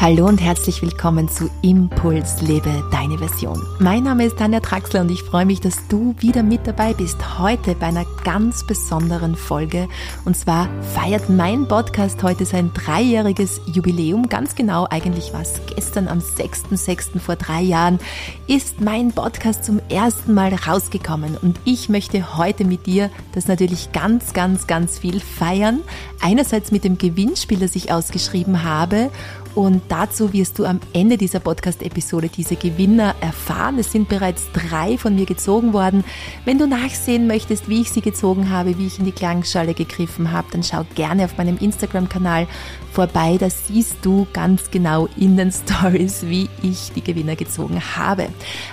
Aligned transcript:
Hallo 0.00 0.28
und 0.28 0.40
herzlich 0.40 0.80
willkommen 0.80 1.28
zu 1.28 1.50
Impuls 1.60 2.40
Lebe 2.40 2.88
deine 2.92 3.18
Version. 3.18 3.60
Mein 3.80 4.04
Name 4.04 4.26
ist 4.26 4.38
Tanja 4.38 4.60
Traxler 4.60 5.00
und 5.00 5.10
ich 5.10 5.24
freue 5.24 5.44
mich, 5.44 5.60
dass 5.60 5.88
du 5.88 6.14
wieder 6.20 6.44
mit 6.44 6.68
dabei 6.68 6.94
bist. 6.94 7.40
Heute 7.40 7.74
bei 7.74 7.86
einer 7.86 8.06
ganz 8.22 8.64
besonderen 8.64 9.34
Folge. 9.34 9.88
Und 10.24 10.36
zwar 10.36 10.68
feiert 10.94 11.28
mein 11.28 11.66
Podcast 11.66 12.22
heute 12.22 12.44
sein 12.44 12.70
dreijähriges 12.74 13.60
Jubiläum. 13.66 14.28
Ganz 14.28 14.54
genau, 14.54 14.86
eigentlich 14.88 15.32
war 15.32 15.40
es 15.42 15.60
gestern 15.74 16.06
am 16.06 16.20
6.6. 16.20 17.18
vor 17.18 17.34
drei 17.34 17.62
Jahren, 17.62 17.98
ist 18.46 18.80
mein 18.80 19.10
Podcast 19.10 19.64
zum 19.64 19.80
ersten 19.88 20.32
Mal 20.32 20.54
rausgekommen. 20.54 21.36
Und 21.36 21.58
ich 21.64 21.88
möchte 21.88 22.38
heute 22.38 22.64
mit 22.64 22.86
dir 22.86 23.10
das 23.32 23.48
natürlich 23.48 23.90
ganz, 23.90 24.32
ganz, 24.32 24.68
ganz 24.68 25.00
viel 25.00 25.18
feiern. 25.18 25.80
Einerseits 26.20 26.70
mit 26.70 26.84
dem 26.84 26.98
Gewinnspiel, 26.98 27.58
das 27.58 27.74
ich 27.74 27.90
ausgeschrieben 27.90 28.62
habe 28.62 29.10
und 29.58 29.82
dazu 29.88 30.32
wirst 30.32 30.60
du 30.60 30.64
am 30.66 30.78
Ende 30.92 31.16
dieser 31.16 31.40
Podcast-Episode 31.40 32.28
diese 32.28 32.54
Gewinner 32.54 33.16
erfahren. 33.20 33.76
Es 33.80 33.90
sind 33.90 34.08
bereits 34.08 34.44
drei 34.52 34.96
von 34.96 35.16
mir 35.16 35.26
gezogen 35.26 35.72
worden. 35.72 36.04
Wenn 36.44 36.58
du 36.58 36.68
nachsehen 36.68 37.26
möchtest, 37.26 37.68
wie 37.68 37.80
ich 37.80 37.90
sie 37.90 38.00
gezogen 38.00 38.50
habe, 38.50 38.78
wie 38.78 38.86
ich 38.86 39.00
in 39.00 39.04
die 39.04 39.10
Klangschale 39.10 39.74
gegriffen 39.74 40.30
habe, 40.30 40.46
dann 40.52 40.62
schau 40.62 40.86
gerne 40.94 41.24
auf 41.24 41.38
meinem 41.38 41.58
Instagram-Kanal 41.58 42.46
vorbei. 42.92 43.36
Da 43.36 43.50
siehst 43.50 43.96
du 44.02 44.28
ganz 44.32 44.70
genau 44.70 45.08
in 45.16 45.36
den 45.36 45.50
Stories, 45.66 46.26
wie 46.28 46.48
ich 46.62 46.92
die 46.94 47.02
Gewinner 47.02 47.34
gezogen 47.34 47.82
habe. 47.96 48.28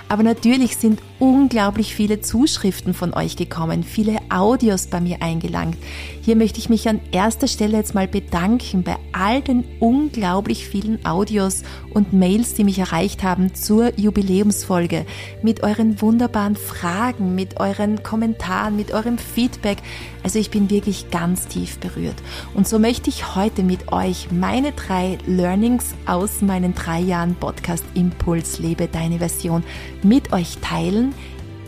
Aber 0.08 0.22
natürlich 0.22 0.76
sind 0.76 1.02
unglaublich 1.18 1.96
viele 1.96 2.20
Zuschriften 2.20 2.94
von 2.94 3.12
euch 3.12 3.34
gekommen, 3.34 3.82
viele 3.82 4.18
Audios 4.28 4.86
bei 4.86 5.00
mir 5.00 5.20
eingelangt. 5.20 5.78
Hier 6.22 6.36
möchte 6.36 6.60
ich 6.60 6.68
mich 6.68 6.88
an 6.88 7.00
erster 7.10 7.48
Stelle 7.48 7.76
jetzt 7.76 7.94
mal 7.94 8.06
bedanken 8.06 8.84
bei 8.84 8.96
all 9.12 9.40
den 9.40 9.64
unglaublich 9.80 10.68
vielen 10.68 10.75
Audios 11.04 11.62
und 11.94 12.12
Mails, 12.12 12.54
die 12.54 12.64
mich 12.64 12.78
erreicht 12.78 13.22
haben 13.22 13.54
zur 13.54 13.98
Jubiläumsfolge, 13.98 15.06
mit 15.42 15.62
euren 15.62 16.00
wunderbaren 16.00 16.56
Fragen, 16.56 17.34
mit 17.34 17.58
euren 17.60 18.02
Kommentaren, 18.02 18.76
mit 18.76 18.92
eurem 18.92 19.18
Feedback. 19.18 19.78
Also 20.22 20.38
ich 20.38 20.50
bin 20.50 20.70
wirklich 20.70 21.10
ganz 21.10 21.46
tief 21.46 21.78
berührt. 21.78 22.16
Und 22.54 22.68
so 22.68 22.78
möchte 22.78 23.10
ich 23.10 23.34
heute 23.34 23.62
mit 23.62 23.92
euch 23.92 24.28
meine 24.30 24.72
drei 24.72 25.18
Learnings 25.26 25.94
aus 26.06 26.42
meinen 26.42 26.74
drei 26.74 27.00
Jahren 27.00 27.34
Podcast 27.34 27.84
Impuls 27.94 28.58
Lebe 28.58 28.88
deine 28.88 29.18
Version 29.18 29.64
mit 30.02 30.32
euch 30.32 30.58
teilen 30.58 31.14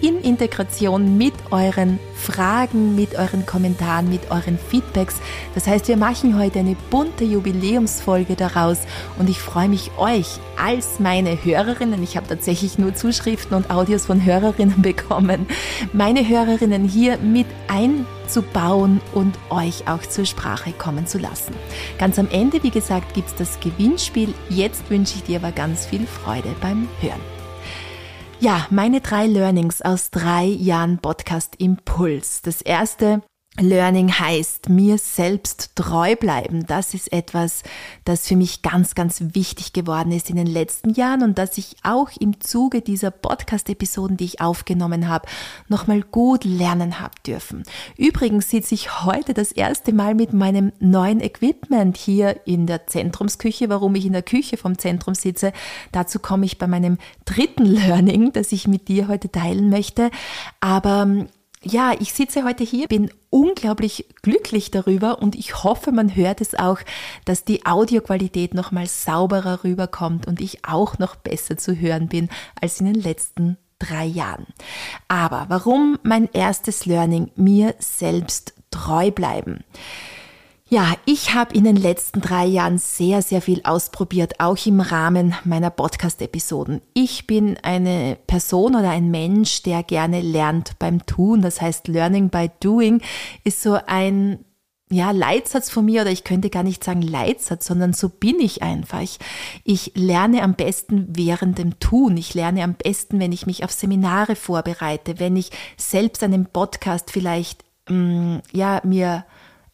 in 0.01 0.21
Integration 0.21 1.17
mit 1.19 1.35
euren 1.51 1.99
Fragen, 2.15 2.95
mit 2.95 3.15
euren 3.15 3.47
Kommentaren, 3.47 4.09
mit 4.09 4.31
euren 4.31 4.59
Feedbacks. 4.59 5.17
Das 5.55 5.67
heißt, 5.67 5.89
wir 5.89 5.97
machen 5.97 6.39
heute 6.39 6.61
eine 6.61 6.77
bunte 6.91 7.25
Jubiläumsfolge 7.25 8.35
daraus 8.35 8.79
und 9.19 9.29
ich 9.31 9.39
freue 9.39 9.69
mich 9.69 9.91
euch 9.99 10.39
als 10.57 10.99
meine 10.99 11.45
Hörerinnen, 11.45 12.03
ich 12.03 12.17
habe 12.17 12.27
tatsächlich 12.27 12.79
nur 12.79 12.95
Zuschriften 12.95 13.57
und 13.57 13.71
Audios 13.71 14.07
von 14.07 14.25
Hörerinnen 14.25 14.83
bekommen, 14.83 15.47
meine 15.93 16.27
Hörerinnen 16.29 16.85
hier 16.85 17.19
mit 17.19 17.47
einzubauen 17.69 19.01
und 19.15 19.39
euch 19.51 19.87
auch 19.89 20.03
zur 20.03 20.25
Sprache 20.27 20.73
kommen 20.73 21.07
zu 21.07 21.19
lassen. 21.19 21.55
Ganz 21.99 22.19
am 22.19 22.29
Ende, 22.31 22.63
wie 22.63 22.71
gesagt, 22.71 23.15
gibt 23.15 23.29
es 23.29 23.35
das 23.37 23.61
Gewinnspiel. 23.61 24.35
Jetzt 24.49 24.91
wünsche 24.91 25.17
ich 25.17 25.25
dir 25.25 25.39
aber 25.39 25.53
ganz 25.53 25.87
viel 25.87 26.07
Freude 26.07 26.55
beim 26.61 26.89
Hören. 27.01 27.38
Ja, 28.41 28.69
meine 28.71 29.01
drei 29.01 29.27
Learnings 29.27 29.83
aus 29.83 30.13
drei 30.13 30.45
Jahren 30.45 30.99
Podcast 30.99 31.57
Impuls. 31.59 32.41
Das 32.43 32.63
erste, 32.63 33.21
Learning 33.61 34.13
heißt, 34.13 34.69
mir 34.69 34.99
selbst 34.99 35.73
treu 35.75 36.15
bleiben. 36.17 36.67
Das 36.67 36.95
ist 36.95 37.13
etwas, 37.13 37.63
das 38.05 38.29
für 38.29 38.37
mich 38.37 38.63
ganz, 38.63 38.95
ganz 38.95 39.23
wichtig 39.35 39.73
geworden 39.73 40.13
ist 40.13 40.31
in 40.31 40.37
den 40.37 40.47
letzten 40.47 40.91
Jahren 40.91 41.23
und 41.23 41.39
das 41.39 41.59
ich 41.59 41.77
auch 41.83 42.11
im 42.21 42.41
Zuge 42.41 42.81
dieser 42.81 43.11
Podcast-Episoden, 43.11 44.17
die 44.17 44.27
ich 44.27 44.41
aufgenommen 44.41 45.09
habe, 45.09 45.29
nochmal 45.69 46.03
gut 46.03 46.45
lernen 46.45 47.01
habe 47.01 47.15
dürfen. 47.27 47.65
Übrigens 47.97 48.51
sitze 48.51 48.75
ich 48.75 49.05
heute 49.05 49.35
das 49.35 49.53
erste 49.53 49.93
Mal 49.93 50.15
mit 50.15 50.33
meinem 50.33 50.73
neuen 50.79 51.21
Equipment 51.21 51.97
hier 51.97 52.47
in 52.47 52.67
der 52.67 52.87
Zentrumsküche. 52.87 53.69
Warum 53.69 53.95
ich 53.95 54.07
in 54.07 54.13
der 54.13 54.23
Küche 54.23 54.57
vom 54.57 54.79
Zentrum 54.79 55.15
sitze, 55.15 55.53
dazu 55.93 56.19
komme 56.19 56.47
ich 56.47 56.59
bei 56.59 56.67
meinem 56.67 56.99
dritten 57.25 57.65
Learning, 57.65 58.33
das 58.33 58.53
ich 58.53 58.69
mit 58.69 58.89
dir 58.89 59.09
heute 59.09 59.31
teilen 59.31 59.69
möchte. 59.69 60.11
Aber 60.61 61.27
ja, 61.63 61.93
ich 61.99 62.13
sitze 62.13 62.45
heute 62.45 62.65
hier, 62.65 62.87
bin 62.89 63.11
unglaublich 63.31 64.07
glücklich 64.23 64.71
darüber 64.71 65.21
und 65.21 65.35
ich 65.35 65.65
hoffe, 65.65 65.93
man 65.93 66.15
hört 66.15 66.41
es 66.41 66.55
auch, 66.55 66.79
dass 67.25 67.45
die 67.45 67.67
Audioqualität 67.67 68.55
nochmal 68.55 68.87
sauberer 68.87 69.65
rüberkommt 69.65 70.27
und 70.27 70.41
ich 70.41 70.65
auch 70.65 70.99
noch 70.99 71.17
besser 71.17 71.57
zu 71.57 71.79
hören 71.79 72.09
bin 72.09 72.29
als 72.61 72.81
in 72.81 72.87
den 72.87 73.03
letzten 73.03 73.59
drei 73.79 74.05
Jahren. 74.05 74.47
Aber 75.09 75.47
warum 75.49 75.99
mein 76.03 76.29
erstes 76.33 76.87
Learning 76.87 77.31
mir 77.37 77.75
selbst 77.79 78.55
treu 78.71 79.11
bleiben? 79.11 79.65
Ja, 80.71 80.97
ich 81.07 81.33
habe 81.33 81.55
in 81.55 81.65
den 81.65 81.77
letzten 81.77 82.21
drei 82.21 82.45
Jahren 82.45 82.77
sehr, 82.77 83.23
sehr 83.23 83.41
viel 83.41 83.63
ausprobiert, 83.65 84.39
auch 84.39 84.67
im 84.67 84.81
Rahmen 84.81 85.35
meiner 85.45 85.71
Podcast-Episoden. 85.71 86.83
Ich 86.93 87.27
bin 87.27 87.57
eine 87.63 88.19
Person 88.27 88.77
oder 88.77 88.91
ein 88.91 89.11
Mensch, 89.11 89.63
der 89.63 89.83
gerne 89.83 90.21
lernt 90.21 90.79
beim 90.79 91.07
Tun. 91.07 91.41
Das 91.41 91.63
heißt, 91.63 91.89
Learning 91.89 92.29
by 92.29 92.51
Doing 92.61 93.01
ist 93.45 93.63
so 93.63 93.79
ein 93.87 94.45
ja, 94.91 95.11
Leitsatz 95.11 95.71
von 95.71 95.87
mir 95.87 96.03
oder 96.03 96.11
ich 96.11 96.25
könnte 96.25 96.51
gar 96.51 96.65
nicht 96.65 96.85
sagen 96.85 97.01
Leitsatz, 97.01 97.65
sondern 97.65 97.95
so 97.95 98.11
bin 98.11 98.39
ich 98.39 98.63
einfach. 98.63 99.01
Ich, 99.65 99.93
lerne 99.95 100.43
am 100.43 100.53
besten 100.53 101.07
während 101.09 101.57
dem 101.57 101.81
Tun. 101.81 102.19
Ich 102.19 102.35
lerne 102.35 102.63
am 102.63 102.75
besten, 102.75 103.21
wenn 103.21 103.33
ich 103.33 103.47
mich 103.47 103.65
auf 103.65 103.73
Seminare 103.73 104.37
vorbereite, 104.37 105.19
wenn 105.19 105.35
ich 105.35 105.51
selbst 105.79 106.23
einen 106.23 106.45
Podcast 106.45 107.11
vielleicht, 107.11 107.65
mh, 107.89 107.97
mm, 107.97 108.43
ja, 108.53 108.83
mir 108.85 109.25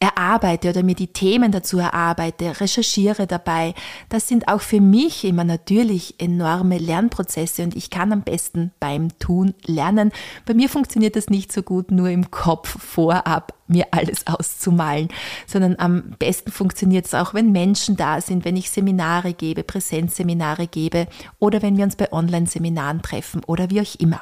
erarbeite 0.04 0.68
oder 0.68 0.82
mir 0.82 0.94
die 0.94 1.12
Themen 1.12 1.50
dazu 1.50 1.78
erarbeite, 1.78 2.60
recherchiere 2.60 3.26
dabei. 3.26 3.74
Das 4.08 4.28
sind 4.28 4.48
auch 4.48 4.60
für 4.60 4.80
mich 4.80 5.24
immer 5.24 5.44
natürlich 5.44 6.20
enorme 6.20 6.78
Lernprozesse 6.78 7.62
und 7.62 7.74
ich 7.74 7.90
kann 7.90 8.12
am 8.12 8.22
besten 8.22 8.72
beim 8.80 9.18
Tun 9.18 9.54
lernen. 9.64 10.12
Bei 10.44 10.54
mir 10.54 10.68
funktioniert 10.68 11.16
das 11.16 11.30
nicht 11.30 11.52
so 11.52 11.62
gut 11.62 11.90
nur 11.90 12.10
im 12.10 12.30
Kopf 12.30 12.78
vorab 12.80 13.54
mir 13.66 13.86
alles 13.92 14.26
auszumalen, 14.26 15.08
sondern 15.46 15.76
am 15.78 16.10
besten 16.18 16.50
funktioniert 16.50 17.06
es 17.06 17.14
auch, 17.14 17.32
wenn 17.32 17.50
Menschen 17.50 17.96
da 17.96 18.20
sind, 18.20 18.44
wenn 18.44 18.56
ich 18.56 18.70
Seminare 18.70 19.32
gebe, 19.32 19.64
Präsenzseminare 19.64 20.66
gebe 20.66 21.06
oder 21.38 21.62
wenn 21.62 21.78
wir 21.78 21.84
uns 21.84 21.96
bei 21.96 22.12
Online-Seminaren 22.12 23.00
treffen 23.00 23.42
oder 23.44 23.70
wie 23.70 23.80
auch 23.80 23.94
immer. 23.98 24.20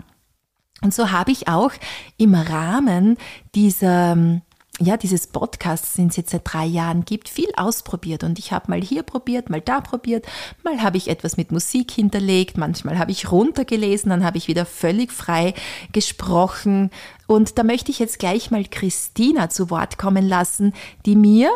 Und 0.82 0.92
so 0.92 1.10
habe 1.10 1.30
ich 1.30 1.48
auch 1.48 1.72
im 2.18 2.34
Rahmen 2.34 3.16
dieser 3.54 4.40
ja, 4.84 4.96
dieses 4.96 5.26
Podcast, 5.26 5.96
den 5.96 6.08
es 6.08 6.16
jetzt 6.16 6.30
seit 6.30 6.42
drei 6.44 6.64
Jahren 6.64 7.04
gibt, 7.04 7.28
viel 7.28 7.50
ausprobiert. 7.56 8.24
Und 8.24 8.38
ich 8.38 8.52
habe 8.52 8.70
mal 8.70 8.80
hier 8.80 9.02
probiert, 9.02 9.50
mal 9.50 9.60
da 9.60 9.80
probiert, 9.80 10.26
mal 10.62 10.82
habe 10.82 10.96
ich 10.96 11.08
etwas 11.08 11.36
mit 11.36 11.52
Musik 11.52 11.90
hinterlegt, 11.90 12.58
manchmal 12.58 12.98
habe 12.98 13.10
ich 13.10 13.30
runtergelesen, 13.30 14.10
dann 14.10 14.24
habe 14.24 14.38
ich 14.38 14.48
wieder 14.48 14.66
völlig 14.66 15.12
frei 15.12 15.54
gesprochen. 15.92 16.90
Und 17.26 17.58
da 17.58 17.62
möchte 17.62 17.90
ich 17.90 17.98
jetzt 17.98 18.18
gleich 18.18 18.50
mal 18.50 18.64
Christina 18.64 19.48
zu 19.50 19.70
Wort 19.70 19.98
kommen 19.98 20.28
lassen, 20.28 20.74
die 21.06 21.16
mir 21.16 21.50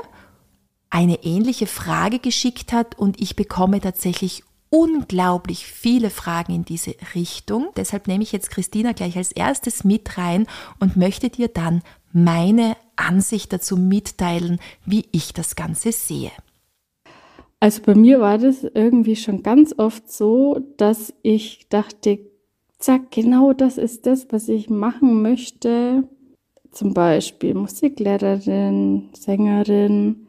eine 0.90 1.24
ähnliche 1.24 1.66
Frage 1.66 2.18
geschickt 2.18 2.72
hat 2.72 2.98
und 2.98 3.20
ich 3.20 3.36
bekomme 3.36 3.80
tatsächlich 3.80 4.44
unglaublich 4.70 5.66
viele 5.66 6.10
Fragen 6.10 6.54
in 6.54 6.64
diese 6.64 6.94
Richtung. 7.14 7.68
Deshalb 7.76 8.08
nehme 8.08 8.22
ich 8.22 8.32
jetzt 8.32 8.50
Christina 8.50 8.92
gleich 8.92 9.16
als 9.16 9.32
erstes 9.32 9.84
mit 9.84 10.18
rein 10.18 10.46
und 10.80 10.96
möchte 10.96 11.30
dir 11.30 11.48
dann 11.48 11.82
meine 12.12 12.76
Ansicht 12.96 13.52
dazu 13.52 13.76
mitteilen, 13.76 14.58
wie 14.84 15.04
ich 15.12 15.32
das 15.32 15.56
Ganze 15.56 15.92
sehe. 15.92 16.30
Also 17.60 17.82
bei 17.82 17.94
mir 17.94 18.20
war 18.20 18.38
das 18.38 18.64
irgendwie 18.64 19.16
schon 19.16 19.42
ganz 19.42 19.74
oft 19.78 20.10
so, 20.10 20.60
dass 20.76 21.14
ich 21.22 21.68
dachte, 21.68 22.18
zack, 22.78 23.10
genau 23.10 23.52
das 23.52 23.78
ist 23.78 24.06
das, 24.06 24.26
was 24.30 24.48
ich 24.48 24.68
machen 24.68 25.22
möchte. 25.22 26.04
Zum 26.70 26.92
Beispiel 26.92 27.54
Musiklehrerin, 27.54 29.08
Sängerin. 29.14 30.26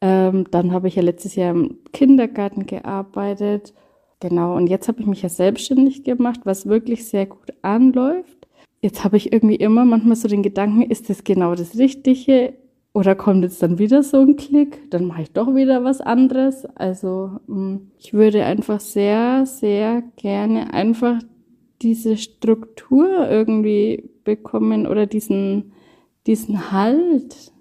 Ähm, 0.00 0.46
dann 0.52 0.72
habe 0.72 0.86
ich 0.86 0.94
ja 0.94 1.02
letztes 1.02 1.34
Jahr 1.34 1.50
im 1.50 1.78
Kindergarten 1.92 2.66
gearbeitet. 2.66 3.74
Genau, 4.20 4.56
und 4.56 4.68
jetzt 4.68 4.86
habe 4.86 5.00
ich 5.00 5.06
mich 5.06 5.22
ja 5.22 5.28
selbstständig 5.28 6.04
gemacht, 6.04 6.40
was 6.44 6.66
wirklich 6.66 7.08
sehr 7.08 7.26
gut 7.26 7.52
anläuft 7.62 8.37
jetzt 8.80 9.04
habe 9.04 9.16
ich 9.16 9.32
irgendwie 9.32 9.56
immer 9.56 9.84
manchmal 9.84 10.16
so 10.16 10.28
den 10.28 10.42
Gedanken, 10.42 10.82
ist 10.82 11.10
das 11.10 11.24
genau 11.24 11.54
das 11.54 11.76
Richtige? 11.78 12.54
Oder 12.94 13.14
kommt 13.14 13.44
jetzt 13.44 13.62
dann 13.62 13.78
wieder 13.78 14.02
so 14.02 14.20
ein 14.20 14.36
Klick? 14.36 14.90
Dann 14.90 15.04
mache 15.04 15.22
ich 15.22 15.32
doch 15.32 15.54
wieder 15.54 15.84
was 15.84 16.00
anderes. 16.00 16.66
Also 16.74 17.38
hm, 17.46 17.92
ich 17.98 18.12
würde 18.12 18.44
einfach 18.44 18.80
sehr, 18.80 19.46
sehr 19.46 20.02
gerne 20.16 20.72
einfach 20.72 21.20
diese 21.82 22.16
Struktur 22.16 23.28
irgendwie 23.30 24.10
bekommen 24.24 24.86
oder 24.86 25.06
diesen, 25.06 25.72
diesen 26.26 26.72
Halt. 26.72 27.52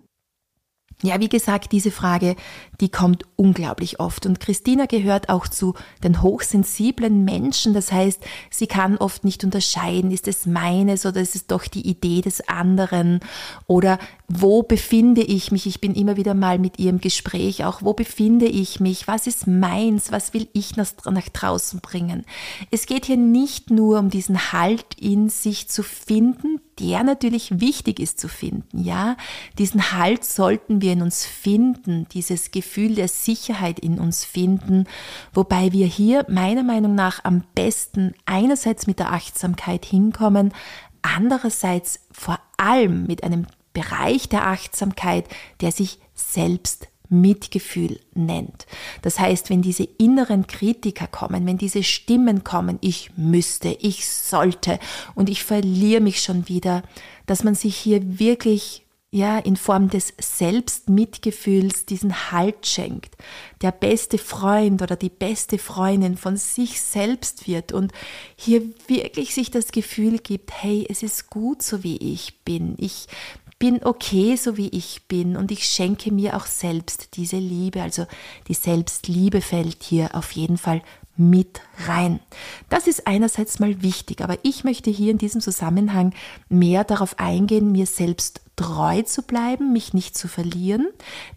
Ja, 1.03 1.19
wie 1.19 1.29
gesagt, 1.29 1.73
diese 1.73 1.91
Frage, 1.91 2.35
die 2.81 2.89
kommt 2.89 3.23
unglaublich 3.35 3.99
oft. 3.99 4.25
Und 4.25 4.39
Christina 4.39 4.88
gehört 4.88 5.29
auch 5.29 5.47
zu 5.47 5.75
den 6.03 6.23
hochsensiblen 6.23 7.23
Menschen. 7.23 7.75
Das 7.75 7.91
heißt, 7.91 8.19
sie 8.49 8.65
kann 8.65 8.97
oft 8.97 9.23
nicht 9.23 9.44
unterscheiden, 9.44 10.09
ist 10.09 10.27
es 10.27 10.47
meines 10.47 11.05
oder 11.05 11.21
ist 11.21 11.35
es 11.35 11.45
doch 11.45 11.67
die 11.67 11.88
Idee 11.88 12.21
des 12.21 12.47
anderen? 12.49 13.19
Oder 13.67 13.99
wo 14.27 14.63
befinde 14.63 15.21
ich 15.21 15.51
mich? 15.51 15.67
Ich 15.67 15.81
bin 15.81 15.94
immer 15.94 16.17
wieder 16.17 16.33
mal 16.33 16.57
mit 16.57 16.79
ihr 16.79 16.89
im 16.89 16.99
Gespräch 16.99 17.63
auch. 17.63 17.83
Wo 17.83 17.94
befinde 17.94 18.47
ich 18.47 18.79
mich? 18.79 19.07
Was 19.07 19.27
ist 19.27 19.45
meins? 19.45 20.11
Was 20.11 20.33
will 20.33 20.47
ich 20.53 20.77
nach, 20.77 20.88
nach 21.05 21.29
draußen 21.29 21.79
bringen? 21.79 22.25
Es 22.71 22.88
geht 22.88 23.05
hier 23.05 23.17
nicht 23.17 23.69
nur 23.69 23.99
um 23.99 24.09
diesen 24.09 24.51
Halt 24.51 24.95
in 24.99 25.29
sich 25.29 25.69
zu 25.69 25.83
finden, 25.83 26.59
der 26.79 27.03
natürlich 27.03 27.59
wichtig 27.59 27.99
ist 27.99 28.19
zu 28.19 28.27
finden, 28.27 28.83
ja. 28.83 29.17
Diesen 29.57 29.94
Halt 29.94 30.23
sollten 30.23 30.81
wir 30.81 30.86
in 30.93 31.01
uns 31.01 31.25
finden, 31.25 32.07
dieses 32.13 32.51
Gefühl 32.51 32.95
der 32.95 33.07
Sicherheit 33.07 33.79
in 33.79 33.99
uns 33.99 34.25
finden, 34.25 34.85
wobei 35.33 35.71
wir 35.71 35.87
hier 35.87 36.25
meiner 36.29 36.63
Meinung 36.63 36.95
nach 36.95 37.23
am 37.23 37.43
besten 37.55 38.13
einerseits 38.25 38.87
mit 38.87 38.99
der 38.99 39.13
Achtsamkeit 39.13 39.85
hinkommen, 39.85 40.53
andererseits 41.01 41.99
vor 42.11 42.39
allem 42.57 43.05
mit 43.05 43.23
einem 43.23 43.47
Bereich 43.73 44.27
der 44.29 44.47
Achtsamkeit, 44.47 45.25
der 45.61 45.71
sich 45.71 45.99
selbst 46.15 46.87
Mitgefühl 47.09 47.99
nennt. 48.13 48.65
Das 49.01 49.19
heißt, 49.19 49.49
wenn 49.49 49.61
diese 49.61 49.83
inneren 49.83 50.47
Kritiker 50.47 51.07
kommen, 51.07 51.45
wenn 51.45 51.57
diese 51.57 51.83
Stimmen 51.83 52.43
kommen, 52.43 52.79
ich 52.81 53.11
müsste, 53.15 53.69
ich 53.69 54.07
sollte 54.07 54.79
und 55.15 55.29
ich 55.29 55.43
verliere 55.43 56.01
mich 56.01 56.21
schon 56.21 56.47
wieder, 56.49 56.83
dass 57.25 57.43
man 57.43 57.55
sich 57.55 57.77
hier 57.77 58.19
wirklich 58.19 58.86
ja, 59.09 59.39
in 59.39 59.56
Form 59.56 59.89
des 59.89 60.13
Selbstmitgefühls 60.19 61.86
diesen 61.86 62.31
Halt 62.31 62.68
schenkt, 62.68 63.15
der 63.62 63.71
beste 63.71 64.18
Freund 64.18 64.81
oder 64.81 64.98
die 64.98 65.09
beste 65.09 65.57
Freundin 65.57 66.18
von 66.18 66.36
sich 66.36 66.81
selbst 66.81 67.48
wird 67.48 67.71
und 67.71 67.94
hier 68.36 68.63
wirklich 68.88 69.33
sich 69.33 69.50
das 69.50 69.71
Gefühl 69.71 70.19
gibt, 70.19 70.51
hey, 70.62 70.86
es 70.89 71.04
ist 71.04 71.30
gut 71.30 71.62
so 71.62 71.83
wie 71.83 71.98
ich 71.98 72.44
bin. 72.44 72.75
Ich 72.80 73.07
bin 73.59 73.83
okay, 73.83 74.36
so 74.36 74.57
wie 74.57 74.69
ich 74.69 75.07
bin 75.07 75.38
und 75.38 75.51
ich 75.51 75.65
schenke 75.65 76.12
mir 76.12 76.36
auch 76.36 76.45
selbst 76.45 77.15
diese 77.15 77.38
Liebe. 77.38 77.81
Also 77.81 78.06
die 78.50 78.54
Selbstliebe 78.54 79.42
fällt 79.42 79.83
hier 79.83 80.15
auf 80.15 80.31
jeden 80.33 80.57
Fall 80.57 80.81
mit 81.15 81.62
rein. 81.88 82.19
Das 82.69 82.86
ist 82.86 83.07
einerseits 83.07 83.57
mal 83.59 83.81
wichtig, 83.81 84.21
aber 84.21 84.38
ich 84.44 84.63
möchte 84.63 84.92
hier 84.92 85.12
in 85.12 85.18
diesem 85.18 85.42
Zusammenhang 85.42 86.13
mehr 86.50 86.83
darauf 86.83 87.18
eingehen, 87.18 87.71
mir 87.71 87.88
selbst 87.88 88.42
treu 88.57 89.04
zu 89.04 89.21
bleiben, 89.21 89.71
mich 89.71 89.94
nicht 89.94 90.18
zu 90.18 90.27
verlieren, 90.27 90.88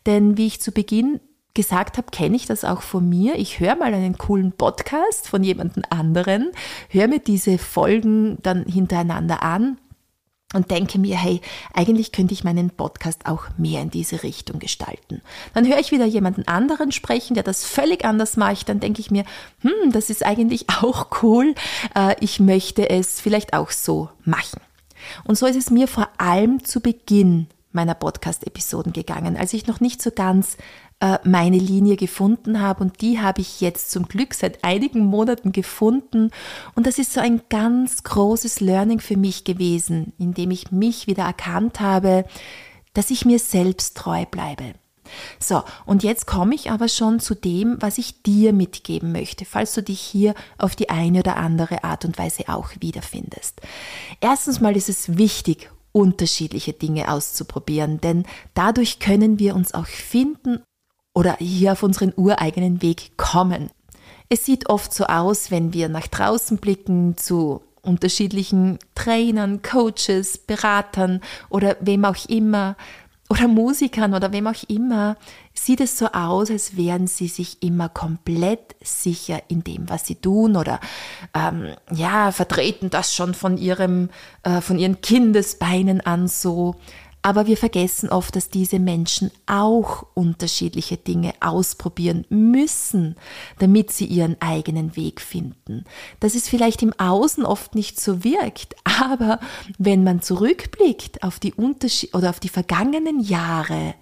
denn 0.07 0.37
wie 0.37 0.49
ich 0.49 0.61
zu 0.61 0.73
Beginn 0.73 1.21
gesagt 1.55 1.99
habe, 1.99 2.11
kenne 2.11 2.37
ich 2.37 2.47
das 2.47 2.65
auch 2.65 2.83
von 2.83 3.09
mir. 3.09 3.37
Ich 3.37 3.61
höre 3.61 3.77
mal 3.77 3.93
einen 3.93 4.19
coolen 4.19 4.53
Podcast 4.53 5.29
von 5.29 5.45
jemandem 5.45 5.85
anderen, 5.91 6.51
höre 6.89 7.09
mir 7.09 7.21
diese 7.21 7.59
Folgen 7.59 8.39
dann 8.43 8.65
hintereinander 8.65 9.43
an 9.43 9.79
und 10.53 10.71
denke 10.71 10.99
mir, 10.99 11.17
hey, 11.17 11.41
eigentlich 11.75 12.13
könnte 12.13 12.35
ich 12.35 12.45
meinen 12.45 12.71
Podcast 12.71 13.27
auch 13.27 13.45
mehr 13.57 13.83
in 13.83 13.91
diese 13.91 14.23
Richtung 14.23 14.59
gestalten. 14.59 15.23
Dann 15.55 15.67
höre 15.67 15.79
ich 15.79 15.93
wieder 15.93 16.07
jemanden 16.07 16.49
anderen 16.49 16.91
sprechen, 16.93 17.35
der 17.35 17.45
das 17.45 17.65
völlig 17.65 18.05
anders 18.05 18.37
macht. 18.37 18.69
Dann 18.69 18.81
denke 18.81 19.01
ich 19.01 19.11
mir, 19.11 19.25
hm, 19.61 19.93
das 19.93 20.11
ist 20.11 20.25
eigentlich 20.25 20.67
auch 20.83 21.23
cool. 21.23 21.55
Äh, 21.95 22.17
ich 22.21 22.41
möchte 22.41 22.91
es 22.91 23.21
vielleicht 23.21 23.53
auch 23.53 23.71
so 23.71 24.09
machen. 24.25 24.61
Und 25.25 25.37
so 25.37 25.47
ist 25.47 25.57
es 25.57 25.71
mir 25.71 25.89
vor 25.89 26.09
allem 26.19 26.65
zu 26.65 26.81
Beginn 26.81 27.49
meiner 27.73 27.95
Podcast-Episoden 27.95 28.93
gegangen, 28.93 29.37
als 29.37 29.53
ich 29.53 29.67
noch 29.67 29.81
nicht 29.81 30.03
so 30.03 30.11
ganz 30.11 30.57
äh, 31.01 31.19
meine 31.25 31.59
Linie 31.59 31.97
gefunden 31.97 32.61
habe 32.61 32.83
und 32.85 33.01
die 33.01 33.21
habe 33.21 33.41
ich 33.41 33.61
jetzt 33.61 33.91
zum 33.91 34.09
Glück 34.09 34.35
seit 34.35 34.65
einigen 34.65 35.01
Monaten 35.01 35.53
gefunden 35.53 36.31
und 36.75 36.87
das 36.87 36.99
ist 36.99 37.13
so 37.13 37.21
ein 37.21 37.43
ganz 37.49 38.03
großes 38.03 38.61
Learning 38.61 39.01
für 39.01 39.17
mich 39.17 39.45
gewesen, 39.45 40.13
indem 40.19 40.51
ich 40.51 40.73
mich 40.73 41.07
wieder 41.07 41.25
erkannt 41.25 41.81
habe, 41.81 42.25
dass 42.93 43.11
ich 43.11 43.25
mir 43.25 43.39
selbst 43.39 43.97
treu 43.97 44.25
bleibe. 44.27 44.75
So, 45.39 45.63
und 45.87 46.03
jetzt 46.03 46.27
komme 46.27 46.55
ich 46.55 46.71
aber 46.71 46.89
schon 46.89 47.21
zu 47.21 47.35
dem, 47.35 47.77
was 47.81 47.99
ich 47.99 48.23
dir 48.23 48.53
mitgeben 48.53 49.13
möchte, 49.13 49.45
falls 49.45 49.75
du 49.75 49.83
dich 49.83 50.01
hier 50.01 50.35
auf 50.59 50.77
die 50.77 50.91
eine 50.91 51.21
oder 51.21 51.37
andere 51.37 51.85
Art 51.85 52.05
und 52.05 52.19
Weise 52.19 52.45
auch 52.49 52.71
wiederfindest. 52.81 53.61
Erstens 54.21 54.61
mal 54.61 54.77
ist 54.77 54.89
es 54.89 55.17
wichtig, 55.17 55.71
unterschiedliche 55.93 56.73
Dinge 56.73 57.11
auszuprobieren, 57.13 58.01
denn 58.01 58.25
dadurch 58.55 59.01
können 59.01 59.39
wir 59.39 59.55
uns 59.55 59.75
auch 59.75 59.87
finden 59.87 60.63
oder 61.15 61.37
hier 61.39 61.73
auf 61.73 61.83
unseren 61.83 62.13
ureigenen 62.17 62.83
Weg 62.83 63.17
kommen. 63.17 63.71
Es 64.29 64.45
sieht 64.45 64.69
oft 64.69 64.95
so 64.95 65.07
aus, 65.07 65.51
wenn 65.51 65.73
wir 65.73 65.89
nach 65.89 66.07
draußen 66.07 66.59
blicken 66.59 67.17
zu 67.17 67.63
unterschiedlichen 67.83 68.79
Trainern, 68.95 69.63
Coaches, 69.63 70.39
Beratern 70.39 71.21
oder 71.49 71.77
wem 71.81 72.05
auch 72.05 72.17
immer 72.29 72.77
oder 73.31 73.47
Musikern 73.47 74.13
oder 74.13 74.33
wem 74.33 74.49
auch 74.49 74.69
immer, 74.69 75.17
sieht 75.55 75.81
es 75.81 75.97
so 75.97 76.07
aus, 76.07 76.51
als 76.51 76.77
wären 76.77 77.07
sie 77.07 77.29
sich 77.29 77.63
immer 77.63 77.89
komplett 77.89 78.75
sicher 78.83 79.41
in 79.47 79.63
dem, 79.63 79.89
was 79.89 80.05
sie 80.07 80.17
tun 80.17 80.57
oder 80.57 80.81
ähm, 81.33 81.69
ja 81.93 82.33
vertreten 82.33 82.91
das 82.91 83.15
schon 83.15 83.35
von 83.35 83.57
ihrem 83.57 84.11
äh, 84.43 84.61
von 84.61 84.79
ihren 84.81 85.01
Kindesbeinen 85.01 86.01
an 86.01 86.27
so 86.27 86.75
aber 87.23 87.47
wir 87.47 87.57
vergessen 87.57 88.09
oft, 88.09 88.35
dass 88.35 88.49
diese 88.49 88.79
Menschen 88.79 89.31
auch 89.47 90.07
unterschiedliche 90.15 90.97
Dinge 90.97 91.35
ausprobieren 91.41 92.25
müssen, 92.31 93.17
damit 93.59 93.93
sie 93.93 94.07
ihren 94.07 94.41
eigenen 94.41 94.97
Weg 94.97 95.21
finden. 95.21 95.85
Dass 96.21 96.35
es 96.35 96.49
vielleicht 96.49 96.83
im 96.83 96.93
Außen 96.99 97.45
oft 97.45 97.75
nicht 97.75 98.01
so 98.01 98.25
wirkt, 98.25 98.75
aber 99.01 99.41
wenn 99.79 100.03
man 100.03 100.23
zurückblickt 100.23 101.23
auf 101.23 101.39
die 101.39 101.53
Unterschied 101.53 102.15
oder 102.15 102.31
auf 102.31 102.41
die 102.41 102.49
vergangenen 102.49 103.21
Jahre, 103.21 103.95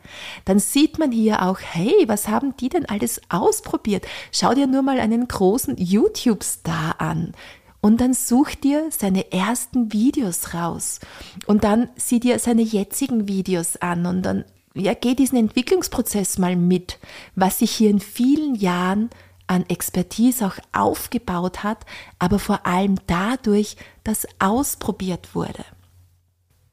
dann 0.45 0.61
sieht 0.61 0.99
man 0.99 1.11
hier 1.11 1.43
auch, 1.43 1.59
hey, 1.61 2.05
was 2.07 2.29
haben 2.29 2.57
die 2.57 2.69
denn 2.69 2.87
alles 2.87 3.21
ausprobiert? 3.29 4.07
Schau 4.31 4.55
dir 4.55 4.67
nur 4.67 4.83
mal 4.83 5.01
einen 5.01 5.27
großen 5.27 5.77
YouTube-Star 5.77 7.01
an. 7.01 7.33
Und 7.81 8.01
dann 8.01 8.13
such 8.13 8.57
dir 8.57 8.89
seine 8.91 9.33
ersten 9.33 9.93
Videos 9.93 10.53
raus. 10.55 11.01
Und 11.47 11.65
dann 11.65 11.89
sieh 11.97 12.21
dir 12.21 12.39
seine 12.39 12.63
jetzigen 12.63 13.29
Videos 13.29 13.77
an 13.77 14.07
und 14.07 14.23
dann 14.23 14.45
ja, 14.75 14.95
geh 14.95 15.15
diesen 15.15 15.39
Entwicklungsprozess 15.39 16.39
mal 16.39 16.57
mit, 16.57 16.99
was 17.35 17.59
sich 17.59 17.71
hier 17.71 17.91
in 17.91 18.01
vielen 18.01 18.55
Jahren 18.55 19.11
an 19.47 19.65
Expertise 19.69 20.47
auch 20.47 20.59
aufgebaut 20.73 21.63
hat, 21.65 21.85
aber 22.19 22.39
vor 22.39 22.67
allem 22.67 22.97
dadurch, 23.07 23.77
dass 24.05 24.29
ausprobiert 24.39 25.35
wurde. 25.35 25.65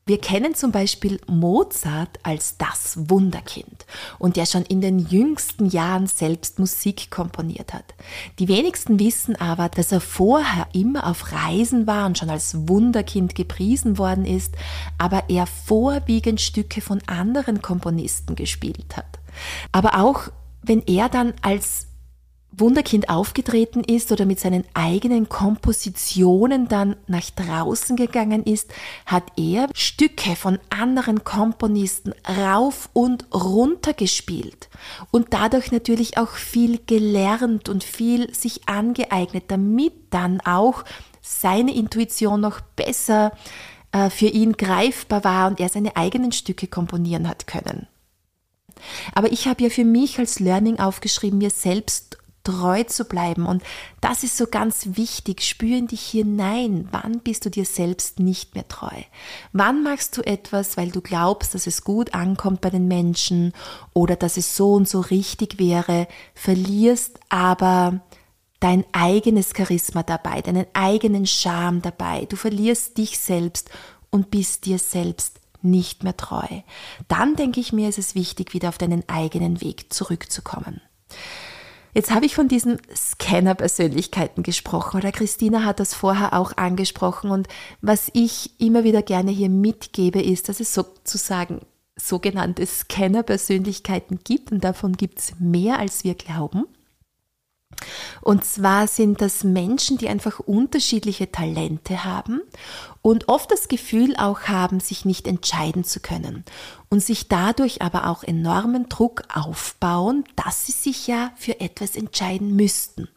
Wir 0.08 0.22
kennen 0.22 0.54
zum 0.54 0.72
Beispiel 0.72 1.20
Mozart 1.26 2.20
als 2.22 2.60
das 2.60 3.10
Wunderkind 3.10 3.88
und 4.20 4.36
der 4.36 4.46
schon 4.46 4.62
in 4.62 4.80
den 4.80 5.00
jüngsten 5.00 5.66
Jahren 5.66 6.06
selbst 6.06 6.60
Musik 6.60 7.10
komponiert 7.10 7.74
hat. 7.74 7.96
Die 8.38 8.48
wenigsten 8.48 9.00
wissen 9.00 9.36
aber, 9.36 9.68
dass 9.68 9.92
er 9.92 10.02
vorher 10.02 10.68
immer 10.74 11.08
auf 11.08 11.32
Reisen 11.32 11.88
war 11.88 12.06
und 12.06 12.20
schon 12.20 12.30
als 12.30 12.68
Wunderkind 12.68 13.34
gepriesen 13.34 13.98
worden 13.98 14.26
ist, 14.26 14.54
aber 15.00 15.24
er 15.28 15.48
vorwiegend 15.48 16.40
Stücke 16.40 16.82
von 16.82 17.02
anderen 17.08 17.64
Komponisten 17.64 18.36
gespielt 18.36 18.96
hat. 18.96 19.18
Aber 19.72 20.00
auch 20.00 20.30
wenn 20.62 20.84
er 20.86 21.10
dann 21.10 21.34
als 21.42 21.88
Wunderkind 22.58 23.10
aufgetreten 23.10 23.84
ist 23.84 24.12
oder 24.12 24.26
mit 24.26 24.40
seinen 24.40 24.64
eigenen 24.74 25.30
Kompositionen 25.30 26.68
dann 26.68 26.96
nach 27.08 27.30
draußen 27.32 27.96
gegangen 27.96 28.44
ist, 28.44 28.74
hat 29.06 29.24
er 29.38 29.68
Stücke 29.74 30.36
von 30.36 30.60
anderen 30.70 31.24
Komponisten 31.24 32.14
rauf 32.28 32.90
und 32.94 33.26
runter 33.34 33.94
gespielt 33.94 34.70
und 35.12 35.34
dadurch 35.34 35.72
natürlich 35.72 36.18
auch 36.18 36.32
viel 36.32 36.80
gelernt 36.86 37.70
und 37.70 37.84
viel 37.84 38.34
sich 38.34 38.68
angeeignet, 38.68 39.46
damit 39.48 39.94
dann 40.12 40.42
auch 40.42 40.84
seine 41.22 41.76
Intuition 41.76 42.42
noch 42.42 42.62
besser 42.62 43.32
äh, 43.92 44.10
für 44.10 44.28
ihn 44.28 44.54
greifbar 44.54 45.24
war 45.24 45.48
und 45.48 45.60
er 45.60 45.70
seine 45.70 45.96
eigenen 45.96 46.32
Stücke 46.32 46.68
komponieren 46.68 47.28
hat 47.28 47.48
können. 47.48 47.88
Aber 49.14 49.32
ich 49.32 49.48
habe 49.48 49.64
ja 49.64 49.70
für 49.70 49.86
mich 49.86 50.20
als 50.20 50.40
Learning 50.40 50.80
aufgeschrieben, 50.80 51.40
mir 51.40 51.50
selbst 51.50 52.18
treu 52.46 52.84
zu 52.84 53.04
bleiben. 53.04 53.46
Und 53.46 53.62
das 54.00 54.24
ist 54.24 54.38
so 54.38 54.48
ganz 54.48 54.88
wichtig. 54.94 55.42
Spür 55.42 55.78
in 55.78 55.88
dich 55.88 56.06
hinein. 56.06 56.88
Wann 56.92 57.20
bist 57.20 57.46
du 57.46 57.50
dir 57.50 57.66
selbst 57.66 58.20
nicht 58.20 58.56
mehr 58.56 58.68
treu? 58.70 58.96
Wann 59.52 59.84
machst 59.84 60.16
du 60.16 60.22
etwas, 60.22 60.78
weil 60.78 60.92
du 60.92 61.02
glaubst, 61.02 61.54
dass 61.54 61.68
es 61.68 61.84
gut 61.84 62.14
ankommt 62.14 62.62
bei 62.62 62.70
den 62.70 62.88
Menschen 62.88 63.52
oder 63.94 64.16
dass 64.16 64.38
es 64.38 64.56
so 64.56 64.74
und 64.74 64.88
so 64.88 65.02
richtig 65.02 65.60
wäre, 65.60 66.08
verlierst 66.34 67.20
aber 67.28 68.00
dein 68.62 68.86
eigenes 68.94 69.52
Charisma 69.56 70.04
dabei, 70.04 70.42
deinen 70.42 70.66
eigenen 70.74 71.28
Charme 71.28 71.82
dabei. 71.82 72.25
Du 72.25 72.38
verlierst 72.38 72.98
dich 72.98 73.20
selbst 73.20 73.70
und 74.10 74.32
bist 74.32 74.66
dir 74.66 74.80
selbst 74.80 75.40
nicht 75.62 76.04
mehr 76.04 76.16
treu. 76.16 76.48
Dann 77.08 77.36
denke 77.36 77.60
ich 77.60 77.74
mir, 77.74 77.90
ist 77.90 77.98
es 77.98 78.16
wichtig, 78.16 78.54
wieder 78.54 78.70
auf 78.70 78.78
deinen 78.78 79.08
eigenen 79.10 79.62
Weg 79.62 79.92
zurückzukommen. 79.92 80.82
Jetzt 81.96 82.12
habe 82.12 82.25
ich 82.25 82.36
von 82.36 82.50
diesen 82.50 82.78
Scanner-Persönlichkeiten 82.94 84.44
gesprochen 84.44 84.98
oder 84.98 85.14
Christina 85.14 85.64
hat 85.64 85.80
das 85.80 85.94
vorher 85.94 86.34
auch 86.34 86.58
angesprochen 86.58 87.32
und 87.32 87.48
was 87.80 88.12
ich 88.12 88.60
immer 88.60 88.84
wieder 88.84 89.02
gerne 89.02 89.32
hier 89.32 89.50
mitgebe, 89.50 90.22
ist, 90.22 90.50
dass 90.50 90.60
es 90.60 90.74
sozusagen 90.74 91.62
sogenannte 91.96 92.66
Scanner-Persönlichkeiten 92.66 94.20
gibt 94.25 94.52
und 94.52 94.66
davon 94.66 94.98
gibt 94.98 95.20
es 95.20 95.40
mehr, 95.40 95.80
als 95.80 96.04
wir 96.04 96.16
glauben. 96.16 96.66
Und 98.22 98.44
zwar 98.46 98.88
sind 98.88 99.22
das 99.22 99.44
Menschen, 99.44 99.98
die 99.98 100.10
einfach 100.10 100.39
unterschiedliche 100.39 101.32
Talente 101.32 102.03
haben 102.03 102.41
und 103.01 103.29
oft 103.29 103.51
das 103.51 103.67
Gefühl 103.67 104.15
auch 104.17 104.41
haben, 104.41 104.79
sich 104.79 105.05
nicht 105.05 105.27
entscheiden 105.27 105.84
zu 105.84 106.00
können 106.00 106.44
und 106.89 107.01
sich 107.01 107.27
dadurch 107.27 107.82
aber 107.82 108.08
auch 108.08 108.24
enormen 108.24 108.89
Druck 108.89 109.24
aufbauen, 109.34 110.24
dass 110.36 110.65
sie 110.65 110.72
sich 110.72 111.08
ja 111.08 111.32
für 111.36 111.60
etwas 111.60 111.96
entscheiden 111.96 112.55
müssten. 112.55 113.08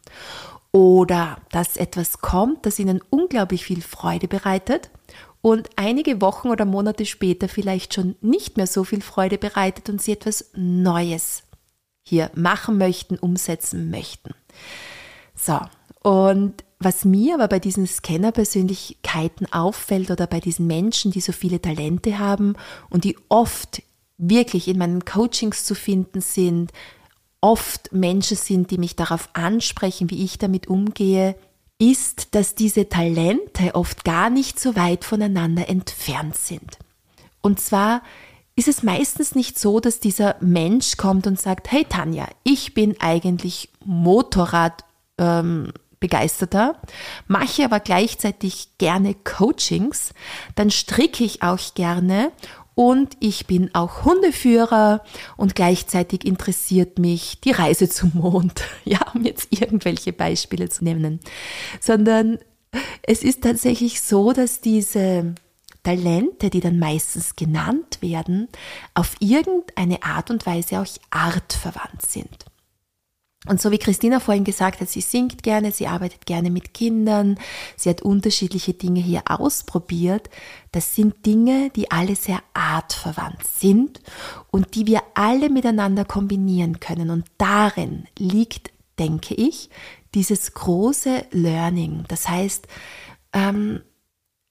Oder 0.71 1.37
dass 1.51 1.77
etwas 1.77 2.19
kommt, 2.19 2.65
das 2.65 2.77
ihnen 2.77 3.01
unglaublich 3.09 3.65
viel 3.65 3.81
Freude 3.81 4.27
bereitet 4.27 4.91
und 5.41 5.69
einige 5.77 6.21
Wochen 6.21 6.49
oder 6.49 6.65
Monate 6.65 7.05
später 7.05 7.47
vielleicht 7.47 7.93
schon 7.93 8.15
nicht 8.21 8.57
mehr 8.57 8.67
so 8.67 8.83
viel 8.83 9.01
Freude 9.01 9.37
bereitet 9.37 9.89
und 9.89 10.01
sie 10.01 10.11
etwas 10.11 10.51
Neues 10.53 11.43
hier 12.03 12.31
machen 12.35 12.77
möchten, 12.77 13.17
umsetzen 13.17 13.89
möchten. 13.89 14.33
So, 15.35 15.59
und 16.01 16.63
was 16.79 17.03
mir 17.03 17.35
aber 17.35 17.47
bei 17.49 17.59
diesen 17.59 17.87
Scanner-Persönlichkeiten 17.87 19.51
auffällt 19.51 20.11
oder 20.11 20.27
bei 20.27 20.39
diesen 20.39 20.65
Menschen, 20.65 21.11
die 21.11 21.21
so 21.21 21.33
viele 21.33 21.61
Talente 21.61 22.19
haben 22.19 22.55
und 22.89 23.03
die 23.03 23.17
oft 23.27 23.81
wirklich 24.17 24.67
in 24.67 24.77
meinen 24.77 25.03
Coachings 25.03 25.65
zu 25.65 25.75
finden 25.75 26.21
sind, 26.21 26.71
oft 27.41 27.91
Menschen 27.91 28.37
sind, 28.37 28.71
die 28.71 28.77
mich 28.77 28.95
darauf 28.95 29.29
ansprechen, 29.33 30.09
wie 30.09 30.23
ich 30.23 30.37
damit 30.37 30.67
umgehe, 30.67 31.35
ist, 31.79 32.35
dass 32.35 32.55
diese 32.55 32.89
Talente 32.89 33.75
oft 33.75 34.03
gar 34.03 34.29
nicht 34.29 34.59
so 34.59 34.75
weit 34.75 35.05
voneinander 35.05 35.69
entfernt 35.69 36.37
sind. 36.37 36.77
Und 37.41 37.59
zwar 37.59 38.03
ist 38.59 38.67
es 38.67 38.83
meistens 38.83 39.35
nicht 39.35 39.57
so, 39.57 39.79
dass 39.79 40.01
dieser 40.01 40.35
Mensch 40.41 40.97
kommt 40.97 41.27
und 41.27 41.39
sagt, 41.39 41.71
hey 41.71 41.85
Tanja, 41.87 42.27
ich 42.43 42.73
bin 42.73 42.99
eigentlich 42.99 43.69
Motorrad 43.85 44.83
ähm, 45.17 45.71
mache 47.27 47.45
aber 47.63 47.79
gleichzeitig 47.79 48.77
gerne 48.77 49.15
Coachings, 49.15 50.13
dann 50.55 50.71
stricke 50.71 51.23
ich 51.23 51.41
auch 51.41 51.73
gerne 51.73 52.33
und 52.75 53.15
ich 53.21 53.47
bin 53.47 53.73
auch 53.73 54.03
Hundeführer 54.03 55.05
und 55.37 55.55
gleichzeitig 55.55 56.25
interessiert 56.25 56.99
mich 56.99 57.39
die 57.39 57.51
Reise 57.51 57.87
zum 57.87 58.11
Mond, 58.13 58.63
ja, 58.83 58.99
um 59.13 59.23
jetzt 59.23 59.47
irgendwelche 59.51 60.11
Beispiele 60.11 60.67
zu 60.67 60.83
nennen, 60.83 61.21
sondern 61.79 62.39
es 63.03 63.23
ist 63.23 63.41
tatsächlich 63.41 64.01
so, 64.01 64.33
dass 64.33 64.59
diese 64.59 65.33
Talente, 65.83 66.49
die 66.49 66.59
dann 66.59 66.79
meistens 66.79 67.35
genannt 67.35 68.01
werden, 68.01 68.47
auf 68.93 69.15
irgendeine 69.19 70.03
Art 70.03 70.29
und 70.29 70.45
Weise 70.45 70.81
auch 70.81 70.87
artverwandt 71.09 72.05
sind. 72.05 72.45
Und 73.47 73.61
so 73.61 73.71
wie 73.71 73.77
Christina 73.77 74.19
vorhin 74.19 74.43
gesagt 74.43 74.81
hat, 74.81 74.89
sie 74.89 74.99
singt 74.99 75.43
gerne, 75.43 75.71
sie 75.71 75.87
arbeitet 75.87 76.25
gerne 76.25 76.51
mit 76.51 76.73
Kindern, 76.73 77.39
sie 77.77 77.89
hat 77.89 78.01
unterschiedliche 78.01 78.73
Dinge 78.73 78.99
hier 78.99 79.23
ausprobiert. 79.27 80.29
Das 80.73 80.93
sind 80.93 81.25
Dinge, 81.25 81.69
die 81.69 81.89
alle 81.89 82.17
sehr 82.17 82.41
artverwandt 82.53 83.45
sind 83.47 84.01
und 84.51 84.75
die 84.75 84.87
wir 84.87 85.01
alle 85.13 85.49
miteinander 85.49 86.03
kombinieren 86.03 86.81
können. 86.81 87.09
Und 87.09 87.25
darin 87.37 88.07
liegt, 88.17 88.71
denke 88.99 89.35
ich, 89.35 89.69
dieses 90.13 90.53
große 90.53 91.25
Learning. 91.31 92.03
Das 92.09 92.27
heißt, 92.27 92.67
ähm, 93.31 93.81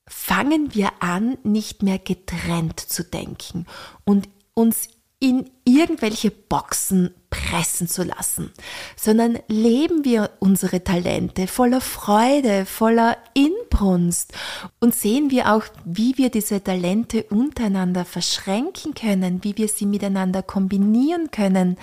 fangen 0.08 0.74
wir 0.74 0.90
an, 1.00 1.38
nicht 1.42 1.82
mehr 1.82 1.98
getrennt 1.98 2.80
zu 2.80 3.04
denken 3.04 3.66
und 4.04 4.28
uns 4.54 4.88
in 5.20 5.50
irgendwelche 5.64 6.30
Boxen 6.30 7.12
pressen 7.28 7.88
zu 7.88 8.04
lassen, 8.04 8.52
sondern 8.96 9.38
leben 9.48 10.04
wir 10.04 10.30
unsere 10.38 10.84
Talente 10.84 11.48
voller 11.48 11.80
Freude, 11.80 12.64
voller 12.64 13.16
Inbrunst 13.34 14.32
und 14.78 14.94
sehen 14.94 15.30
wir 15.30 15.52
auch, 15.52 15.64
wie 15.84 16.16
wir 16.18 16.30
diese 16.30 16.62
Talente 16.62 17.24
untereinander 17.24 18.04
verschränken 18.04 18.94
können, 18.94 19.42
wie 19.42 19.56
wir 19.56 19.68
sie 19.68 19.86
miteinander 19.86 20.42
kombinieren 20.42 21.32
können. 21.32 21.78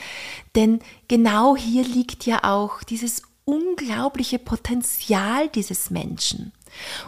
Denn 0.56 0.80
genau 1.10 1.58
hier 1.58 1.84
liegt 1.84 2.26
ja 2.26 2.44
auch 2.44 2.84
dieses 2.84 3.22
unglaubliche 3.44 4.40
Potenzial 4.40 5.50
dieses 5.50 5.90
Menschen. 5.90 6.54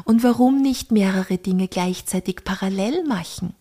Und 0.04 0.24
warum 0.24 0.62
nicht 0.62 0.92
mehrere 0.92 1.38
Dinge 1.38 1.68
gleichzeitig 1.68 2.44
parallel 2.44 3.04
machen? 3.06 3.56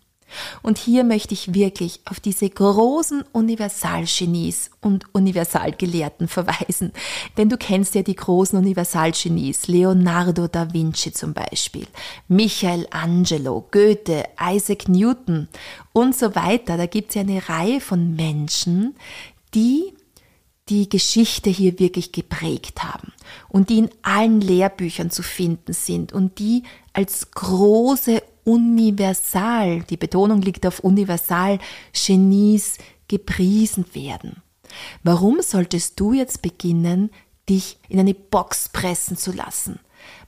Und 0.61 0.77
hier 0.77 1.03
möchte 1.03 1.33
ich 1.33 1.53
wirklich 1.53 2.01
auf 2.05 2.19
diese 2.19 2.49
großen 2.49 3.23
Universalgenies 3.31 4.71
und 4.81 5.05
Universalgelehrten 5.13 6.27
verweisen. 6.27 6.91
Denn 7.37 7.49
du 7.49 7.57
kennst 7.57 7.95
ja 7.95 8.03
die 8.03 8.15
großen 8.15 8.57
Universalgenies, 8.59 9.67
Leonardo 9.67 10.47
da 10.47 10.73
Vinci 10.73 11.13
zum 11.13 11.33
Beispiel, 11.33 11.87
Michelangelo, 12.27 13.67
Goethe, 13.71 14.25
Isaac 14.41 14.89
Newton 14.89 15.47
und 15.93 16.15
so 16.15 16.35
weiter. 16.35 16.77
Da 16.77 16.85
gibt 16.85 17.09
es 17.09 17.15
ja 17.15 17.21
eine 17.21 17.47
Reihe 17.47 17.79
von 17.79 18.15
Menschen, 18.15 18.95
die 19.53 19.93
die 20.69 20.89
Geschichte 20.89 21.49
hier 21.49 21.79
wirklich 21.79 22.11
geprägt 22.11 22.83
haben 22.83 23.13
und 23.49 23.69
die 23.69 23.79
in 23.79 23.89
allen 24.01 24.41
Lehrbüchern 24.41 25.09
zu 25.09 25.23
finden 25.23 25.73
sind 25.73 26.13
und 26.13 26.39
die 26.39 26.63
als 26.93 27.31
große 27.31 28.21
Universal, 28.43 29.83
die 29.83 29.97
Betonung 29.97 30.41
liegt 30.41 30.65
auf 30.65 30.79
Universal, 30.79 31.59
Genies 31.93 32.77
gepriesen 33.07 33.85
werden. 33.93 34.41
Warum 35.03 35.41
solltest 35.41 35.99
du 35.99 36.13
jetzt 36.13 36.41
beginnen, 36.41 37.09
dich 37.49 37.77
in 37.89 37.99
eine 37.99 38.13
Box 38.13 38.69
pressen 38.69 39.17
zu 39.17 39.31
lassen? 39.31 39.79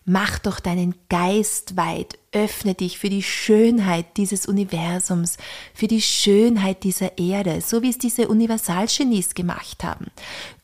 Mach 0.05 0.39
doch 0.39 0.59
deinen 0.59 0.95
Geist 1.09 1.77
weit, 1.77 2.17
öffne 2.31 2.73
dich 2.73 2.97
für 2.97 3.09
die 3.09 3.23
Schönheit 3.23 4.17
dieses 4.17 4.47
Universums, 4.47 5.37
für 5.73 5.87
die 5.87 6.01
Schönheit 6.01 6.83
dieser 6.83 7.17
Erde, 7.17 7.61
so 7.61 7.81
wie 7.81 7.89
es 7.89 7.97
diese 7.97 8.27
Universalgenies 8.27 9.35
gemacht 9.35 9.83
haben. 9.83 10.07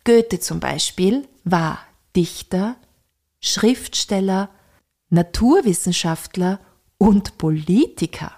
Goethe 0.03 0.39
zum 0.39 0.59
Beispiel 0.59 1.27
war 1.43 1.79
Dichter, 2.15 2.75
Schriftsteller, 3.39 4.49
Naturwissenschaftler 5.09 6.59
und 6.97 7.37
Politiker. 7.37 8.31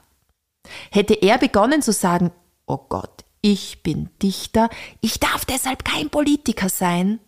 Hätte 0.91 1.13
er 1.13 1.37
begonnen 1.37 1.81
zu 1.81 1.93
sagen, 1.93 2.31
oh 2.65 2.79
Gott, 2.89 3.23
ich 3.41 3.83
bin 3.83 4.09
Dichter, 4.21 4.69
ich 4.99 5.19
darf 5.19 5.45
deshalb 5.45 5.85
kein 5.85 6.09
Politiker 6.09 6.69
sein, 6.69 7.19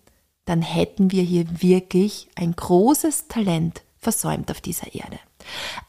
dann 0.49 0.63
hätten 0.63 1.11
wir 1.11 1.21
hier 1.21 1.45
wirklich 1.61 2.27
ein 2.35 2.55
großes 2.55 3.27
Talent 3.27 3.83
versäumt 3.99 4.49
auf 4.49 4.61
dieser 4.61 4.95
Erde. 4.95 5.19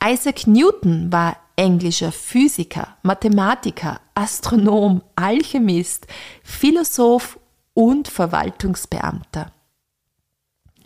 Isaac 0.05 0.47
Newton 0.47 1.11
war 1.11 1.39
englischer 1.57 2.13
Physiker, 2.13 2.97
Mathematiker, 3.03 4.03
Astronom, 4.15 5.01
Alchemist, 5.17 6.07
Philosoph 6.43 7.39
und 7.73 8.09
Verwaltungsbeamter. 8.09 9.51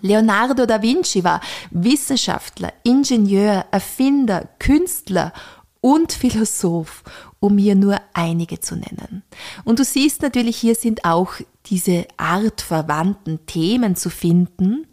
Leonardo 0.01 0.67
da 0.67 0.81
Vinci 0.81 1.25
war 1.25 1.41
Wissenschaftler, 1.73 2.73
Ingenieur, 2.85 3.65
Erfinder, 3.73 4.49
Künstler 4.61 5.33
und 5.81 6.13
Philosoph, 6.13 7.03
um 7.41 7.59
hier 7.59 7.75
nur 7.75 8.01
einige 8.13 8.61
zu 8.61 8.77
nennen. 8.77 9.25
Und 9.65 9.81
du 9.81 9.85
siehst 9.85 10.23
natürlich, 10.23 10.59
hier 10.59 10.77
sind 10.77 11.05
auch 11.05 11.33
diese 11.67 12.07
artverwandten 12.17 13.47
Themen 13.47 13.97
zu 13.97 14.11
finden, 14.11 14.87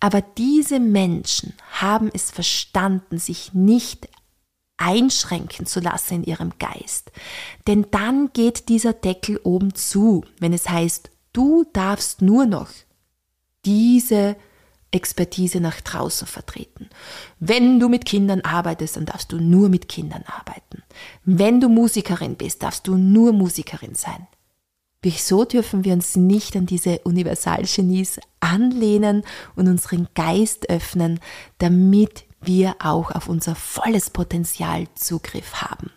aber 0.00 0.20
diese 0.20 0.80
Menschen 0.80 1.54
haben 1.72 2.10
es 2.12 2.30
verstanden, 2.30 3.18
sich 3.18 3.54
nicht 3.54 4.08
einschränken 4.78 5.66
zu 5.66 5.80
lassen 5.80 6.14
in 6.14 6.24
ihrem 6.24 6.52
Geist. 6.58 7.10
Denn 7.66 7.86
dann 7.90 8.32
geht 8.32 8.68
dieser 8.68 8.92
Deckel 8.92 9.38
oben 9.42 9.74
zu, 9.74 10.24
wenn 10.38 10.52
es 10.52 10.68
heißt, 10.68 11.10
du 11.32 11.64
darfst 11.72 12.22
nur 12.22 12.46
noch 12.46 12.70
diese 13.64 14.36
Expertise 14.90 15.60
nach 15.60 15.80
draußen 15.82 16.26
vertreten. 16.26 16.88
Wenn 17.40 17.78
du 17.78 17.88
mit 17.88 18.06
Kindern 18.06 18.40
arbeitest, 18.40 18.96
dann 18.96 19.04
darfst 19.04 19.30
du 19.32 19.38
nur 19.38 19.68
mit 19.68 19.88
Kindern 19.88 20.24
arbeiten. 20.26 20.82
Wenn 21.24 21.60
du 21.60 21.68
Musikerin 21.68 22.36
bist, 22.36 22.62
darfst 22.62 22.86
du 22.86 22.96
nur 22.96 23.32
Musikerin 23.32 23.94
sein. 23.94 24.26
Wieso 25.00 25.44
dürfen 25.44 25.84
wir 25.84 25.92
uns 25.92 26.16
nicht 26.16 26.56
an 26.56 26.66
diese 26.66 26.98
Universalgenies 27.04 28.18
anlehnen 28.40 29.22
und 29.54 29.68
unseren 29.68 30.08
Geist 30.14 30.68
öffnen, 30.70 31.20
damit 31.58 32.24
wir 32.40 32.76
auch 32.80 33.12
auf 33.12 33.28
unser 33.28 33.54
volles 33.54 34.10
Potenzial 34.10 34.86
Zugriff 34.94 35.54
haben? 35.54 35.90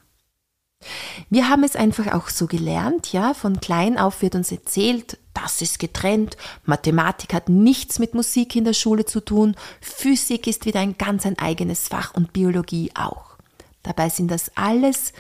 Wir 1.29 1.50
haben 1.50 1.63
es 1.63 1.75
einfach 1.75 2.13
auch 2.13 2.29
so 2.29 2.48
gelernt, 2.48 3.13
ja, 3.13 3.34
von 3.34 3.60
klein 3.60 3.98
auf 3.98 4.22
wird 4.22 4.36
uns 4.36 4.51
erzählt, 4.51 5.20
das 5.34 5.62
ist 5.62 5.79
getrennt, 5.79 6.38
Mathematik 6.65 7.34
hat 7.34 7.50
nichts 7.50 8.00
mit 8.00 8.15
Musik 8.15 8.55
in 8.55 8.65
der 8.65 8.74
Schule 8.74 9.05
zu 9.05 9.20
tun, 9.20 9.55
Physik 9.79 10.48
ist 10.48 10.65
wieder 10.65 10.79
ein 10.79 10.98
ganz 10.98 11.25
ein 11.25 11.38
eigenes 11.38 11.88
Fach 11.88 12.15
und 12.15 12.34
Biologie 12.34 12.91
auch. 12.96 13.38
Dabei 13.84 14.10
sind 14.10 14.29
das 14.29 14.51
alles 14.55 15.13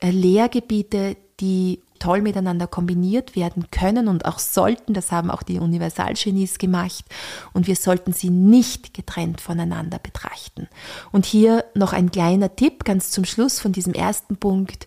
äh, 0.00 0.10
Lehrgebiete, 0.10 1.16
die 1.40 1.80
toll 1.98 2.22
miteinander 2.22 2.66
kombiniert 2.66 3.36
werden 3.36 3.70
können 3.70 4.08
und 4.08 4.24
auch 4.24 4.38
sollten. 4.38 4.94
Das 4.94 5.12
haben 5.12 5.30
auch 5.30 5.42
die 5.42 5.58
Universalgenies 5.58 6.58
gemacht. 6.58 7.04
Und 7.52 7.66
wir 7.66 7.76
sollten 7.76 8.12
sie 8.12 8.30
nicht 8.30 8.94
getrennt 8.94 9.40
voneinander 9.40 9.98
betrachten. 9.98 10.68
Und 11.12 11.26
hier 11.26 11.64
noch 11.74 11.92
ein 11.92 12.10
kleiner 12.10 12.54
Tipp 12.54 12.84
ganz 12.84 13.10
zum 13.10 13.24
Schluss 13.24 13.60
von 13.60 13.72
diesem 13.72 13.94
ersten 13.94 14.36
Punkt. 14.36 14.86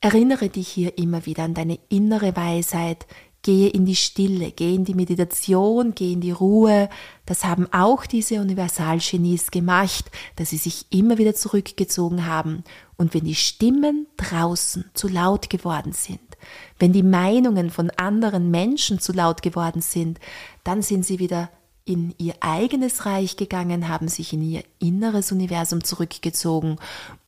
Erinnere 0.00 0.48
dich 0.48 0.68
hier 0.68 0.98
immer 0.98 1.26
wieder 1.26 1.44
an 1.44 1.54
deine 1.54 1.78
innere 1.88 2.34
Weisheit, 2.34 3.06
gehe 3.42 3.68
in 3.68 3.84
die 3.84 3.96
Stille, 3.96 4.52
gehe 4.52 4.74
in 4.74 4.84
die 4.84 4.94
Meditation, 4.94 5.94
gehe 5.94 6.12
in 6.12 6.20
die 6.20 6.30
Ruhe. 6.30 6.88
Das 7.26 7.44
haben 7.44 7.66
auch 7.72 8.06
diese 8.06 8.40
Universalgenies 8.40 9.50
gemacht, 9.50 10.10
dass 10.36 10.50
sie 10.50 10.56
sich 10.56 10.86
immer 10.90 11.18
wieder 11.18 11.34
zurückgezogen 11.34 12.26
haben. 12.26 12.64
Und 12.96 13.14
wenn 13.14 13.24
die 13.24 13.34
Stimmen 13.34 14.06
draußen 14.16 14.84
zu 14.94 15.08
laut 15.08 15.50
geworden 15.50 15.92
sind, 15.92 16.20
wenn 16.78 16.92
die 16.92 17.02
Meinungen 17.02 17.70
von 17.70 17.90
anderen 17.90 18.50
Menschen 18.50 18.98
zu 18.98 19.12
laut 19.12 19.42
geworden 19.42 19.82
sind, 19.82 20.18
dann 20.64 20.82
sind 20.82 21.04
sie 21.04 21.18
wieder 21.18 21.50
in 21.84 22.14
ihr 22.18 22.34
eigenes 22.40 23.06
Reich 23.06 23.36
gegangen, 23.36 23.88
haben 23.88 24.08
sich 24.08 24.32
in 24.32 24.42
ihr 24.42 24.62
inneres 24.78 25.32
Universum 25.32 25.82
zurückgezogen 25.82 26.76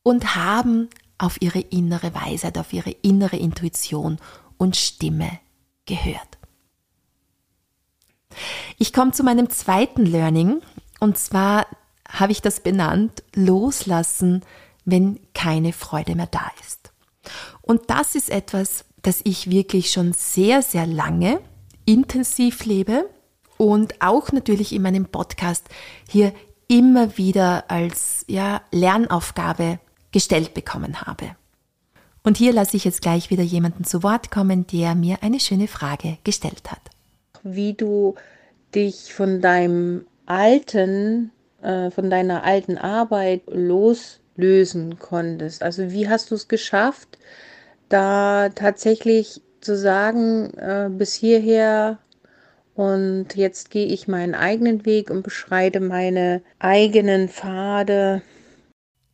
und 0.03 0.37
haben 0.37 0.89
auf 1.19 1.41
ihre 1.41 1.61
innere 1.61 2.15
Weisheit, 2.15 2.59
auf 2.59 2.73
ihre 2.73 2.91
innere 2.91 3.37
Intuition 3.37 4.19
und 4.57 4.77
Stimme 4.77 5.39
gehört. 5.87 6.39
Ich 8.79 8.93
komme 8.93 9.13
zu 9.13 9.23
meinem 9.23 9.51
zweiten 9.51 10.07
Learning 10.07 10.61
und 11.01 11.19
zwar 11.19 11.67
habe 12.09 12.33
ich 12.33 12.43
das 12.43 12.61
benannt, 12.61 13.23
loslassen, 13.35 14.43
wenn 14.85 15.21
keine 15.35 15.73
Freude 15.73 16.15
mehr 16.15 16.27
da 16.27 16.51
ist. 16.67 16.93
Und 17.63 17.89
das 17.89 18.15
ist 18.15 18.31
etwas, 18.31 18.85
das 19.07 19.21
ich 19.25 19.51
wirklich 19.51 19.93
schon 19.93 20.13
sehr, 20.13 20.63
sehr 20.63 20.87
lange 20.87 21.41
intensiv 21.85 22.65
lebe 22.65 23.09
und 23.57 24.01
auch 24.01 24.33
natürlich 24.33 24.73
in 24.73 24.83
meinem 24.83 25.07
Podcast 25.07 25.69
hier 26.09 26.33
immer 26.69 27.17
wieder 27.17 27.71
als 27.71 28.25
ja, 28.27 28.63
Lernaufgabe 28.73 29.79
gestellt 30.13 30.55
bekommen 30.55 31.03
habe. 31.03 31.37
Und 32.23 32.39
hier 32.39 32.53
lasse 32.53 32.77
ich 32.77 32.85
jetzt 32.85 33.03
gleich 33.03 33.31
wieder 33.31 33.43
jemanden 33.43 33.85
zu 33.85 34.03
Wort 34.03 34.31
kommen, 34.31 34.67
der 34.67 34.95
mir 34.95 35.23
eine 35.23 35.41
schöne 35.41 35.69
Frage 35.69 36.17
gestellt 36.25 36.71
hat. 36.71 36.81
Wie 37.43 37.75
du 37.75 38.15
dich 38.75 39.13
von 39.13 39.43
deinem 39.43 40.07
alten, 40.25 41.31
äh, 41.61 41.91
von 41.91 42.09
deiner 42.09 42.43
alten 42.45 42.79
Arbeit 42.79 43.43
loslösen 43.49 44.99
konntest. 44.99 45.63
Also 45.63 45.91
wie 45.91 46.09
hast 46.09 46.31
du 46.31 46.35
es 46.35 46.49
geschafft, 46.49 47.19
da 47.95 48.49
tatsächlich 48.49 49.41
zu 49.61 49.77
sagen, 49.77 50.53
äh, 50.59 50.91
bis 50.91 51.15
hierher 51.15 51.99
und 52.75 53.37
jetzt 53.37 53.71
gehe 53.71 53.87
ich 53.87 54.09
meinen 54.09 54.35
eigenen 54.35 54.85
Weg 54.85 55.11
und 55.11 55.23
beschreite 55.23 55.79
meine 55.79 56.43
eigenen 56.59 57.29
Pfade. 57.29 58.23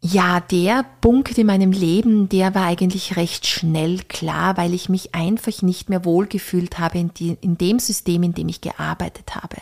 Ja, 0.02 0.40
der 0.40 0.86
Punkt 1.02 1.36
in 1.36 1.46
meinem 1.46 1.72
Leben, 1.72 2.30
der 2.30 2.54
war 2.54 2.64
eigentlich 2.64 3.18
recht 3.18 3.46
schnell 3.46 3.98
klar, 4.08 4.56
weil 4.56 4.72
ich 4.72 4.88
mich 4.88 5.14
einfach 5.14 5.60
nicht 5.60 5.90
mehr 5.90 6.06
wohlgefühlt 6.06 6.78
habe 6.78 6.98
in, 6.98 7.12
die, 7.12 7.36
in 7.42 7.58
dem 7.58 7.78
System, 7.78 8.22
in 8.22 8.32
dem 8.32 8.48
ich 8.48 8.62
gearbeitet 8.62 9.34
habe. 9.34 9.58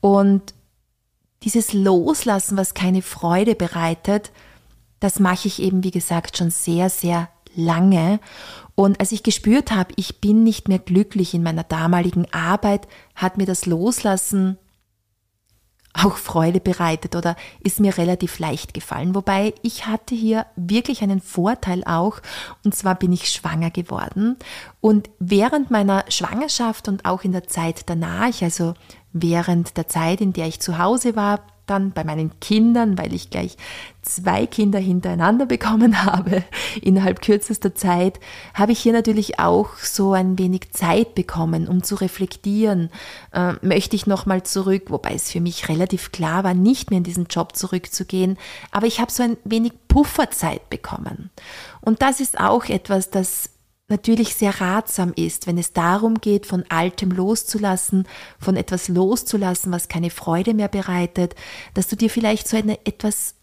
Und 0.00 0.54
dieses 1.42 1.74
Loslassen, 1.74 2.56
was 2.56 2.72
keine 2.72 3.02
Freude 3.02 3.54
bereitet, 3.54 4.32
das 5.00 5.20
mache 5.20 5.48
ich 5.48 5.60
eben, 5.60 5.84
wie 5.84 5.90
gesagt, 5.90 6.38
schon 6.38 6.50
sehr, 6.50 6.88
sehr 6.88 7.28
lange. 7.54 8.20
Und 8.74 9.00
als 9.00 9.12
ich 9.12 9.22
gespürt 9.22 9.72
habe, 9.72 9.92
ich 9.96 10.20
bin 10.20 10.44
nicht 10.44 10.68
mehr 10.68 10.78
glücklich 10.78 11.34
in 11.34 11.42
meiner 11.42 11.64
damaligen 11.64 12.26
Arbeit, 12.32 12.86
hat 13.14 13.36
mir 13.36 13.46
das 13.46 13.66
Loslassen 13.66 14.58
auch 15.94 16.16
Freude 16.16 16.60
bereitet 16.60 17.16
oder 17.16 17.34
ist 17.60 17.80
mir 17.80 17.96
relativ 17.98 18.38
leicht 18.38 18.74
gefallen. 18.74 19.14
Wobei 19.14 19.54
ich 19.62 19.86
hatte 19.86 20.14
hier 20.14 20.46
wirklich 20.54 21.02
einen 21.02 21.20
Vorteil 21.20 21.82
auch, 21.84 22.20
und 22.64 22.74
zwar 22.74 22.94
bin 22.94 23.12
ich 23.12 23.30
schwanger 23.30 23.70
geworden. 23.70 24.36
Und 24.80 25.10
während 25.18 25.70
meiner 25.70 26.04
Schwangerschaft 26.08 26.88
und 26.88 27.04
auch 27.04 27.24
in 27.24 27.32
der 27.32 27.48
Zeit 27.48 27.82
danach, 27.86 28.42
also 28.42 28.74
während 29.12 29.76
der 29.76 29.88
Zeit, 29.88 30.20
in 30.20 30.32
der 30.32 30.46
ich 30.46 30.60
zu 30.60 30.78
Hause 30.78 31.16
war, 31.16 31.40
dann 31.68 31.92
bei 31.92 32.04
meinen 32.04 32.38
Kindern, 32.40 32.98
weil 32.98 33.14
ich 33.14 33.30
gleich 33.30 33.56
zwei 34.02 34.46
Kinder 34.46 34.78
hintereinander 34.78 35.46
bekommen 35.46 36.04
habe 36.04 36.42
innerhalb 36.80 37.22
kürzester 37.22 37.74
Zeit, 37.74 38.18
habe 38.54 38.72
ich 38.72 38.80
hier 38.80 38.92
natürlich 38.92 39.38
auch 39.38 39.76
so 39.76 40.12
ein 40.12 40.38
wenig 40.38 40.72
Zeit 40.72 41.14
bekommen, 41.14 41.68
um 41.68 41.82
zu 41.82 41.94
reflektieren. 41.94 42.90
Äh, 43.32 43.54
möchte 43.62 43.96
ich 43.96 44.06
nochmal 44.06 44.42
zurück, 44.42 44.84
wobei 44.88 45.14
es 45.14 45.30
für 45.30 45.40
mich 45.40 45.68
relativ 45.68 46.12
klar 46.12 46.44
war, 46.44 46.54
nicht 46.54 46.90
mehr 46.90 46.98
in 46.98 47.04
diesen 47.04 47.26
Job 47.26 47.54
zurückzugehen, 47.54 48.38
aber 48.70 48.86
ich 48.86 49.00
habe 49.00 49.12
so 49.12 49.22
ein 49.22 49.36
wenig 49.44 49.72
Pufferzeit 49.88 50.68
bekommen. 50.70 51.30
Und 51.80 52.02
das 52.02 52.20
ist 52.20 52.40
auch 52.40 52.64
etwas, 52.66 53.10
das 53.10 53.50
natürlich 53.88 54.34
sehr 54.34 54.60
ratsam 54.60 55.12
ist, 55.16 55.46
wenn 55.46 55.58
es 55.58 55.72
darum 55.72 56.20
geht, 56.20 56.46
von 56.46 56.64
Altem 56.68 57.10
loszulassen, 57.10 58.06
von 58.38 58.56
etwas 58.56 58.88
loszulassen, 58.88 59.72
was 59.72 59.88
keine 59.88 60.10
Freude 60.10 60.54
mehr 60.54 60.68
bereitet, 60.68 61.34
dass 61.74 61.88
du 61.88 61.96
dir 61.96 62.10
vielleicht 62.10 62.48
so 62.48 62.56
eine 62.56 62.84
etwas 62.86 63.34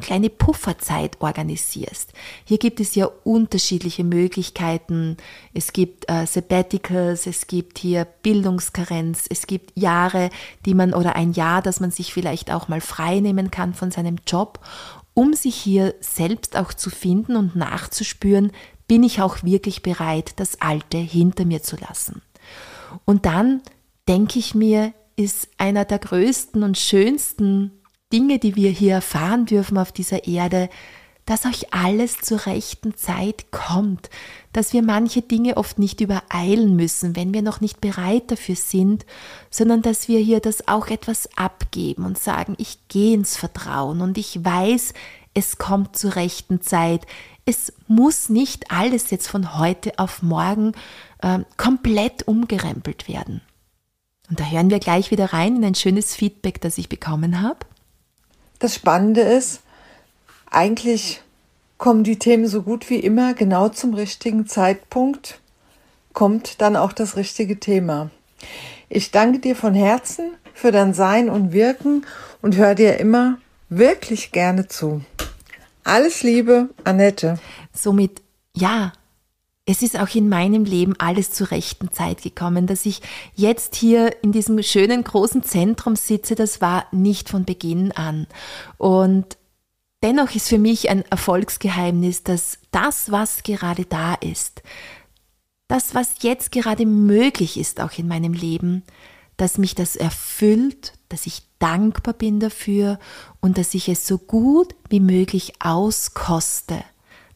kleine 0.00 0.30
Pufferzeit 0.30 1.20
organisierst. 1.20 2.12
Hier 2.44 2.58
gibt 2.58 2.80
es 2.80 2.94
ja 2.94 3.08
unterschiedliche 3.22 4.04
Möglichkeiten. 4.04 5.16
Es 5.52 5.72
gibt 5.72 6.10
äh, 6.10 6.26
Sabbaticals, 6.26 7.26
es 7.26 7.46
gibt 7.46 7.78
hier 7.78 8.04
Bildungskarenz, 8.04 9.26
es 9.28 9.46
gibt 9.46 9.72
Jahre, 9.78 10.30
die 10.66 10.74
man 10.74 10.94
oder 10.94 11.16
ein 11.16 11.32
Jahr, 11.32 11.62
das 11.62 11.80
man 11.80 11.90
sich 11.92 12.12
vielleicht 12.12 12.50
auch 12.50 12.68
mal 12.68 12.80
frei 12.80 13.20
nehmen 13.20 13.50
kann 13.50 13.74
von 13.74 13.90
seinem 13.90 14.16
Job, 14.26 14.58
um 15.14 15.32
sich 15.32 15.54
hier 15.54 15.94
selbst 16.00 16.56
auch 16.56 16.74
zu 16.74 16.90
finden 16.90 17.36
und 17.36 17.54
nachzuspüren, 17.54 18.50
bin 18.86 19.02
ich 19.02 19.20
auch 19.20 19.42
wirklich 19.42 19.82
bereit, 19.82 20.34
das 20.36 20.60
Alte 20.60 20.98
hinter 20.98 21.44
mir 21.44 21.62
zu 21.62 21.76
lassen. 21.76 22.22
Und 23.04 23.26
dann 23.26 23.62
denke 24.08 24.38
ich 24.38 24.54
mir, 24.54 24.92
ist 25.16 25.48
einer 25.58 25.84
der 25.84 25.98
größten 25.98 26.62
und 26.62 26.78
schönsten 26.78 27.72
Dinge, 28.12 28.38
die 28.38 28.56
wir 28.56 28.70
hier 28.70 28.94
erfahren 28.94 29.46
dürfen 29.46 29.78
auf 29.78 29.92
dieser 29.92 30.26
Erde, 30.26 30.68
dass 31.26 31.46
euch 31.46 31.72
alles 31.72 32.20
zur 32.20 32.44
rechten 32.46 32.96
Zeit 32.96 33.50
kommt, 33.50 34.10
dass 34.52 34.72
wir 34.72 34.82
manche 34.82 35.22
Dinge 35.22 35.56
oft 35.56 35.78
nicht 35.78 36.00
übereilen 36.00 36.76
müssen, 36.76 37.16
wenn 37.16 37.32
wir 37.32 37.40
noch 37.40 37.60
nicht 37.60 37.80
bereit 37.80 38.30
dafür 38.30 38.56
sind, 38.56 39.06
sondern 39.50 39.80
dass 39.80 40.06
wir 40.06 40.18
hier 40.18 40.40
das 40.40 40.68
auch 40.68 40.88
etwas 40.88 41.28
abgeben 41.36 42.04
und 42.04 42.18
sagen, 42.18 42.54
ich 42.58 42.88
gehe 42.88 43.14
ins 43.14 43.36
Vertrauen 43.36 44.02
und 44.02 44.18
ich 44.18 44.44
weiß, 44.44 44.92
es 45.32 45.56
kommt 45.56 45.96
zur 45.96 46.14
rechten 46.14 46.60
Zeit, 46.60 47.06
es 47.46 47.72
muss 47.88 48.28
nicht 48.28 48.70
alles 48.70 49.10
jetzt 49.10 49.28
von 49.28 49.58
heute 49.58 49.98
auf 49.98 50.22
morgen 50.22 50.72
äh, 51.22 51.40
komplett 51.56 52.26
umgerempelt 52.26 53.08
werden. 53.08 53.42
Und 54.30 54.40
da 54.40 54.44
hören 54.44 54.70
wir 54.70 54.78
gleich 54.78 55.10
wieder 55.10 55.32
rein 55.32 55.56
in 55.56 55.64
ein 55.64 55.74
schönes 55.74 56.14
Feedback, 56.14 56.60
das 56.60 56.78
ich 56.78 56.88
bekommen 56.88 57.42
habe. 57.42 57.58
Das 58.58 58.74
Spannende 58.74 59.20
ist, 59.20 59.60
eigentlich 60.50 61.20
kommen 61.76 62.04
die 62.04 62.18
Themen 62.18 62.46
so 62.46 62.62
gut 62.62 62.88
wie 62.88 62.98
immer 63.00 63.34
genau 63.34 63.68
zum 63.68 63.92
richtigen 63.92 64.46
Zeitpunkt, 64.46 65.40
kommt 66.14 66.60
dann 66.62 66.76
auch 66.76 66.92
das 66.92 67.16
richtige 67.16 67.60
Thema. 67.60 68.10
Ich 68.88 69.10
danke 69.10 69.40
dir 69.40 69.56
von 69.56 69.74
Herzen 69.74 70.32
für 70.54 70.72
dein 70.72 70.94
Sein 70.94 71.28
und 71.28 71.52
Wirken 71.52 72.06
und 72.40 72.56
höre 72.56 72.74
dir 72.74 72.98
immer 72.98 73.38
wirklich 73.68 74.32
gerne 74.32 74.68
zu. 74.68 75.02
Alles 75.84 76.22
Liebe, 76.22 76.70
Annette. 76.84 77.38
Somit, 77.72 78.22
ja, 78.56 78.92
es 79.66 79.82
ist 79.82 79.98
auch 79.98 80.14
in 80.14 80.28
meinem 80.28 80.64
Leben 80.64 80.94
alles 80.98 81.30
zur 81.30 81.50
rechten 81.50 81.90
Zeit 81.92 82.22
gekommen. 82.22 82.66
Dass 82.66 82.86
ich 82.86 83.00
jetzt 83.34 83.74
hier 83.74 84.22
in 84.22 84.32
diesem 84.32 84.62
schönen 84.62 85.04
großen 85.04 85.42
Zentrum 85.42 85.94
sitze, 85.96 86.34
das 86.34 86.60
war 86.60 86.86
nicht 86.90 87.28
von 87.28 87.44
Beginn 87.44 87.92
an. 87.92 88.26
Und 88.78 89.36
dennoch 90.02 90.34
ist 90.34 90.48
für 90.48 90.58
mich 90.58 90.90
ein 90.90 91.04
Erfolgsgeheimnis, 91.10 92.22
dass 92.22 92.58
das, 92.70 93.10
was 93.10 93.42
gerade 93.42 93.84
da 93.84 94.14
ist, 94.14 94.62
das, 95.68 95.94
was 95.94 96.16
jetzt 96.20 96.52
gerade 96.52 96.84
möglich 96.84 97.58
ist, 97.58 97.80
auch 97.80 97.92
in 97.98 98.08
meinem 98.08 98.34
Leben, 98.34 98.82
dass 99.36 99.58
mich 99.58 99.74
das 99.74 99.96
erfüllt, 99.96 100.92
dass 101.08 101.26
ich 101.26 101.42
dankbar 101.64 102.12
bin 102.12 102.40
dafür 102.40 102.98
und 103.40 103.56
dass 103.56 103.72
ich 103.72 103.88
es 103.88 104.06
so 104.06 104.18
gut 104.18 104.74
wie 104.90 105.00
möglich 105.00 105.54
auskoste. 105.60 106.84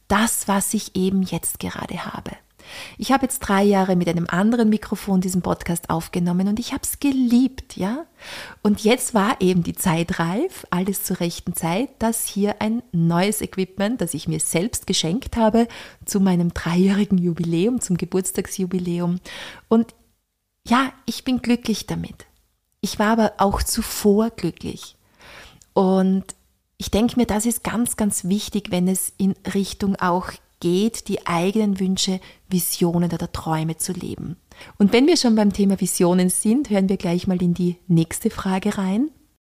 das, 0.08 0.48
was 0.48 0.72
ich 0.72 0.96
eben 0.96 1.22
jetzt 1.22 1.60
gerade 1.60 2.06
habe. 2.06 2.30
Ich 2.96 3.12
habe 3.12 3.24
jetzt 3.24 3.40
drei 3.40 3.62
Jahre 3.62 3.94
mit 3.94 4.08
einem 4.08 4.26
anderen 4.28 4.68
Mikrofon 4.70 5.20
diesen 5.20 5.42
Podcast 5.42 5.90
aufgenommen 5.90 6.48
und 6.48 6.58
ich 6.58 6.72
habe 6.72 6.82
es 6.82 6.98
geliebt, 6.98 7.76
ja. 7.76 8.06
Und 8.62 8.84
jetzt 8.84 9.12
war 9.12 9.40
eben 9.40 9.62
die 9.62 9.74
Zeit 9.74 10.18
reif, 10.18 10.66
alles 10.70 11.04
zur 11.04 11.20
rechten 11.20 11.54
Zeit, 11.54 11.90
dass 11.98 12.26
hier 12.26 12.60
ein 12.60 12.82
neues 12.92 13.40
Equipment, 13.42 14.00
das 14.00 14.14
ich 14.14 14.28
mir 14.28 14.40
selbst 14.40 14.86
geschenkt 14.86 15.36
habe, 15.36 15.68
zu 16.04 16.20
meinem 16.20 16.54
dreijährigen 16.54 17.18
Jubiläum, 17.18 17.80
zum 17.80 17.96
Geburtstagsjubiläum. 17.96 19.20
Und 19.68 19.94
ja, 20.66 20.92
ich 21.06 21.24
bin 21.24 21.40
glücklich 21.40 21.86
damit. 21.86 22.27
Ich 22.80 22.98
war 22.98 23.08
aber 23.08 23.32
auch 23.38 23.62
zuvor 23.62 24.30
glücklich. 24.30 24.96
Und 25.72 26.24
ich 26.76 26.90
denke 26.90 27.16
mir, 27.16 27.26
das 27.26 27.44
ist 27.44 27.64
ganz, 27.64 27.96
ganz 27.96 28.24
wichtig, 28.24 28.70
wenn 28.70 28.88
es 28.88 29.12
in 29.16 29.34
Richtung 29.54 29.96
auch 29.96 30.30
geht, 30.60 31.08
die 31.08 31.26
eigenen 31.26 31.80
Wünsche, 31.80 32.20
Visionen 32.48 33.12
oder 33.12 33.30
Träume 33.30 33.76
zu 33.76 33.92
leben. 33.92 34.36
Und 34.78 34.92
wenn 34.92 35.06
wir 35.06 35.16
schon 35.16 35.36
beim 35.36 35.52
Thema 35.52 35.80
Visionen 35.80 36.30
sind, 36.30 36.70
hören 36.70 36.88
wir 36.88 36.96
gleich 36.96 37.26
mal 37.26 37.40
in 37.42 37.54
die 37.54 37.76
nächste 37.86 38.30
Frage 38.30 38.78
rein. 38.78 39.10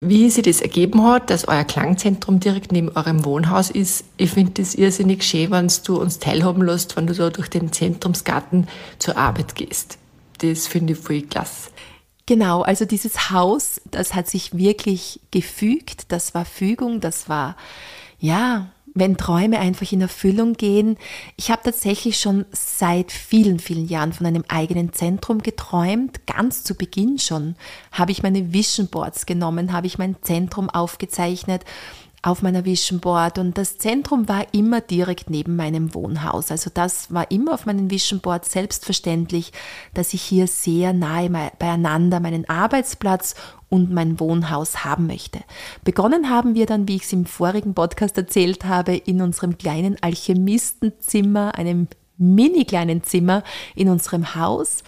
Wie 0.01 0.29
sich 0.29 0.43
das 0.43 0.61
ergeben 0.61 1.03
hat, 1.03 1.29
dass 1.29 1.47
euer 1.47 1.65
Klangzentrum 1.65 2.39
direkt 2.39 2.71
neben 2.71 2.89
eurem 2.89 3.25
Wohnhaus 3.25 3.69
ist, 3.69 4.05
ich 4.15 4.31
finde 4.31 4.61
das 4.61 4.75
irrsinnig 4.75 5.23
schön, 5.23 5.51
wenn 5.51 5.69
du 5.83 5.99
uns 5.99 6.19
teilhaben 6.19 6.63
lässt, 6.63 6.95
wenn 6.95 7.07
du 7.07 7.13
da 7.13 7.29
durch 7.29 7.49
den 7.49 7.73
Zentrumsgarten 7.73 8.69
zur 8.97 9.17
Arbeit 9.17 9.55
gehst. 9.55 9.97
Das 10.37 10.67
finde 10.67 10.93
ich 10.93 10.99
voll 10.99 11.23
klasse. 11.23 11.68
Genau, 12.29 12.61
also 12.61 12.85
dieses 12.85 13.31
Haus, 13.31 13.81
das 13.89 14.13
hat 14.13 14.27
sich 14.27 14.55
wirklich 14.55 15.19
gefügt, 15.31 16.11
das 16.11 16.35
war 16.35 16.45
Fügung, 16.45 16.99
das 16.99 17.27
war, 17.27 17.55
ja, 18.19 18.67
wenn 18.93 19.17
Träume 19.17 19.57
einfach 19.57 19.91
in 19.91 20.01
Erfüllung 20.01 20.53
gehen. 20.53 20.97
Ich 21.37 21.49
habe 21.49 21.63
tatsächlich 21.63 22.19
schon 22.19 22.45
seit 22.51 23.11
vielen, 23.11 23.57
vielen 23.57 23.87
Jahren 23.87 24.13
von 24.13 24.27
einem 24.27 24.43
eigenen 24.47 24.93
Zentrum 24.93 25.39
geträumt. 25.41 26.27
Ganz 26.27 26.63
zu 26.63 26.75
Beginn 26.75 27.17
schon 27.17 27.55
habe 27.91 28.11
ich 28.11 28.21
meine 28.21 28.53
Vision 28.53 28.89
Boards 28.89 29.25
genommen, 29.25 29.73
habe 29.73 29.87
ich 29.87 29.97
mein 29.97 30.15
Zentrum 30.21 30.69
aufgezeichnet 30.69 31.65
auf 32.21 32.41
meiner 32.41 32.65
Vision 32.65 32.99
Board 32.99 33.37
und 33.37 33.57
das 33.57 33.77
Zentrum 33.77 34.27
war 34.27 34.45
immer 34.53 34.81
direkt 34.81 35.29
neben 35.29 35.55
meinem 35.55 35.93
Wohnhaus. 35.93 36.51
Also 36.51 36.69
das 36.73 37.13
war 37.13 37.31
immer 37.31 37.53
auf 37.53 37.65
meinem 37.65 37.89
Vision 37.89 38.19
Board 38.19 38.45
selbstverständlich, 38.45 39.53
dass 39.93 40.13
ich 40.13 40.21
hier 40.21 40.47
sehr 40.47 40.93
nahe 40.93 41.29
beieinander 41.57 42.19
meinen 42.19 42.47
Arbeitsplatz 42.49 43.35
und 43.69 43.91
mein 43.91 44.19
Wohnhaus 44.19 44.83
haben 44.83 45.07
möchte. 45.07 45.39
Begonnen 45.83 46.29
haben 46.29 46.55
wir 46.55 46.65
dann, 46.65 46.87
wie 46.87 46.97
ich 46.97 47.03
es 47.03 47.13
im 47.13 47.25
vorigen 47.25 47.73
Podcast 47.73 48.17
erzählt 48.17 48.65
habe, 48.65 48.95
in 48.95 49.21
unserem 49.21 49.57
kleinen 49.57 50.01
Alchemistenzimmer, 50.01 51.55
einem 51.55 51.87
mini 52.17 52.65
kleinen 52.65 53.03
Zimmer 53.03 53.43
in 53.75 53.89
unserem 53.89 54.35
Haus. 54.35 54.83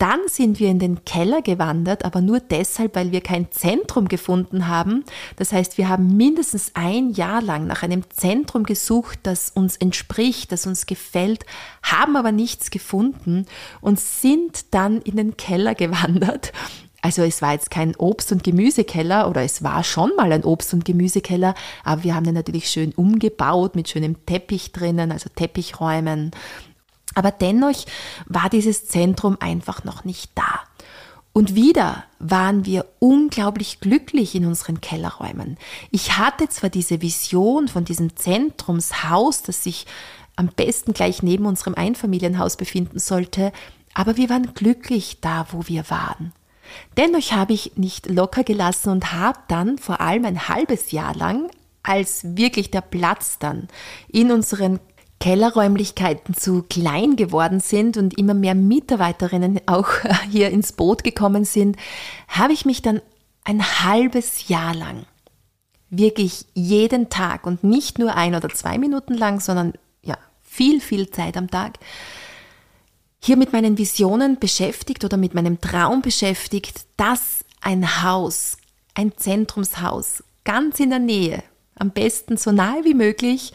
Dann 0.00 0.20
sind 0.28 0.58
wir 0.58 0.70
in 0.70 0.78
den 0.78 1.04
Keller 1.04 1.42
gewandert, 1.42 2.06
aber 2.06 2.22
nur 2.22 2.40
deshalb, 2.40 2.96
weil 2.96 3.12
wir 3.12 3.20
kein 3.20 3.52
Zentrum 3.52 4.08
gefunden 4.08 4.66
haben. 4.66 5.04
Das 5.36 5.52
heißt, 5.52 5.76
wir 5.76 5.90
haben 5.90 6.16
mindestens 6.16 6.70
ein 6.72 7.10
Jahr 7.10 7.42
lang 7.42 7.66
nach 7.66 7.82
einem 7.82 8.04
Zentrum 8.08 8.62
gesucht, 8.62 9.18
das 9.24 9.50
uns 9.50 9.76
entspricht, 9.76 10.52
das 10.52 10.66
uns 10.66 10.86
gefällt, 10.86 11.44
haben 11.82 12.16
aber 12.16 12.32
nichts 12.32 12.70
gefunden 12.70 13.44
und 13.82 14.00
sind 14.00 14.72
dann 14.72 15.02
in 15.02 15.16
den 15.16 15.36
Keller 15.36 15.74
gewandert. 15.74 16.52
Also 17.02 17.22
es 17.22 17.42
war 17.42 17.52
jetzt 17.52 17.70
kein 17.70 17.94
Obst- 17.96 18.32
und 18.32 18.42
Gemüsekeller 18.42 19.28
oder 19.28 19.42
es 19.42 19.62
war 19.62 19.84
schon 19.84 20.12
mal 20.16 20.32
ein 20.32 20.44
Obst- 20.44 20.72
und 20.72 20.86
Gemüsekeller, 20.86 21.54
aber 21.84 22.04
wir 22.04 22.14
haben 22.14 22.24
den 22.24 22.34
natürlich 22.34 22.70
schön 22.70 22.92
umgebaut 22.92 23.74
mit 23.74 23.90
schönem 23.90 24.24
Teppich 24.24 24.72
drinnen, 24.72 25.12
also 25.12 25.28
Teppichräumen 25.34 26.30
aber 27.14 27.30
dennoch 27.30 27.84
war 28.26 28.48
dieses 28.48 28.86
Zentrum 28.86 29.36
einfach 29.40 29.84
noch 29.84 30.04
nicht 30.04 30.30
da. 30.34 30.60
Und 31.32 31.54
wieder 31.54 32.04
waren 32.18 32.66
wir 32.66 32.86
unglaublich 32.98 33.80
glücklich 33.80 34.34
in 34.34 34.46
unseren 34.46 34.80
Kellerräumen. 34.80 35.58
Ich 35.90 36.18
hatte 36.18 36.48
zwar 36.48 36.70
diese 36.70 37.02
Vision 37.02 37.68
von 37.68 37.84
diesem 37.84 38.16
Zentrumshaus, 38.16 39.42
das 39.42 39.62
sich 39.62 39.86
am 40.34 40.48
besten 40.48 40.92
gleich 40.92 41.22
neben 41.22 41.46
unserem 41.46 41.74
Einfamilienhaus 41.74 42.56
befinden 42.56 42.98
sollte, 42.98 43.52
aber 43.94 44.16
wir 44.16 44.28
waren 44.28 44.54
glücklich 44.54 45.18
da, 45.20 45.46
wo 45.52 45.68
wir 45.68 45.88
waren. 45.90 46.32
Dennoch 46.96 47.32
habe 47.32 47.52
ich 47.52 47.76
nicht 47.76 48.08
locker 48.08 48.44
gelassen 48.44 48.90
und 48.90 49.12
habe 49.12 49.38
dann 49.48 49.78
vor 49.78 50.00
allem 50.00 50.24
ein 50.24 50.48
halbes 50.48 50.92
Jahr 50.92 51.14
lang, 51.14 51.50
als 51.82 52.36
wirklich 52.36 52.70
der 52.70 52.82
Platz 52.82 53.38
dann 53.38 53.68
in 54.08 54.30
unseren 54.30 54.80
Kellerräumlichkeiten 55.20 56.34
zu 56.34 56.62
klein 56.62 57.14
geworden 57.14 57.60
sind 57.60 57.96
und 57.96 58.18
immer 58.18 58.34
mehr 58.34 58.54
Mitarbeiterinnen 58.54 59.60
auch 59.66 59.88
hier 60.30 60.50
ins 60.50 60.72
Boot 60.72 61.04
gekommen 61.04 61.44
sind, 61.44 61.76
habe 62.28 62.52
ich 62.52 62.64
mich 62.64 62.82
dann 62.82 63.00
ein 63.44 63.62
halbes 63.62 64.48
Jahr 64.48 64.74
lang 64.74 65.06
wirklich 65.90 66.46
jeden 66.54 67.10
Tag 67.10 67.46
und 67.46 67.64
nicht 67.64 67.98
nur 67.98 68.14
ein 68.14 68.34
oder 68.34 68.48
zwei 68.48 68.78
Minuten 68.78 69.14
lang, 69.14 69.40
sondern 69.40 69.74
ja, 70.02 70.16
viel, 70.40 70.80
viel 70.80 71.10
Zeit 71.10 71.36
am 71.36 71.50
Tag 71.50 71.78
hier 73.22 73.36
mit 73.36 73.52
meinen 73.52 73.76
Visionen 73.76 74.38
beschäftigt 74.38 75.04
oder 75.04 75.16
mit 75.16 75.34
meinem 75.34 75.60
Traum 75.60 76.00
beschäftigt, 76.00 76.86
dass 76.96 77.44
ein 77.60 78.02
Haus, 78.02 78.56
ein 78.94 79.12
Zentrumshaus 79.16 80.24
ganz 80.44 80.80
in 80.80 80.90
der 80.90 81.00
Nähe, 81.00 81.42
am 81.74 81.90
besten 81.90 82.36
so 82.38 82.50
nahe 82.50 82.84
wie 82.84 82.94
möglich, 82.94 83.52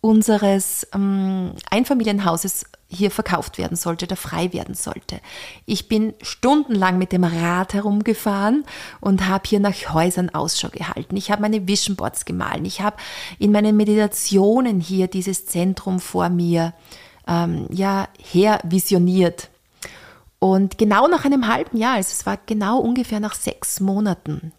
unseres 0.00 0.86
ähm, 0.94 1.52
Einfamilienhauses 1.70 2.66
hier 2.90 3.10
verkauft 3.10 3.58
werden 3.58 3.76
sollte 3.76 4.06
oder 4.06 4.16
frei 4.16 4.52
werden 4.52 4.74
sollte. 4.74 5.20
Ich 5.66 5.88
bin 5.88 6.14
stundenlang 6.22 6.96
mit 6.96 7.12
dem 7.12 7.24
Rad 7.24 7.74
herumgefahren 7.74 8.64
und 9.00 9.28
habe 9.28 9.44
hier 9.46 9.60
nach 9.60 9.74
Häusern 9.92 10.30
Ausschau 10.30 10.68
gehalten. 10.68 11.16
Ich 11.16 11.30
habe 11.30 11.42
meine 11.42 11.68
Vision 11.68 11.96
Boards 11.96 12.24
gemahlen. 12.24 12.64
Ich 12.64 12.80
habe 12.80 12.96
in 13.38 13.52
meinen 13.52 13.76
Meditationen 13.76 14.80
hier 14.80 15.06
dieses 15.06 15.46
Zentrum 15.46 16.00
vor 16.00 16.30
mir 16.30 16.72
ähm, 17.26 17.66
ja 17.70 18.08
her 18.18 18.60
visioniert. 18.64 19.50
Und 20.38 20.78
genau 20.78 21.08
nach 21.08 21.24
einem 21.24 21.48
halben 21.48 21.76
Jahr, 21.76 21.96
also 21.96 22.12
es 22.12 22.24
war 22.24 22.38
genau 22.46 22.78
ungefähr 22.78 23.20
nach 23.20 23.34
sechs 23.34 23.80
Monaten, 23.80 24.52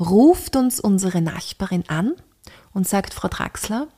ruft 0.00 0.56
uns 0.56 0.80
unsere 0.80 1.20
Nachbarin 1.20 1.84
an 1.88 2.14
und 2.72 2.88
sagt, 2.88 3.14
Frau 3.14 3.28
Draxler, 3.28 3.88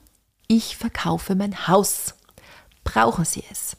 ich 0.51 0.77
verkaufe 0.77 1.37
mein 1.37 1.69
Haus. 1.69 2.15
Brauchen 2.83 3.25
Sie 3.25 3.45
es? 3.53 3.77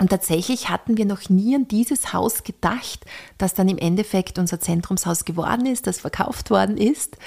Und 0.00 0.08
tatsächlich 0.08 0.70
hatten 0.70 0.96
wir 0.96 1.04
noch 1.04 1.28
nie 1.28 1.54
an 1.54 1.68
dieses 1.68 2.14
Haus 2.14 2.42
gedacht, 2.42 3.04
das 3.36 3.52
dann 3.52 3.68
im 3.68 3.76
Endeffekt 3.76 4.38
unser 4.38 4.60
Zentrumshaus 4.60 5.26
geworden 5.26 5.66
ist, 5.66 5.86
das 5.86 6.00
verkauft 6.00 6.50
worden 6.50 6.78
ist. 6.78 7.18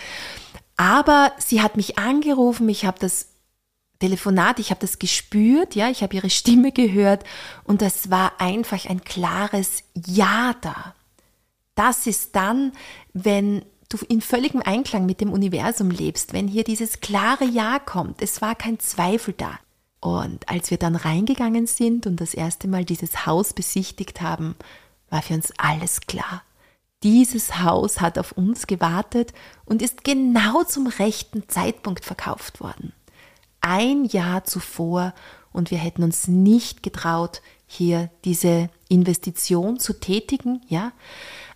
Aber 0.75 1.33
sie 1.37 1.61
hat 1.61 1.77
mich 1.77 1.99
angerufen, 1.99 2.67
ich 2.67 2.85
habe 2.85 2.97
das 2.97 3.27
Telefonat, 3.99 4.57
ich 4.57 4.71
habe 4.71 4.81
das 4.81 4.97
gespürt, 4.97 5.75
ja, 5.75 5.89
ich 5.89 6.01
habe 6.01 6.15
ihre 6.15 6.31
Stimme 6.31 6.71
gehört 6.71 7.23
und 7.65 7.83
das 7.83 8.09
war 8.09 8.41
einfach 8.41 8.89
ein 8.89 9.03
klares 9.03 9.83
Ja 9.93 10.55
da. 10.61 10.95
Das 11.75 12.07
ist 12.07 12.35
dann, 12.35 12.71
wenn 13.13 13.63
du 13.93 13.97
in 14.07 14.21
völligem 14.21 14.61
Einklang 14.61 15.05
mit 15.05 15.21
dem 15.21 15.31
Universum 15.31 15.91
lebst, 15.91 16.33
wenn 16.33 16.47
hier 16.47 16.63
dieses 16.63 16.99
klare 16.99 17.45
Ja 17.45 17.79
kommt. 17.79 18.21
Es 18.21 18.41
war 18.41 18.55
kein 18.55 18.79
Zweifel 18.79 19.33
da. 19.37 19.59
Und 19.99 20.49
als 20.49 20.71
wir 20.71 20.77
dann 20.77 20.95
reingegangen 20.95 21.67
sind 21.67 22.07
und 22.07 22.19
das 22.19 22.33
erste 22.33 22.67
Mal 22.67 22.85
dieses 22.85 23.25
Haus 23.25 23.53
besichtigt 23.53 24.21
haben, 24.21 24.55
war 25.09 25.21
für 25.21 25.35
uns 25.35 25.53
alles 25.57 26.01
klar. 26.01 26.43
Dieses 27.03 27.59
Haus 27.61 28.01
hat 28.01 28.17
auf 28.17 28.31
uns 28.31 28.67
gewartet 28.67 29.33
und 29.65 29.81
ist 29.81 30.03
genau 30.03 30.63
zum 30.63 30.87
rechten 30.87 31.47
Zeitpunkt 31.49 32.05
verkauft 32.05 32.61
worden. 32.61 32.93
Ein 33.59 34.05
Jahr 34.05 34.43
zuvor 34.43 35.13
und 35.51 35.71
wir 35.71 35.77
hätten 35.77 36.03
uns 36.03 36.27
nicht 36.27 36.83
getraut, 36.83 37.41
hier 37.67 38.09
diese 38.25 38.69
Investition 38.89 39.79
zu 39.79 39.93
tätigen, 39.99 40.61
ja. 40.67 40.91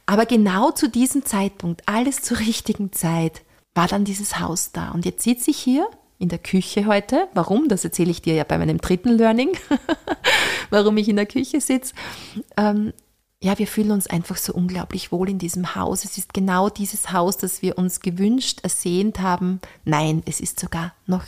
Aber 0.05 0.25
genau 0.25 0.71
zu 0.71 0.89
diesem 0.89 1.25
Zeitpunkt, 1.25 1.83
alles 1.87 2.21
zur 2.21 2.39
richtigen 2.39 2.91
Zeit, 2.91 3.41
war 3.73 3.87
dann 3.87 4.05
dieses 4.05 4.39
Haus 4.39 4.71
da. 4.71 4.91
Und 4.91 5.05
jetzt 5.05 5.23
sitze 5.23 5.51
ich 5.51 5.57
hier 5.57 5.87
in 6.17 6.29
der 6.29 6.39
Küche 6.39 6.85
heute. 6.85 7.27
Warum? 7.33 7.67
Das 7.67 7.83
erzähle 7.83 8.11
ich 8.11 8.21
dir 8.21 8.35
ja 8.35 8.43
bei 8.43 8.57
meinem 8.57 8.79
dritten 8.79 9.09
Learning, 9.09 9.57
warum 10.69 10.97
ich 10.97 11.09
in 11.09 11.17
der 11.17 11.25
Küche 11.25 11.59
sitze. 11.59 11.93
Ähm, 12.55 12.93
ja, 13.43 13.59
wir 13.59 13.67
fühlen 13.67 13.91
uns 13.91 14.07
einfach 14.07 14.37
so 14.37 14.53
unglaublich 14.53 15.11
wohl 15.11 15.29
in 15.29 15.39
diesem 15.39 15.75
Haus. 15.75 16.05
Es 16.05 16.17
ist 16.17 16.33
genau 16.33 16.69
dieses 16.69 17.11
Haus, 17.11 17.37
das 17.37 17.61
wir 17.61 17.77
uns 17.77 17.99
gewünscht, 17.99 18.61
ersehnt 18.63 19.19
haben. 19.19 19.59
Nein, 19.83 20.23
es 20.25 20.39
ist 20.39 20.59
sogar 20.59 20.93
noch 21.05 21.25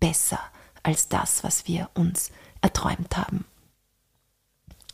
besser 0.00 0.40
als 0.82 1.08
das, 1.08 1.44
was 1.44 1.68
wir 1.68 1.90
uns 1.94 2.30
erträumt 2.62 3.16
haben. 3.16 3.44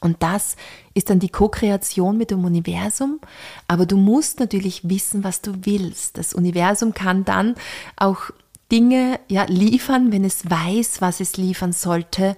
Und 0.00 0.22
das 0.22 0.56
ist 0.94 1.10
dann 1.10 1.20
die 1.20 1.30
Co-Kreation 1.30 2.18
mit 2.18 2.30
dem 2.30 2.44
Universum. 2.44 3.20
Aber 3.66 3.86
du 3.86 3.96
musst 3.96 4.40
natürlich 4.40 4.88
wissen, 4.88 5.24
was 5.24 5.40
du 5.40 5.52
willst. 5.62 6.18
Das 6.18 6.34
Universum 6.34 6.92
kann 6.94 7.24
dann 7.24 7.54
auch 7.96 8.30
Dinge 8.70 9.20
ja 9.28 9.44
liefern, 9.44 10.12
wenn 10.12 10.24
es 10.24 10.48
weiß, 10.50 11.00
was 11.00 11.20
es 11.20 11.36
liefern 11.36 11.72
sollte. 11.72 12.36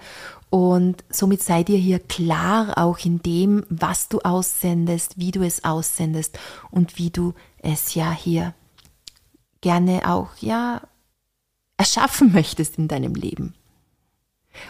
Und 0.50 1.04
somit 1.10 1.42
sei 1.42 1.62
dir 1.62 1.76
hier 1.76 1.98
klar 1.98 2.78
auch 2.78 2.98
in 3.04 3.22
dem, 3.22 3.64
was 3.68 4.08
du 4.08 4.20
aussendest, 4.20 5.18
wie 5.18 5.30
du 5.30 5.42
es 5.42 5.64
aussendest 5.64 6.38
und 6.70 6.96
wie 6.96 7.10
du 7.10 7.34
es 7.58 7.94
ja 7.94 8.12
hier 8.12 8.54
gerne 9.60 10.08
auch 10.08 10.30
ja 10.40 10.80
erschaffen 11.76 12.32
möchtest 12.32 12.78
in 12.78 12.88
deinem 12.88 13.14
Leben. 13.14 13.54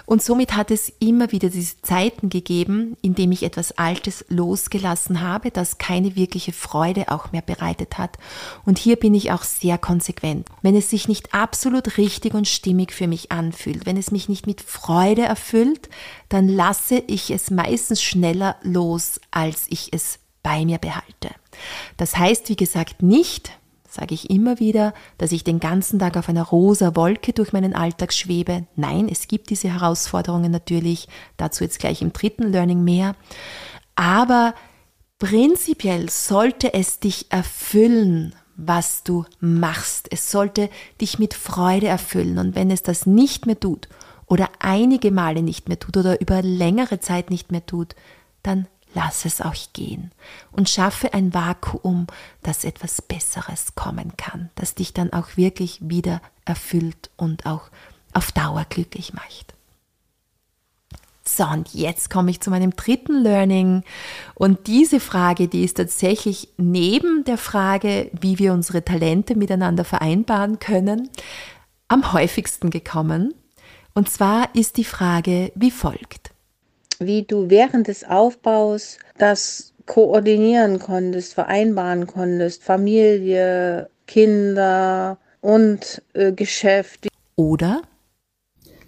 Und 0.06 0.22
somit 0.22 0.56
hat 0.56 0.70
es 0.70 0.92
immer 1.00 1.32
wieder 1.32 1.50
diese 1.50 1.80
Zeiten 1.82 2.28
gegeben, 2.28 2.96
in 3.02 3.14
dem 3.14 3.32
ich 3.32 3.42
etwas 3.42 3.72
Altes 3.78 4.24
losgelassen 4.28 5.20
habe, 5.20 5.50
das 5.50 5.78
keine 5.78 6.16
wirkliche 6.16 6.52
Freude 6.52 7.10
auch 7.10 7.32
mehr 7.32 7.42
bereitet 7.42 7.98
hat. 7.98 8.16
Und 8.64 8.78
hier 8.78 8.96
bin 8.96 9.14
ich 9.14 9.32
auch 9.32 9.42
sehr 9.42 9.78
konsequent. 9.78 10.46
Wenn 10.62 10.76
es 10.76 10.90
sich 10.90 11.08
nicht 11.08 11.34
absolut 11.34 11.98
richtig 11.98 12.34
und 12.34 12.48
stimmig 12.48 12.92
für 12.92 13.06
mich 13.06 13.32
anfühlt, 13.32 13.86
wenn 13.86 13.96
es 13.96 14.10
mich 14.10 14.28
nicht 14.28 14.46
mit 14.46 14.60
Freude 14.60 15.22
erfüllt, 15.22 15.88
dann 16.28 16.48
lasse 16.48 17.02
ich 17.06 17.30
es 17.30 17.50
meistens 17.50 18.02
schneller 18.02 18.56
los, 18.62 19.20
als 19.30 19.66
ich 19.68 19.92
es 19.92 20.18
bei 20.42 20.64
mir 20.64 20.78
behalte. 20.78 21.30
Das 21.96 22.16
heißt, 22.16 22.48
wie 22.48 22.56
gesagt, 22.56 23.02
nicht, 23.02 23.57
sage 23.88 24.14
ich 24.14 24.30
immer 24.30 24.60
wieder, 24.60 24.92
dass 25.16 25.32
ich 25.32 25.44
den 25.44 25.60
ganzen 25.60 25.98
Tag 25.98 26.16
auf 26.16 26.28
einer 26.28 26.44
rosa 26.44 26.94
Wolke 26.94 27.32
durch 27.32 27.52
meinen 27.52 27.74
Alltag 27.74 28.12
schwebe. 28.12 28.66
Nein, 28.76 29.08
es 29.10 29.28
gibt 29.28 29.50
diese 29.50 29.72
Herausforderungen 29.72 30.52
natürlich, 30.52 31.08
dazu 31.36 31.64
jetzt 31.64 31.78
gleich 31.78 32.02
im 32.02 32.12
dritten 32.12 32.52
Learning 32.52 32.84
mehr. 32.84 33.16
Aber 33.96 34.54
prinzipiell 35.18 36.10
sollte 36.10 36.74
es 36.74 37.00
dich 37.00 37.26
erfüllen, 37.30 38.34
was 38.56 39.04
du 39.04 39.24
machst. 39.40 40.08
Es 40.10 40.30
sollte 40.30 40.68
dich 41.00 41.18
mit 41.18 41.32
Freude 41.32 41.86
erfüllen. 41.86 42.38
Und 42.38 42.54
wenn 42.54 42.70
es 42.70 42.82
das 42.82 43.06
nicht 43.06 43.46
mehr 43.46 43.58
tut 43.58 43.88
oder 44.26 44.50
einige 44.58 45.10
Male 45.10 45.42
nicht 45.42 45.68
mehr 45.68 45.78
tut 45.78 45.96
oder 45.96 46.20
über 46.20 46.42
längere 46.42 47.00
Zeit 47.00 47.30
nicht 47.30 47.50
mehr 47.50 47.64
tut, 47.64 47.94
dann 48.42 48.66
lass 48.94 49.24
es 49.24 49.40
euch 49.40 49.72
gehen 49.72 50.12
und 50.52 50.68
schaffe 50.68 51.12
ein 51.14 51.34
Vakuum, 51.34 52.06
dass 52.42 52.64
etwas 52.64 53.02
Besseres 53.02 53.74
kommen 53.74 54.16
kann, 54.16 54.50
das 54.54 54.74
dich 54.74 54.92
dann 54.94 55.12
auch 55.12 55.36
wirklich 55.36 55.78
wieder 55.82 56.20
erfüllt 56.44 57.10
und 57.16 57.46
auch 57.46 57.70
auf 58.12 58.32
Dauer 58.32 58.64
glücklich 58.68 59.12
macht. 59.12 59.54
So, 61.24 61.44
und 61.44 61.74
jetzt 61.74 62.08
komme 62.08 62.30
ich 62.30 62.40
zu 62.40 62.48
meinem 62.48 62.74
dritten 62.74 63.22
Learning. 63.22 63.84
Und 64.34 64.66
diese 64.66 64.98
Frage, 64.98 65.46
die 65.46 65.62
ist 65.62 65.76
tatsächlich 65.76 66.48
neben 66.56 67.24
der 67.24 67.36
Frage, 67.36 68.10
wie 68.18 68.38
wir 68.38 68.54
unsere 68.54 68.82
Talente 68.82 69.36
miteinander 69.36 69.84
vereinbaren 69.84 70.58
können, 70.58 71.10
am 71.86 72.14
häufigsten 72.14 72.70
gekommen. 72.70 73.34
Und 73.94 74.08
zwar 74.08 74.54
ist 74.54 74.78
die 74.78 74.84
Frage 74.84 75.52
wie 75.54 75.70
folgt 75.70 76.30
wie 77.00 77.22
du 77.22 77.50
während 77.50 77.88
des 77.88 78.04
Aufbaus 78.04 78.98
das 79.18 79.72
koordinieren 79.86 80.78
konntest, 80.78 81.34
vereinbaren 81.34 82.06
konntest, 82.06 82.62
Familie, 82.62 83.90
Kinder 84.06 85.18
und 85.40 86.02
äh, 86.14 86.32
Geschäft. 86.32 87.08
Oder? 87.36 87.82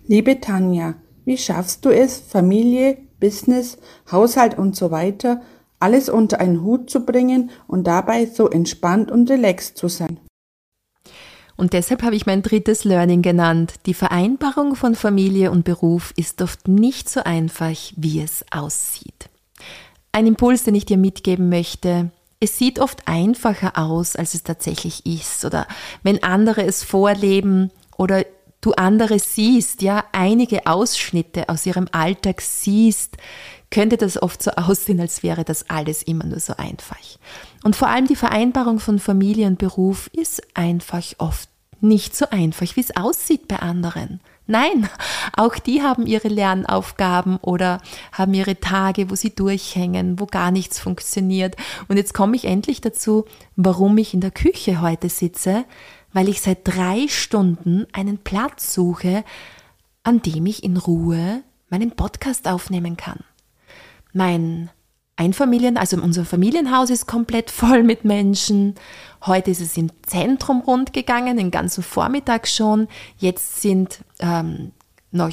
Liebe 0.06 0.40
Tanja, 0.40 0.94
wie 1.24 1.38
schaffst 1.38 1.84
du 1.84 1.90
es, 1.90 2.18
Familie, 2.18 2.98
Business, 3.20 3.78
Haushalt 4.10 4.58
und 4.58 4.76
so 4.76 4.90
weiter 4.90 5.40
alles 5.80 6.10
unter 6.10 6.40
einen 6.40 6.62
Hut 6.62 6.90
zu 6.90 7.04
bringen 7.04 7.50
und 7.66 7.86
dabei 7.86 8.26
so 8.26 8.48
entspannt 8.48 9.10
und 9.10 9.30
relaxed 9.30 9.76
zu 9.78 9.88
sein? 9.88 10.20
Und 11.60 11.74
deshalb 11.74 12.02
habe 12.02 12.16
ich 12.16 12.24
mein 12.24 12.40
drittes 12.40 12.84
Learning 12.84 13.20
genannt. 13.20 13.74
Die 13.84 13.92
Vereinbarung 13.92 14.76
von 14.76 14.94
Familie 14.94 15.50
und 15.50 15.62
Beruf 15.62 16.14
ist 16.16 16.40
oft 16.40 16.68
nicht 16.68 17.10
so 17.10 17.22
einfach, 17.22 17.76
wie 17.96 18.22
es 18.22 18.46
aussieht. 18.50 19.28
Ein 20.10 20.26
Impuls, 20.26 20.64
den 20.64 20.74
ich 20.74 20.86
dir 20.86 20.96
mitgeben 20.96 21.50
möchte. 21.50 22.12
Es 22.40 22.56
sieht 22.56 22.78
oft 22.78 23.06
einfacher 23.06 23.76
aus, 23.76 24.16
als 24.16 24.32
es 24.32 24.42
tatsächlich 24.42 25.04
ist. 25.04 25.44
Oder 25.44 25.66
wenn 26.02 26.22
andere 26.22 26.64
es 26.64 26.82
vorleben 26.82 27.70
oder 27.98 28.24
du 28.62 28.72
andere 28.72 29.18
siehst, 29.18 29.82
ja, 29.82 30.04
einige 30.12 30.66
Ausschnitte 30.66 31.50
aus 31.50 31.66
ihrem 31.66 31.88
Alltag 31.92 32.40
siehst, 32.40 33.18
könnte 33.70 33.98
das 33.98 34.20
oft 34.20 34.42
so 34.42 34.50
aussehen, 34.56 34.98
als 34.98 35.22
wäre 35.22 35.44
das 35.44 35.68
alles 35.68 36.02
immer 36.02 36.24
nur 36.24 36.40
so 36.40 36.56
einfach. 36.56 36.96
Und 37.62 37.76
vor 37.76 37.88
allem 37.88 38.06
die 38.06 38.16
Vereinbarung 38.16 38.80
von 38.80 38.98
Familie 38.98 39.46
und 39.46 39.58
Beruf 39.58 40.08
ist 40.14 40.42
einfach 40.56 41.04
oft 41.18 41.49
nicht 41.80 42.16
so 42.16 42.26
einfach, 42.30 42.76
wie 42.76 42.80
es 42.80 42.96
aussieht 42.96 43.48
bei 43.48 43.56
anderen. 43.56 44.20
Nein, 44.46 44.88
auch 45.36 45.56
die 45.56 45.82
haben 45.82 46.06
ihre 46.06 46.26
Lernaufgaben 46.26 47.36
oder 47.36 47.80
haben 48.10 48.34
ihre 48.34 48.58
Tage, 48.58 49.08
wo 49.08 49.14
sie 49.14 49.32
durchhängen, 49.32 50.18
wo 50.18 50.26
gar 50.26 50.50
nichts 50.50 50.80
funktioniert. 50.80 51.54
Und 51.86 51.98
jetzt 51.98 52.14
komme 52.14 52.34
ich 52.34 52.46
endlich 52.46 52.80
dazu, 52.80 53.26
warum 53.54 53.96
ich 53.98 54.12
in 54.12 54.20
der 54.20 54.32
Küche 54.32 54.80
heute 54.80 55.08
sitze, 55.08 55.64
weil 56.12 56.28
ich 56.28 56.40
seit 56.40 56.66
drei 56.66 57.06
Stunden 57.08 57.86
einen 57.92 58.18
Platz 58.18 58.74
suche, 58.74 59.24
an 60.02 60.20
dem 60.20 60.46
ich 60.46 60.64
in 60.64 60.76
Ruhe 60.76 61.44
meinen 61.68 61.92
Podcast 61.92 62.48
aufnehmen 62.48 62.96
kann. 62.96 63.20
Mein 64.12 64.70
Einfamilien, 65.20 65.76
also 65.76 65.98
unser 65.98 66.24
Familienhaus 66.24 66.88
ist 66.88 67.06
komplett 67.06 67.50
voll 67.50 67.82
mit 67.82 68.06
Menschen. 68.06 68.74
Heute 69.26 69.50
ist 69.50 69.60
es 69.60 69.76
im 69.76 69.90
Zentrum 70.02 70.62
rund 70.62 70.94
gegangen, 70.94 71.36
den 71.36 71.50
ganzen 71.50 71.84
Vormittag 71.84 72.48
schon. 72.48 72.88
Jetzt 73.18 73.60
sind 73.60 73.98
ähm, 74.20 74.72
noch 75.12 75.30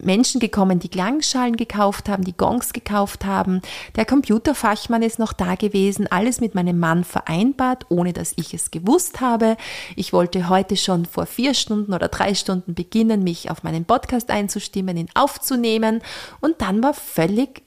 Menschen 0.00 0.40
gekommen, 0.40 0.78
die 0.78 0.88
Klangschalen 0.88 1.56
gekauft 1.56 2.08
haben, 2.08 2.22
die 2.22 2.36
Gongs 2.36 2.72
gekauft 2.72 3.24
haben. 3.24 3.60
Der 3.96 4.04
Computerfachmann 4.04 5.02
ist 5.02 5.18
noch 5.18 5.32
da 5.32 5.56
gewesen, 5.56 6.06
alles 6.08 6.40
mit 6.40 6.54
meinem 6.54 6.78
Mann 6.78 7.02
vereinbart, 7.02 7.86
ohne 7.88 8.12
dass 8.12 8.32
ich 8.36 8.54
es 8.54 8.70
gewusst 8.70 9.20
habe. 9.20 9.56
Ich 9.96 10.12
wollte 10.12 10.48
heute 10.48 10.76
schon 10.76 11.06
vor 11.06 11.26
vier 11.26 11.54
Stunden 11.54 11.92
oder 11.92 12.06
drei 12.06 12.34
Stunden 12.36 12.74
beginnen, 12.74 13.24
mich 13.24 13.50
auf 13.50 13.64
meinen 13.64 13.84
Podcast 13.84 14.30
einzustimmen, 14.30 14.96
ihn 14.96 15.10
aufzunehmen. 15.14 16.02
Und 16.40 16.60
dann 16.60 16.84
war 16.84 16.94
völlig 16.94 17.62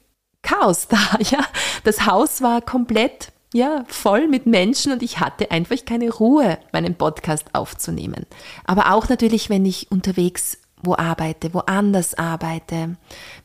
Chaos 0.46 0.88
da, 0.88 0.98
ja. 1.18 1.44
Das 1.84 2.06
Haus 2.06 2.40
war 2.40 2.62
komplett 2.62 3.32
ja, 3.52 3.84
voll 3.88 4.28
mit 4.28 4.46
Menschen 4.46 4.92
und 4.92 5.02
ich 5.02 5.20
hatte 5.20 5.50
einfach 5.50 5.84
keine 5.86 6.10
Ruhe, 6.10 6.58
meinen 6.72 6.94
Podcast 6.94 7.46
aufzunehmen. 7.54 8.26
Aber 8.64 8.92
auch 8.92 9.08
natürlich, 9.08 9.48
wenn 9.48 9.64
ich 9.64 9.90
unterwegs 9.90 10.58
wo 10.82 10.94
arbeite, 10.94 11.54
woanders 11.54 12.14
arbeite, 12.14 12.96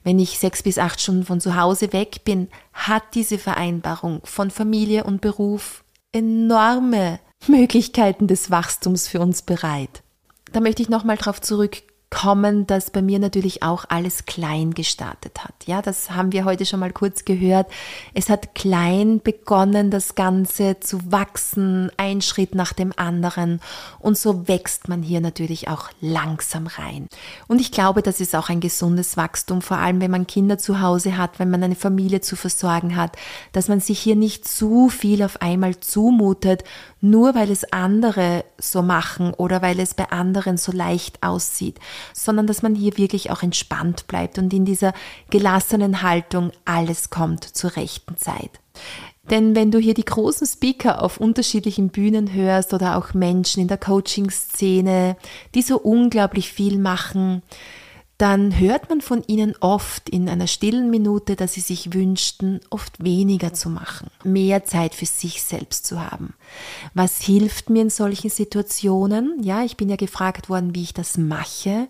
wenn 0.04 0.20
ich 0.20 0.38
sechs 0.38 0.64
bis 0.64 0.78
acht 0.78 1.00
Stunden 1.00 1.26
von 1.26 1.40
zu 1.40 1.56
Hause 1.56 1.94
weg 1.94 2.24
bin, 2.26 2.50
hat 2.74 3.04
diese 3.14 3.38
Vereinbarung 3.38 4.22
von 4.26 4.52
Familie 4.52 5.06
und 5.06 5.22
Beruf 5.22 5.84
enorme 6.12 7.20
Möglichkeiten 7.48 8.28
des 8.28 8.52
Wachstums 8.52 9.08
für 9.08 9.22
uns 9.22 9.42
bereit. 9.42 10.04
Da 10.52 10.60
möchte 10.60 10.82
ich 10.82 10.90
nochmal 10.90 11.18
drauf 11.18 11.42
zurück 11.42 11.82
kommen, 12.12 12.68
dass 12.68 12.92
bei 12.92 13.02
mir 13.02 13.20
natürlich 13.20 13.64
auch 13.64 13.86
alles 13.88 14.26
klein 14.26 14.74
gestartet 14.74 15.44
hat. 15.44 15.54
Ja, 15.66 15.82
das 15.82 16.12
haben 16.12 16.34
wir 16.34 16.44
heute 16.44 16.66
schon 16.66 16.82
mal 16.82 16.92
kurz 16.92 17.24
gehört. 17.24 17.72
Es 18.14 18.30
hat 18.30 18.54
klein 18.54 19.22
begonnen, 19.24 19.90
das 19.90 20.14
Ganze 20.14 20.80
zu 20.82 21.12
wachsen, 21.12 21.90
ein 21.96 22.22
Schritt 22.22 22.54
nach 22.54 22.74
dem 22.74 22.94
anderen. 22.98 23.62
Und 24.00 24.18
so 24.18 24.48
wächst 24.48 24.90
man 24.90 25.02
hier 25.02 25.22
natürlich 25.22 25.70
auch 25.70 25.90
langsam 26.02 26.68
rein. 26.68 27.08
Und 27.48 27.62
ich 27.62 27.72
glaube, 27.72 28.02
das 28.02 28.20
ist 28.20 28.36
auch 28.36 28.50
ein 28.50 28.60
gesundes 28.60 29.16
Wachstum, 29.16 29.62
vor 29.62 29.78
allem 29.78 30.02
wenn 30.02 30.12
man 30.12 30.28
Kinder 30.28 30.58
zu 30.58 30.82
Hause 30.82 31.18
hat, 31.18 31.40
wenn 31.40 31.50
man 31.50 31.64
eine 31.64 31.76
Familie 31.76 32.20
zu 32.20 32.36
versorgen 32.36 32.98
hat, 32.98 33.16
dass 33.54 33.70
man 33.70 33.80
sich 33.80 34.00
hier 34.00 34.18
nicht 34.18 34.46
zu 34.46 34.90
viel 34.90 35.24
auf 35.24 35.42
einmal 35.42 35.80
zumutet, 35.80 36.66
nur 37.00 37.36
weil 37.36 37.50
es 37.50 37.72
andere 37.72 38.44
so 38.60 38.82
machen 38.82 39.34
oder 39.34 39.62
weil 39.62 39.80
es 39.80 39.94
bei 39.94 40.12
anderen 40.12 40.58
so 40.58 40.72
leicht 40.72 41.24
aussieht, 41.24 41.80
sondern 42.14 42.48
dass 42.48 42.62
man 42.62 42.76
hier 42.76 42.98
wirklich 42.98 43.32
auch 43.32 43.44
entspannt 43.44 44.08
bleibt 44.08 44.38
und 44.38 44.54
in 44.54 44.66
dieser 44.66 44.94
gelassenen 45.30 46.02
Haltung 46.02 46.52
alles 46.66 47.10
kommt 47.10 47.44
zur 47.44 47.76
rechten 47.76 48.18
Zeit. 48.18 48.60
Denn 49.30 49.56
wenn 49.56 49.72
du 49.72 49.80
hier 49.80 49.94
die 49.94 50.06
großen 50.06 50.48
Speaker 50.48 51.02
auf 51.02 51.18
unterschiedlichen 51.18 51.90
Bühnen 51.90 52.34
hörst 52.34 52.74
oder 52.74 52.98
auch 52.98 53.14
Menschen 53.14 53.62
in 53.62 53.68
der 53.68 53.78
Coaching-Szene, 53.78 55.16
die 55.54 55.62
so 55.62 55.78
unglaublich 55.78 56.52
viel 56.52 56.80
machen, 56.80 57.44
dann 58.22 58.60
hört 58.60 58.88
man 58.88 59.02
von 59.02 59.24
ihnen 59.26 59.56
oft 59.62 60.08
in 60.08 60.30
einer 60.30 60.46
stillen 60.46 60.92
Minute, 60.92 61.36
dass 61.36 61.54
sie 61.54 61.62
sich 61.62 61.92
wünschten, 61.92 62.60
oft 62.70 63.04
weniger 63.04 63.52
zu 63.54 63.68
machen, 63.68 64.12
mehr 64.24 64.64
Zeit 64.64 64.94
für 64.94 65.08
sich 65.08 65.42
selbst 65.42 65.88
zu 65.88 66.00
haben. 66.00 66.36
Was 66.94 67.20
hilft 67.20 67.72
mir 67.72 67.82
in 67.82 67.90
solchen 67.90 68.30
Situationen? 68.30 69.42
Ja, 69.42 69.64
ich 69.64 69.76
bin 69.76 69.90
ja 69.90 69.96
gefragt 69.96 70.50
worden, 70.50 70.76
wie 70.76 70.84
ich 70.84 70.94
das 70.94 71.18
mache 71.18 71.88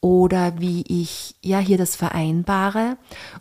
oder 0.00 0.58
wie 0.58 0.82
ich 0.88 1.36
ja 1.42 1.60
hier 1.60 1.78
das 1.78 1.94
vereinbare. 1.94 2.96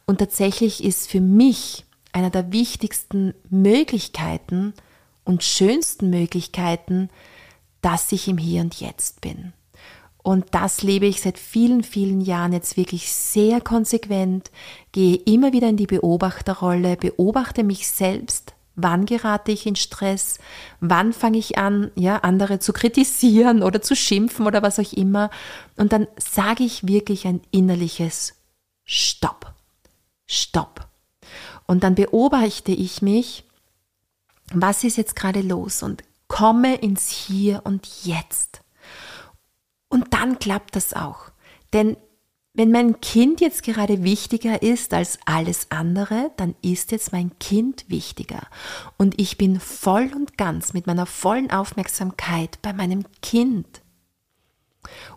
Und 0.06 0.20
tatsächlich 0.20 0.84
ist 0.84 1.10
für 1.10 1.22
mich 1.22 1.86
einer 2.12 2.30
der 2.30 2.52
wichtigsten 2.52 3.34
Möglichkeiten 3.50 4.76
und 5.24 5.44
schönsten 5.44 6.12
Möglichkeiten, 6.12 7.10
dass 7.82 8.12
ich 8.12 8.28
im 8.28 8.38
Hier 8.38 8.62
und 8.62 8.80
Jetzt 8.80 9.22
bin. 9.22 9.54
Und 10.28 10.48
das 10.52 10.84
lebe 10.84 11.06
ich 11.06 11.22
seit 11.22 11.40
vielen, 11.40 11.84
vielen 11.84 12.20
Jahren 12.20 12.52
jetzt 12.52 12.76
wirklich 12.76 13.10
sehr 13.10 13.62
konsequent, 13.62 14.52
gehe 14.92 15.16
immer 15.16 15.54
wieder 15.54 15.70
in 15.70 15.78
die 15.78 15.88
Beobachterrolle, 15.88 16.98
beobachte 16.98 17.64
mich 17.64 17.88
selbst, 17.88 18.54
wann 18.76 19.06
gerate 19.06 19.54
ich 19.54 19.66
in 19.66 19.78
Stress, 19.78 20.40
wann 20.82 21.14
fange 21.14 21.38
ich 21.38 21.58
an, 21.58 21.92
ja, 21.96 22.18
andere 22.18 22.60
zu 22.60 22.74
kritisieren 22.74 23.64
oder 23.64 23.82
zu 23.82 23.96
schimpfen 23.96 24.46
oder 24.46 24.62
was 24.62 24.80
auch 24.80 24.92
immer. 24.92 25.30
Und 25.78 25.94
dann 25.94 26.08
sage 26.18 26.66
ich 26.66 26.86
wirklich 26.86 27.26
ein 27.26 27.40
innerliches 27.52 28.36
Stopp. 28.84 29.54
Stopp. 30.26 30.90
Und 31.68 31.86
dann 31.86 31.96
beobachte 31.96 32.74
ich 32.74 33.02
mich, 33.02 33.46
was 34.52 34.84
ist 34.84 34.98
jetzt 34.98 35.16
gerade 35.16 35.40
los 35.40 35.84
und 35.84 36.04
komme 36.28 36.76
ins 36.76 37.12
Hier 37.12 37.62
und 37.64 37.88
Jetzt. 38.04 38.60
Und 39.90 40.14
dann 40.14 40.40
klappt 40.40 40.76
das 40.76 40.94
auch. 40.94 41.32
Denn 41.74 41.98
wenn 42.54 42.72
mein 42.72 43.00
Kind 43.02 43.40
jetzt 43.40 43.62
gerade 43.62 44.04
wichtiger 44.04 44.64
ist 44.64 44.94
als 44.94 45.20
alles 45.26 45.68
andere, 45.70 46.32
dann 46.38 46.56
ist 46.64 46.92
jetzt 46.92 47.12
mein 47.12 47.38
Kind 47.38 47.86
wichtiger. 47.88 48.42
Und 48.98 49.22
ich 49.22 49.38
bin 49.38 49.60
voll 49.60 50.10
und 50.16 50.40
ganz 50.40 50.74
mit 50.74 50.88
meiner 50.88 51.06
vollen 51.06 51.52
Aufmerksamkeit 51.52 52.60
bei 52.64 52.74
meinem 52.74 53.06
Kind. 53.22 53.82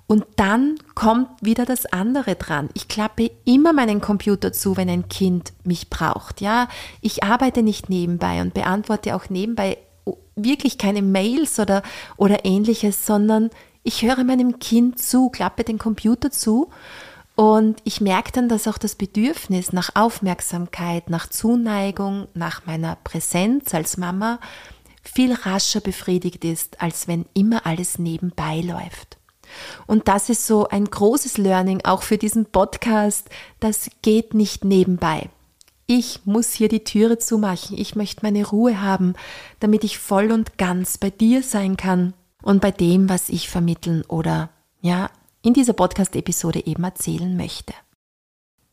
Und 0.07 0.27
dann 0.37 0.77
kommt 0.95 1.29
wieder 1.41 1.65
das 1.65 1.87
andere 1.87 2.35
dran. 2.35 2.69
Ich 2.75 2.89
klappe 2.89 3.31
immer 3.47 3.73
meinen 3.73 4.03
Computer 4.03 4.53
zu, 4.53 4.77
wenn 4.77 4.91
ein 4.91 5.09
Kind 5.09 5.55
mich 5.65 5.89
braucht. 5.89 6.43
Ja, 6.43 6.69
ich 7.01 7.23
arbeite 7.23 7.63
nicht 7.63 7.89
nebenbei 7.89 8.43
und 8.43 8.53
beantworte 8.53 9.17
auch 9.17 9.31
nebenbei 9.31 9.79
wirklich 10.37 10.79
keine 10.79 11.03
Mails 11.03 11.59
oder, 11.59 11.83
oder 12.17 12.45
ähnliches, 12.45 13.07
sondern 13.07 13.51
ich 13.83 14.03
höre 14.03 14.25
meinem 14.25 14.59
Kind 14.59 14.99
zu, 14.99 15.31
klappe 15.31 15.65
den 15.65 15.79
Computer 15.79 16.31
zu 16.31 16.71
und 17.35 17.81
ich 17.85 18.01
merke 18.01 18.33
dann, 18.33 18.49
dass 18.49 18.69
auch 18.69 18.77
das 18.77 18.95
Bedürfnis 18.95 19.73
nach 19.73 19.91
Aufmerksamkeit, 19.95 21.09
nach 21.09 21.29
Zuneigung, 21.29 22.29
nach 22.35 22.67
meiner 22.67 22.97
Präsenz 22.97 23.75
als 23.75 23.97
Mama 23.97 24.41
viel 25.03 25.33
rascher 25.33 25.81
befriedigt 25.81 26.45
ist, 26.45 26.83
als 26.83 27.09
wenn 27.09 27.25
immer 27.33 27.65
alles 27.65 27.99
nebenbei 27.99 28.61
läuft. 28.61 29.17
Und 29.87 30.07
das 30.07 30.29
ist 30.29 30.47
so 30.47 30.69
ein 30.69 30.85
großes 30.85 31.39
Learning 31.39 31.81
auch 31.85 32.03
für 32.03 32.19
diesen 32.19 32.45
Podcast. 32.47 33.29
Das 33.59 33.91
geht 34.03 34.35
nicht 34.35 34.65
nebenbei. 34.65 35.31
Ich 35.87 36.21
muss 36.25 36.53
hier 36.53 36.69
die 36.69 36.85
Türe 36.85 37.19
zumachen. 37.19 37.77
Ich 37.77 37.97
möchte 37.97 38.21
meine 38.23 38.47
Ruhe 38.47 38.81
haben, 38.81 39.15
damit 39.59 39.83
ich 39.83 39.99
voll 39.99 40.31
und 40.31 40.57
ganz 40.59 40.99
bei 40.99 41.11
dir 41.11 41.43
sein 41.43 41.77
kann 41.77 42.13
und 42.43 42.61
bei 42.61 42.71
dem, 42.71 43.09
was 43.09 43.29
ich 43.29 43.49
vermitteln 43.49 44.03
oder 44.09 44.51
ja, 44.81 45.11
in 45.43 45.55
dieser 45.55 45.73
Podcast-Episode 45.73 46.67
eben 46.67 46.85
erzählen 46.85 47.37
möchte. 47.37 47.75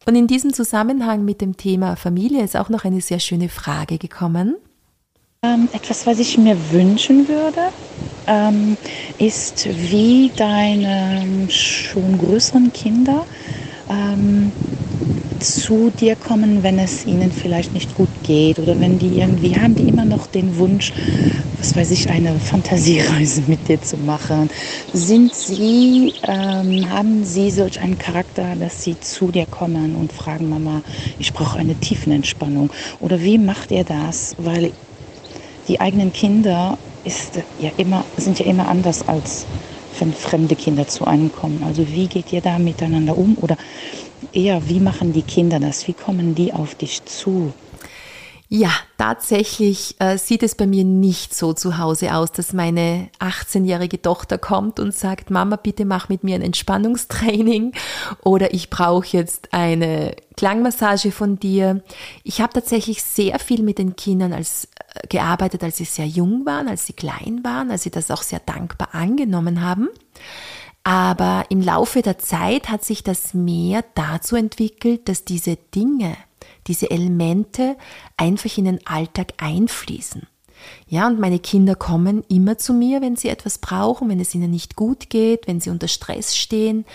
Und 0.06 0.16
in 0.16 0.28
diesem 0.28 0.54
Zusammenhang 0.54 1.26
mit 1.26 1.42
dem 1.42 1.58
Thema 1.58 1.96
Familie 1.96 2.44
ist 2.44 2.56
auch 2.56 2.70
noch 2.70 2.86
eine 2.86 3.02
sehr 3.02 3.20
schöne 3.20 3.50
Frage 3.50 3.98
gekommen. 3.98 4.56
Ähm, 5.44 5.68
etwas, 5.74 6.08
was 6.08 6.20
ich 6.20 6.38
mir 6.38 6.58
wünschen 6.72 7.28
würde, 7.28 7.70
ähm, 8.26 8.78
ist, 9.18 9.68
wie 9.68 10.32
deine 10.36 11.50
schon 11.50 12.18
größeren 12.18 12.74
Kinder 12.74 13.26
ähm, 13.90 14.52
zu 15.40 15.92
dir 15.92 16.16
kommen, 16.16 16.64
wenn 16.64 16.80
es 16.80 17.06
ihnen 17.06 17.32
vielleicht 17.32 17.74
nicht 17.74 17.94
gut 17.94 18.12
geht 18.24 18.60
oder 18.60 18.80
wenn 18.80 19.00
die 19.00 19.18
irgendwie, 19.20 19.58
haben 19.58 19.76
die 19.76 19.88
immer 19.88 20.06
noch 20.06 20.28
den 20.28 20.58
Wunsch, 20.58 20.94
was 21.60 21.76
weiß 21.76 21.92
ich, 21.92 22.10
eine 22.10 22.40
Fantasiereise 22.40 23.44
mit 23.44 23.68
dir 23.68 23.82
zu 23.82 23.98
machen? 23.98 24.50
Sind 24.94 25.36
sie, 25.36 26.16
ähm, 26.24 26.90
haben 26.90 27.24
sie 27.24 27.52
solch 27.52 27.82
einen 27.82 27.98
Charakter, 27.98 28.56
dass 28.56 28.84
sie 28.84 29.00
zu 29.00 29.32
dir 29.32 29.48
kommen 29.48 29.96
und 29.96 30.14
fragen, 30.14 30.50
Mama, 30.50 30.84
ich 31.18 31.34
brauche 31.34 31.60
eine 31.60 31.78
Tiefenentspannung? 31.78 32.74
Oder 33.00 33.22
wie 33.22 33.38
macht 33.40 33.72
ihr 33.72 33.86
das? 33.86 34.36
Weil 34.38 34.74
die 35.68 35.80
eigenen 35.82 36.14
Kinder 36.14 36.80
ist 37.04 37.42
ja 37.58 37.72
immer, 37.78 38.08
sind 38.18 38.40
ja 38.40 38.46
immer 38.46 38.68
anders 38.70 39.04
als 39.04 39.48
wenn 40.00 40.14
fremde 40.14 40.56
Kinder 40.56 40.88
zu 40.88 41.06
einem 41.06 41.32
kommen. 41.32 41.64
Also 41.64 41.88
wie 41.88 42.10
geht 42.10 42.34
ihr 42.34 42.42
da 42.42 42.60
miteinander 42.60 43.18
um? 43.18 43.38
Oder 43.38 43.56
eher, 44.34 44.68
wie 44.68 44.80
machen 44.80 45.14
die 45.14 45.22
Kinder 45.22 45.60
das? 45.60 45.88
Wie 45.88 45.94
kommen 45.94 46.36
die 46.36 46.54
auf 46.54 46.76
dich 46.76 47.06
zu? 47.06 47.54
Ja, 48.50 48.72
tatsächlich 48.98 49.96
äh, 50.00 50.18
sieht 50.18 50.42
es 50.42 50.56
bei 50.56 50.68
mir 50.68 50.86
nicht 50.86 51.36
so 51.36 51.52
zu 51.52 51.78
Hause 51.78 52.16
aus, 52.16 52.32
dass 52.32 52.54
meine 52.54 53.10
18-jährige 53.20 54.02
Tochter 54.02 54.38
kommt 54.38 54.80
und 54.80 54.94
sagt, 54.94 55.30
Mama, 55.30 55.58
bitte 55.58 55.84
mach 55.84 56.08
mit 56.08 56.24
mir 56.24 56.36
ein 56.36 56.42
Entspannungstraining 56.42 57.74
oder 58.24 58.54
ich 58.54 58.70
brauche 58.70 59.06
jetzt 59.18 59.54
eine 59.54 60.16
Klangmassage 60.38 61.12
von 61.12 61.38
dir. 61.40 61.84
Ich 62.24 62.40
habe 62.40 62.54
tatsächlich 62.54 63.04
sehr 63.04 63.38
viel 63.40 63.64
mit 63.64 63.80
den 63.80 63.98
Kindern 63.98 64.32
als, 64.32 64.70
äh, 64.94 65.06
gearbeitet, 65.10 65.62
als 65.62 65.76
sie 65.76 65.84
sehr 65.84 66.08
jung 66.08 66.46
waren, 66.46 66.70
als 66.70 66.86
sie 66.86 66.94
klein 66.94 67.42
waren, 67.44 67.70
als 67.70 67.84
sie 67.84 67.92
das 67.92 68.12
auch 68.12 68.24
sehr 68.24 68.40
dankbar 68.40 68.96
angenommen 68.96 69.62
haben. 69.62 69.90
Aber 70.88 71.44
im 71.50 71.62
Laufe 71.62 72.02
der 72.02 72.18
Zeit 72.18 72.70
hat 72.70 72.86
sich 72.86 73.04
das 73.04 73.34
mehr 73.34 73.84
dazu 73.94 74.38
entwickelt, 74.38 75.10
dass 75.10 75.26
diese 75.26 75.58
Dinge, 75.76 76.16
diese 76.68 76.90
Elemente 76.90 77.76
einfach 78.16 78.58
in 78.58 78.64
den 78.64 78.88
Alltag 78.88 79.34
einfließen. 79.36 80.28
Ja, 80.88 81.08
und 81.08 81.20
meine 81.20 81.40
Kinder 81.40 81.76
kommen 81.76 82.24
immer 82.30 82.58
zu 82.58 82.74
mir, 82.74 83.02
wenn 83.02 83.18
sie 83.18 83.28
etwas 83.28 83.58
brauchen, 83.58 84.08
wenn 84.08 84.22
es 84.22 84.34
ihnen 84.34 84.50
nicht 84.50 84.78
gut 84.78 85.10
geht, 85.10 85.46
wenn 85.46 85.60
sie 85.60 85.72
unter 85.72 85.90
Stress 85.90 86.38
stehen. 86.38 86.86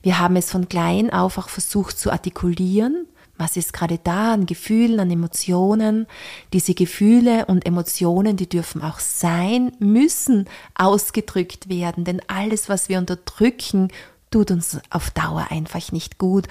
Wir 0.00 0.20
haben 0.20 0.36
es 0.36 0.48
von 0.48 0.68
klein 0.68 1.12
auf 1.12 1.36
auch 1.36 1.48
versucht 1.48 1.98
zu 1.98 2.12
artikulieren 2.12 3.08
was 3.40 3.56
ist 3.56 3.72
gerade 3.72 3.98
da 3.98 4.34
an 4.34 4.46
Gefühlen, 4.46 5.00
an 5.00 5.10
Emotionen? 5.10 6.06
Diese 6.52 6.74
Gefühle 6.74 7.46
und 7.46 7.66
Emotionen, 7.66 8.36
die 8.36 8.48
dürfen 8.48 8.82
auch 8.82 9.00
sein, 9.00 9.72
müssen 9.78 10.48
ausgedrückt 10.74 11.68
werden, 11.68 12.04
denn 12.04 12.20
alles, 12.28 12.68
was 12.68 12.88
wir 12.88 12.98
unterdrücken, 12.98 13.88
tut 14.30 14.50
uns 14.50 14.78
auf 14.90 15.10
Dauer 15.10 15.46
einfach 15.50 15.90
nicht 15.90 16.18
gut. 16.18 16.46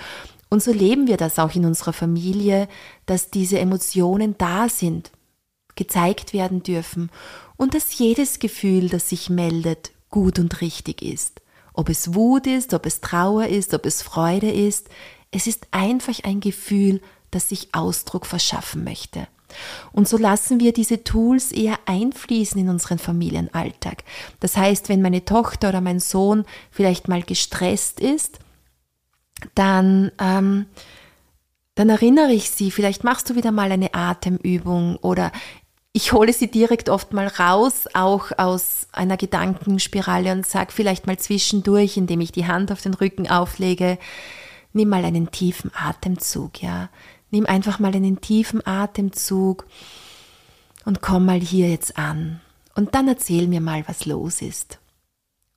Und 0.49 0.63
so 0.63 0.73
leben 0.73 1.07
wir 1.07 1.17
das 1.17 1.37
auch 1.37 1.53
in 1.55 1.65
unserer 1.65 1.93
Familie, 1.93 2.67
dass 3.05 3.29
diese 3.29 3.59
Emotionen 3.59 4.35
da 4.37 4.67
sind, 4.67 5.11
gezeigt 5.75 6.33
werden 6.33 6.63
dürfen 6.63 7.11
und 7.55 7.75
dass 7.75 7.97
jedes 7.97 8.39
Gefühl, 8.39 8.89
das 8.89 9.09
sich 9.09 9.29
meldet, 9.29 9.91
gut 10.09 10.39
und 10.39 10.61
richtig 10.61 11.01
ist. 11.03 11.41
Ob 11.73 11.87
es 11.87 12.15
Wut 12.15 12.47
ist, 12.47 12.73
ob 12.73 12.85
es 12.85 12.99
Trauer 12.99 13.45
ist, 13.45 13.73
ob 13.73 13.85
es 13.85 14.01
Freude 14.01 14.51
ist, 14.51 14.89
es 15.31 15.47
ist 15.47 15.67
einfach 15.71 16.23
ein 16.23 16.39
Gefühl, 16.39 17.01
das 17.31 17.49
sich 17.49 17.69
Ausdruck 17.73 18.25
verschaffen 18.25 18.83
möchte. 18.83 19.27
Und 19.91 20.07
so 20.07 20.17
lassen 20.17 20.59
wir 20.59 20.73
diese 20.73 21.03
Tools 21.03 21.51
eher 21.51 21.79
einfließen 21.85 22.59
in 22.59 22.69
unseren 22.69 22.99
Familienalltag. 22.99 24.03
Das 24.39 24.57
heißt, 24.57 24.89
wenn 24.89 25.01
meine 25.01 25.25
Tochter 25.25 25.69
oder 25.69 25.81
mein 25.81 25.99
Sohn 25.99 26.45
vielleicht 26.71 27.07
mal 27.07 27.23
gestresst 27.23 27.99
ist, 27.99 28.39
dann, 29.55 30.11
ähm, 30.19 30.65
dann 31.75 31.89
erinnere 31.89 32.33
ich 32.33 32.51
sie, 32.51 32.71
vielleicht 32.71 33.03
machst 33.03 33.29
du 33.29 33.35
wieder 33.35 33.51
mal 33.51 33.71
eine 33.71 33.93
Atemübung 33.93 34.97
oder 34.97 35.31
ich 35.91 36.13
hole 36.13 36.31
sie 36.33 36.51
direkt 36.51 36.89
oft 36.89 37.13
mal 37.13 37.27
raus, 37.27 37.87
auch 37.93 38.31
aus 38.37 38.87
einer 38.91 39.17
Gedankenspirale 39.17 40.31
und 40.31 40.45
sage 40.45 40.71
vielleicht 40.71 41.07
mal 41.07 41.17
zwischendurch, 41.17 41.97
indem 41.97 42.21
ich 42.21 42.31
die 42.31 42.45
Hand 42.45 42.71
auf 42.71 42.81
den 42.81 42.93
Rücken 42.93 43.27
auflege, 43.27 43.97
nimm 44.73 44.89
mal 44.89 45.05
einen 45.05 45.31
tiefen 45.31 45.71
Atemzug, 45.73 46.61
ja. 46.61 46.89
Nimm 47.31 47.45
einfach 47.45 47.79
mal 47.79 47.93
einen 47.93 48.21
tiefen 48.21 48.65
Atemzug 48.65 49.67
und 50.85 51.01
komm 51.01 51.25
mal 51.25 51.39
hier 51.39 51.69
jetzt 51.69 51.97
an. 51.97 52.41
Und 52.75 52.95
dann 52.95 53.07
erzähl 53.07 53.47
mir 53.47 53.61
mal, 53.61 53.83
was 53.87 54.05
los 54.05 54.41
ist. 54.41 54.79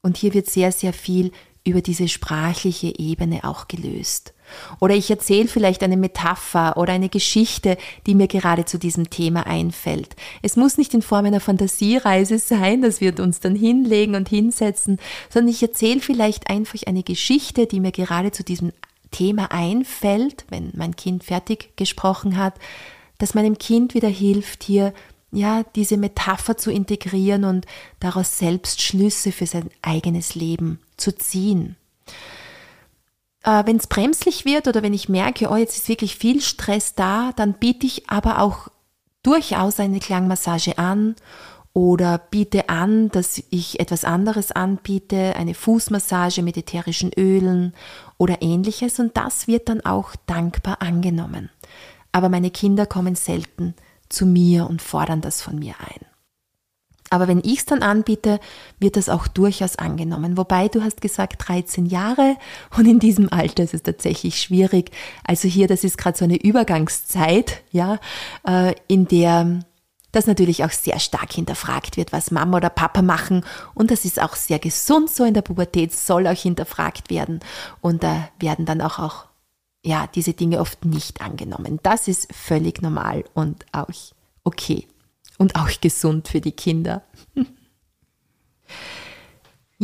Und 0.03 0.17
hier 0.17 0.35
wird 0.35 0.51
sehr, 0.51 0.73
sehr 0.73 0.93
viel 0.93 1.33
über 1.65 1.81
diese 1.81 2.09
sprachliche 2.09 2.99
Ebene 2.99 3.45
auch 3.45 3.69
gelöst. 3.69 4.35
Oder 4.81 4.95
ich 4.95 5.11
erzähle 5.11 5.49
vielleicht 5.49 5.83
eine 5.83 5.97
Metapher 5.97 6.77
oder 6.77 6.93
eine 6.93 7.09
Geschichte, 7.09 7.79
die 8.07 8.15
mir 8.15 8.27
gerade 8.27 8.65
zu 8.65 8.79
diesem 8.79 9.09
Thema 9.11 9.47
einfällt. 9.47 10.17
Es 10.43 10.57
muss 10.57 10.77
nicht 10.77 10.93
in 10.93 11.03
Form 11.03 11.25
einer 11.25 11.41
Fantasiereise 11.41 12.39
sein, 12.39 12.83
dass 12.83 13.01
wir 13.01 13.19
uns 13.21 13.41
dann 13.41 13.55
hinlegen 13.55 14.15
und 14.15 14.29
hinsetzen, 14.29 14.99
sondern 15.31 15.51
ich 15.51 15.63
erzähle 15.63 16.01
vielleicht 16.01 16.51
einfach 16.51 16.81
eine 16.87 17.03
Geschichte, 17.03 17.67
die 17.67 17.81
mir 17.81 17.93
gerade 17.93 18.33
zu 18.33 18.43
diesem 18.43 18.73
Thema 19.13 19.53
einfällt, 19.53 20.45
wenn 20.49 20.73
mein 20.75 20.97
Kind 20.97 21.23
fertig 21.23 21.77
gesprochen 21.77 22.37
hat, 22.37 22.55
dass 23.19 23.35
meinem 23.35 23.57
Kind 23.57 23.95
wieder 23.95 24.09
hilft, 24.09 24.65
hier 24.65 24.93
ja, 25.31 25.63
diese 25.77 25.97
Metapher 25.97 26.57
zu 26.57 26.71
integrieren 26.71 27.45
und 27.45 27.67
daraus 28.01 28.39
selbst 28.39 28.83
Schlüsse 28.83 29.33
für 29.33 29.47
sein 29.47 29.71
eigenes 29.81 30.35
Leben 30.35 30.81
zu 30.97 31.17
ziehen. 31.17 31.77
Äh, 33.45 33.65
wenn 33.67 33.77
es 33.77 33.87
bremslich 33.87 34.45
wird 34.45 34.69
oder 34.69 34.83
wenn 34.83 34.93
ich 34.93 35.09
merke, 35.09 35.49
oh, 35.49 35.57
jetzt 35.57 35.77
ist 35.79 35.89
wirklich 35.89 36.17
viel 36.17 36.41
Stress 36.41 36.95
da, 36.95 37.33
dann 37.35 37.55
biete 37.55 37.87
ich 37.87 38.11
aber 38.11 38.41
auch 38.41 38.69
durchaus 39.23 39.81
eine 39.81 40.01
Klangmassage 40.01 40.79
an 40.79 41.17
oder 41.73 42.19
biete 42.19 42.69
an, 42.69 43.09
dass 43.11 43.43
ich 43.49 43.81
etwas 43.81 44.05
anderes 44.05 44.53
anbiete, 44.53 45.35
eine 45.37 45.55
Fußmassage 45.55 46.43
mit 46.43 46.57
ätherischen 46.57 47.11
Ölen 47.17 47.73
oder 48.23 48.41
ähnliches 48.41 49.01
und 49.01 49.17
das 49.17 49.49
wird 49.49 49.69
dann 49.69 49.85
auch 49.85 50.15
dankbar 50.27 50.81
angenommen. 50.81 51.51
Aber 52.13 52.29
meine 52.29 52.53
Kinder 52.53 52.87
kommen 52.87 53.17
selten 53.17 53.75
zu 54.09 54.27
mir 54.27 54.69
und 54.71 54.81
fordern 54.81 55.21
das 55.21 55.43
von 55.43 55.59
mir 55.59 55.75
ein. 55.81 56.07
Aber 57.11 57.27
wenn 57.27 57.41
ich 57.41 57.59
es 57.59 57.65
dann 57.67 57.83
anbiete, 57.83 58.39
wird 58.79 58.97
das 58.97 59.09
auch 59.09 59.27
durchaus 59.27 59.75
angenommen. 59.75 60.37
Wobei 60.37 60.69
du 60.69 60.85
hast 60.85 61.01
gesagt 61.01 61.49
13 61.49 61.87
Jahre 61.87 62.37
und 62.79 62.87
in 62.87 63.01
diesem 63.01 63.33
Alter 63.33 63.65
ist 63.65 63.75
es 63.75 63.83
tatsächlich 63.83 64.41
schwierig. 64.41 64.93
Also 65.25 65.49
hier, 65.49 65.67
das 65.67 65.83
ist 65.83 65.99
gerade 65.99 66.17
so 66.17 66.25
eine 66.25 66.41
Übergangszeit, 66.41 67.65
ja, 67.73 67.99
äh, 68.47 68.77
in 68.87 69.09
der 69.09 69.65
das 70.13 70.27
natürlich 70.27 70.65
auch 70.65 70.71
sehr 70.71 70.99
stark 70.99 71.33
hinterfragt 71.33 71.97
wird, 71.97 72.13
was 72.13 72.31
Mama 72.31 72.59
oder 72.59 72.71
Papa 72.71 73.03
machen. 73.03 73.45
Und 73.75 73.91
das 73.91 74.05
ist 74.05 74.21
auch 74.21 74.37
sehr 74.37 74.59
gesund 74.59 75.11
so 75.11 75.25
in 75.25 75.35
der 75.35 75.43
Pubertät, 75.43 75.93
soll 75.93 76.27
auch 76.27 76.37
hinterfragt 76.37 77.11
werden. 77.11 77.41
Und 77.81 78.03
da 78.03 78.29
werden 78.39 78.67
dann 78.67 78.81
auch, 78.83 78.99
auch 78.99 79.27
ja, 79.85 80.07
diese 80.15 80.35
Dinge 80.35 80.61
oft 80.61 80.85
nicht 80.85 81.21
angenommen. 81.23 81.81
Das 81.83 82.09
ist 82.09 82.33
völlig 82.33 82.83
normal 82.83 83.25
und 83.35 83.65
auch 83.73 83.89
okay 84.45 84.87
und 85.39 85.57
auch 85.57 85.71
gesund 85.81 86.29
für 86.29 86.41
die 86.41 86.53
Kinder. 86.53 87.03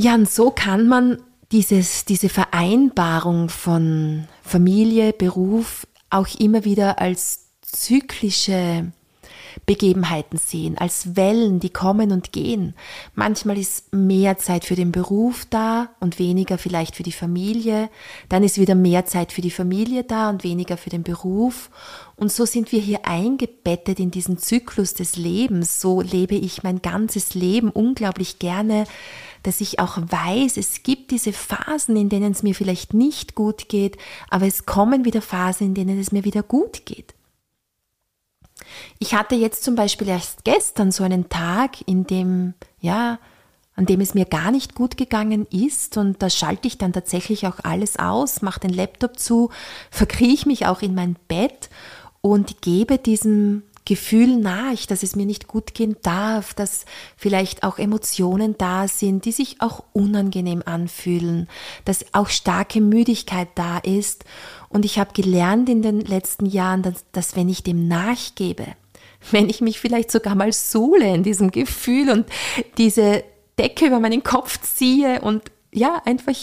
Ja, 0.00 0.14
und 0.14 0.30
so 0.30 0.52
kann 0.52 0.86
man 0.86 1.20
dieses, 1.50 2.04
diese 2.04 2.28
Vereinbarung 2.28 3.48
von 3.48 4.28
Familie, 4.42 5.12
Beruf 5.12 5.88
auch 6.08 6.28
immer 6.38 6.64
wieder 6.64 7.00
als 7.00 7.48
zyklische 7.62 8.92
Begebenheiten 9.68 10.38
sehen, 10.38 10.78
als 10.78 11.14
Wellen, 11.14 11.60
die 11.60 11.68
kommen 11.68 12.10
und 12.10 12.32
gehen. 12.32 12.72
Manchmal 13.14 13.58
ist 13.58 13.92
mehr 13.92 14.38
Zeit 14.38 14.64
für 14.64 14.76
den 14.76 14.92
Beruf 14.92 15.44
da 15.50 15.90
und 16.00 16.18
weniger 16.18 16.56
vielleicht 16.56 16.96
für 16.96 17.02
die 17.02 17.12
Familie. 17.12 17.90
Dann 18.30 18.42
ist 18.42 18.56
wieder 18.56 18.74
mehr 18.74 19.04
Zeit 19.04 19.30
für 19.30 19.42
die 19.42 19.50
Familie 19.50 20.04
da 20.04 20.30
und 20.30 20.42
weniger 20.42 20.78
für 20.78 20.88
den 20.88 21.02
Beruf. 21.02 21.68
Und 22.16 22.32
so 22.32 22.46
sind 22.46 22.72
wir 22.72 22.80
hier 22.80 23.06
eingebettet 23.06 24.00
in 24.00 24.10
diesen 24.10 24.38
Zyklus 24.38 24.94
des 24.94 25.16
Lebens. 25.16 25.82
So 25.82 26.00
lebe 26.00 26.34
ich 26.34 26.62
mein 26.62 26.80
ganzes 26.80 27.34
Leben 27.34 27.68
unglaublich 27.68 28.38
gerne, 28.38 28.84
dass 29.42 29.60
ich 29.60 29.80
auch 29.80 29.98
weiß, 29.98 30.56
es 30.56 30.82
gibt 30.82 31.10
diese 31.10 31.34
Phasen, 31.34 31.94
in 31.94 32.08
denen 32.08 32.32
es 32.32 32.42
mir 32.42 32.54
vielleicht 32.54 32.94
nicht 32.94 33.34
gut 33.34 33.68
geht, 33.68 33.98
aber 34.30 34.46
es 34.46 34.64
kommen 34.64 35.04
wieder 35.04 35.20
Phasen, 35.20 35.66
in 35.66 35.74
denen 35.74 36.00
es 36.00 36.10
mir 36.10 36.24
wieder 36.24 36.42
gut 36.42 36.86
geht. 36.86 37.17
Ich 38.98 39.14
hatte 39.14 39.34
jetzt 39.34 39.64
zum 39.64 39.74
Beispiel 39.74 40.08
erst 40.08 40.44
gestern 40.44 40.92
so 40.92 41.04
einen 41.04 41.28
Tag, 41.28 41.86
in 41.86 42.06
dem, 42.06 42.54
ja, 42.80 43.18
an 43.76 43.86
dem 43.86 44.00
es 44.00 44.14
mir 44.14 44.24
gar 44.24 44.50
nicht 44.50 44.74
gut 44.74 44.96
gegangen 44.96 45.46
ist 45.52 45.96
und 45.96 46.20
da 46.20 46.30
schalte 46.30 46.66
ich 46.66 46.78
dann 46.78 46.92
tatsächlich 46.92 47.46
auch 47.46 47.60
alles 47.62 47.96
aus, 47.96 48.42
mache 48.42 48.60
den 48.60 48.72
Laptop 48.72 49.18
zu, 49.18 49.50
verkrieche 49.90 50.48
mich 50.48 50.66
auch 50.66 50.82
in 50.82 50.96
mein 50.96 51.16
Bett 51.28 51.70
und 52.20 52.60
gebe 52.60 52.98
diesem 52.98 53.62
Gefühl 53.88 54.36
nach, 54.36 54.84
dass 54.86 55.02
es 55.02 55.16
mir 55.16 55.24
nicht 55.24 55.48
gut 55.48 55.72
gehen 55.72 55.96
darf, 56.02 56.52
dass 56.52 56.84
vielleicht 57.16 57.62
auch 57.62 57.78
Emotionen 57.78 58.56
da 58.58 58.86
sind, 58.86 59.24
die 59.24 59.32
sich 59.32 59.62
auch 59.62 59.82
unangenehm 59.94 60.62
anfühlen, 60.66 61.48
dass 61.86 62.04
auch 62.12 62.28
starke 62.28 62.82
Müdigkeit 62.82 63.48
da 63.54 63.78
ist. 63.78 64.26
Und 64.68 64.84
ich 64.84 64.98
habe 64.98 65.14
gelernt 65.14 65.70
in 65.70 65.80
den 65.80 66.02
letzten 66.02 66.44
Jahren, 66.44 66.82
dass, 66.82 67.06
dass 67.12 67.34
wenn 67.34 67.48
ich 67.48 67.62
dem 67.62 67.88
nachgebe, 67.88 68.66
wenn 69.30 69.48
ich 69.48 69.62
mich 69.62 69.80
vielleicht 69.80 70.10
sogar 70.10 70.34
mal 70.34 70.52
suhle 70.52 71.14
in 71.14 71.22
diesem 71.22 71.50
Gefühl 71.50 72.10
und 72.10 72.26
diese 72.76 73.24
Decke 73.58 73.86
über 73.86 74.00
meinen 74.00 74.22
Kopf 74.22 74.60
ziehe 74.60 75.22
und 75.22 75.44
ja, 75.72 76.02
einfach 76.04 76.34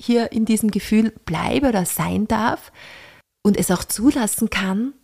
hier 0.00 0.32
in 0.32 0.46
diesem 0.46 0.72
Gefühl 0.72 1.12
bleibe 1.24 1.68
oder 1.68 1.86
sein 1.86 2.26
darf 2.26 2.72
und 3.42 3.56
es 3.56 3.70
auch 3.70 3.84
zulassen 3.84 4.50
kann, 4.50 4.94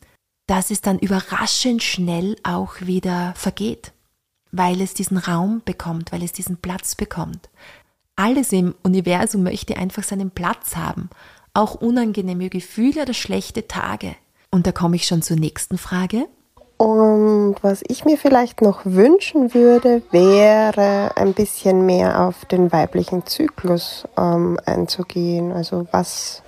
dass 0.46 0.70
es 0.70 0.80
dann 0.80 0.98
überraschend 0.98 1.82
schnell 1.82 2.36
auch 2.42 2.80
wieder 2.80 3.32
vergeht, 3.36 3.92
weil 4.52 4.80
es 4.80 4.94
diesen 4.94 5.18
Raum 5.18 5.62
bekommt, 5.64 6.12
weil 6.12 6.22
es 6.22 6.32
diesen 6.32 6.58
Platz 6.58 6.94
bekommt. 6.94 7.48
Alles 8.16 8.52
im 8.52 8.74
Universum 8.82 9.42
möchte 9.42 9.76
einfach 9.76 10.04
seinen 10.04 10.30
Platz 10.30 10.76
haben, 10.76 11.10
auch 11.52 11.74
unangenehme 11.74 12.48
Gefühle 12.48 13.02
oder 13.02 13.14
schlechte 13.14 13.66
Tage. 13.66 14.14
Und 14.50 14.66
da 14.66 14.72
komme 14.72 14.96
ich 14.96 15.06
schon 15.06 15.22
zur 15.22 15.36
nächsten 15.36 15.78
Frage. 15.78 16.26
Und 16.76 17.56
was 17.62 17.82
ich 17.86 18.04
mir 18.04 18.18
vielleicht 18.18 18.60
noch 18.60 18.80
wünschen 18.84 19.54
würde, 19.54 20.02
wäre 20.10 21.16
ein 21.16 21.32
bisschen 21.32 21.86
mehr 21.86 22.20
auf 22.20 22.44
den 22.44 22.72
weiblichen 22.72 23.26
Zyklus 23.26 24.06
ähm, 24.18 24.58
einzugehen. 24.64 25.52
Also 25.52 25.86
was, 25.92 26.42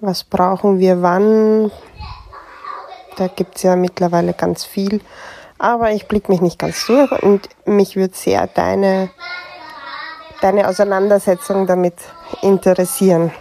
was 0.00 0.24
brauchen 0.24 0.78
wir 0.78 1.02
wann? 1.02 1.70
Da 3.16 3.28
gibt 3.28 3.56
es 3.56 3.62
ja 3.62 3.76
mittlerweile 3.76 4.34
ganz 4.34 4.64
viel. 4.64 5.00
Aber 5.58 5.92
ich 5.92 6.06
blicke 6.06 6.30
mich 6.30 6.42
nicht 6.42 6.58
ganz 6.58 6.86
durch 6.86 7.10
und 7.22 7.48
mich 7.64 7.96
würde 7.96 8.14
sehr 8.14 8.46
deine, 8.46 9.10
deine 10.42 10.68
Auseinandersetzung 10.68 11.66
damit 11.66 11.94
interessieren. 12.42 13.32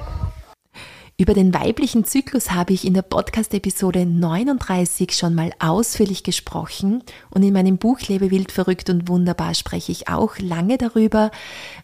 Über 1.17 1.34
den 1.34 1.53
weiblichen 1.53 2.03
Zyklus 2.03 2.51
habe 2.51 2.73
ich 2.73 2.86
in 2.86 2.93
der 2.93 3.01
Podcast-Episode 3.01 4.05
39 4.05 5.13
schon 5.13 5.34
mal 5.34 5.51
ausführlich 5.59 6.23
gesprochen 6.23 7.03
und 7.30 7.41
in 7.41 7.53
meinem 7.53 7.78
Buch 7.78 8.01
Lebe 8.01 8.32
wild, 8.32 8.51
verrückt 8.51 8.89
und 8.89 9.07
wunderbar 9.07 9.53
spreche 9.53 9.93
ich 9.93 10.09
auch 10.09 10.38
lange 10.39 10.78
darüber, 10.78 11.32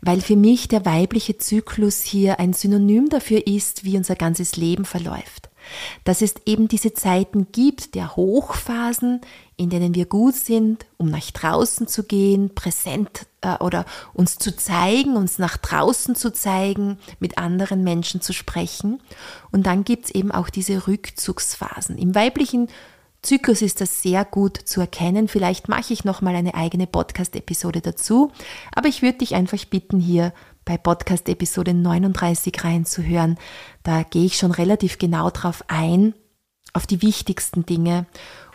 weil 0.01 0.19
für 0.19 0.35
mich 0.35 0.67
der 0.67 0.85
weibliche 0.85 1.37
Zyklus 1.37 2.01
hier 2.01 2.41
ein 2.41 2.51
Synonym 2.51 3.07
dafür 3.07 3.47
ist, 3.47 3.85
wie 3.85 3.95
unser 3.95 4.15
ganzes 4.15 4.57
Leben 4.57 4.83
verläuft 4.83 5.50
dass 6.03 6.21
es 6.21 6.35
eben 6.45 6.67
diese 6.67 6.93
Zeiten 6.93 7.47
gibt 7.51 7.95
der 7.95 8.15
Hochphasen, 8.15 9.21
in 9.57 9.69
denen 9.69 9.93
wir 9.93 10.05
gut 10.05 10.35
sind, 10.35 10.85
um 10.97 11.09
nach 11.09 11.31
draußen 11.31 11.87
zu 11.87 12.03
gehen, 12.03 12.55
präsent 12.55 13.27
äh, 13.41 13.57
oder 13.57 13.85
uns 14.13 14.37
zu 14.37 14.55
zeigen, 14.55 15.15
uns 15.15 15.37
nach 15.37 15.57
draußen 15.57 16.15
zu 16.15 16.33
zeigen, 16.33 16.97
mit 17.19 17.37
anderen 17.37 17.83
Menschen 17.83 18.21
zu 18.21 18.33
sprechen. 18.33 19.01
Und 19.51 19.67
dann 19.67 19.83
gibt 19.83 20.05
es 20.05 20.11
eben 20.11 20.31
auch 20.31 20.49
diese 20.49 20.87
Rückzugsphasen. 20.87 21.97
Im 21.97 22.15
weiblichen 22.15 22.69
Zyklus 23.21 23.61
ist 23.61 23.81
das 23.81 24.01
sehr 24.01 24.25
gut 24.25 24.57
zu 24.57 24.81
erkennen. 24.81 25.27
Vielleicht 25.27 25.69
mache 25.69 25.93
ich 25.93 26.05
noch 26.05 26.21
mal 26.21 26.35
eine 26.35 26.55
eigene 26.55 26.87
Podcast-Episode 26.87 27.81
dazu. 27.81 28.31
Aber 28.73 28.87
ich 28.87 29.03
würde 29.03 29.19
dich 29.19 29.35
einfach 29.35 29.63
bitten, 29.65 29.99
hier 29.99 30.33
bei 30.65 30.77
Podcast 30.77 31.27
Episode 31.29 31.73
39 31.73 32.63
reinzuhören. 32.63 33.37
Da 33.83 34.03
gehe 34.03 34.25
ich 34.25 34.37
schon 34.37 34.51
relativ 34.51 34.97
genau 34.97 35.29
drauf 35.29 35.63
ein, 35.67 36.13
auf 36.73 36.87
die 36.87 37.01
wichtigsten 37.01 37.65
Dinge. 37.65 38.05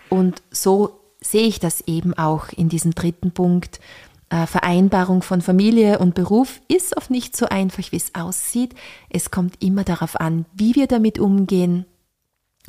Und 0.09 0.43
so 0.51 1.01
sehe 1.21 1.47
ich 1.47 1.61
das 1.61 1.83
eben 1.83 2.15
auch 2.15 2.49
in 2.49 2.69
diesem 2.69 2.95
dritten 2.95 3.33
Punkt. 3.33 3.81
Äh, 4.29 4.47
Vereinbarung 4.47 5.23
von 5.23 5.41
Familie 5.41 5.99
und 5.99 6.15
Beruf 6.15 6.61
ist 6.69 6.97
oft 6.97 7.11
nicht 7.11 7.37
so 7.37 7.47
einfach, 7.47 7.93
wie 7.93 7.97
es 7.97 8.15
aussieht. 8.15 8.75
Es 9.09 9.31
kommt 9.31 9.63
immer 9.63 9.85
darauf 9.85 10.19
an, 10.21 10.47
wie 10.53 10.75
wir 10.75 10.87
damit 10.87 11.19
umgehen 11.19 11.87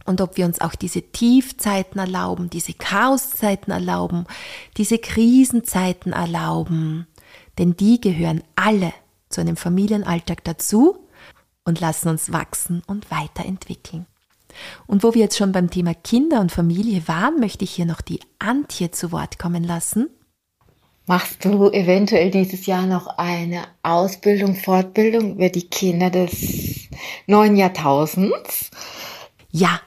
und 0.05 0.21
ob 0.21 0.37
wir 0.37 0.45
uns 0.45 0.61
auch 0.61 0.75
diese 0.75 1.01
Tiefzeiten 1.01 1.99
erlauben, 1.99 2.49
diese 2.49 2.73
Chaoszeiten 2.73 3.71
erlauben, 3.71 4.25
diese 4.77 4.99
Krisenzeiten 4.99 6.13
erlauben. 6.13 7.07
Denn 7.57 7.75
die 7.75 7.99
gehören 7.99 8.43
alle 8.55 8.93
zu 9.29 9.41
einem 9.41 9.55
Familienalltag 9.55 10.43
dazu 10.43 11.07
und 11.63 11.79
lassen 11.79 12.09
uns 12.09 12.31
wachsen 12.31 12.81
und 12.87 13.11
weiterentwickeln. 13.11 14.05
Und 14.87 15.03
wo 15.03 15.13
wir 15.13 15.21
jetzt 15.21 15.37
schon 15.37 15.51
beim 15.51 15.69
Thema 15.69 15.93
Kinder 15.93 16.39
und 16.39 16.51
Familie 16.51 17.07
waren, 17.07 17.39
möchte 17.39 17.63
ich 17.63 17.71
hier 17.71 17.85
noch 17.85 18.01
die 18.01 18.19
Antje 18.39 18.91
zu 18.91 19.11
Wort 19.11 19.37
kommen 19.37 19.63
lassen. 19.63 20.09
Machst 21.05 21.45
du 21.45 21.69
eventuell 21.71 22.31
dieses 22.31 22.65
Jahr 22.65 22.85
noch 22.85 23.07
eine 23.17 23.63
Ausbildung, 23.81 24.55
Fortbildung 24.55 25.35
über 25.35 25.49
die 25.49 25.69
Kinder 25.69 26.09
des 26.09 26.89
neuen 27.27 27.55
Jahrtausends? 27.55 28.71
Ja, 29.49 29.79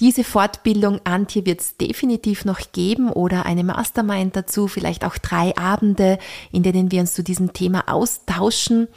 diese 0.00 0.24
Fortbildung, 0.24 1.00
Antje, 1.04 1.44
wird 1.44 1.60
es 1.60 1.76
definitiv 1.76 2.44
noch 2.44 2.60
geben 2.72 3.10
oder 3.10 3.46
eine 3.46 3.64
Mastermind 3.64 4.36
dazu, 4.36 4.68
vielleicht 4.68 5.04
auch 5.04 5.18
drei 5.18 5.56
Abende, 5.56 6.18
in 6.52 6.62
denen 6.62 6.92
wir 6.92 7.00
uns 7.00 7.14
zu 7.14 7.22
diesem 7.22 7.52
Thema 7.52 7.88
austauschen. 7.88 8.88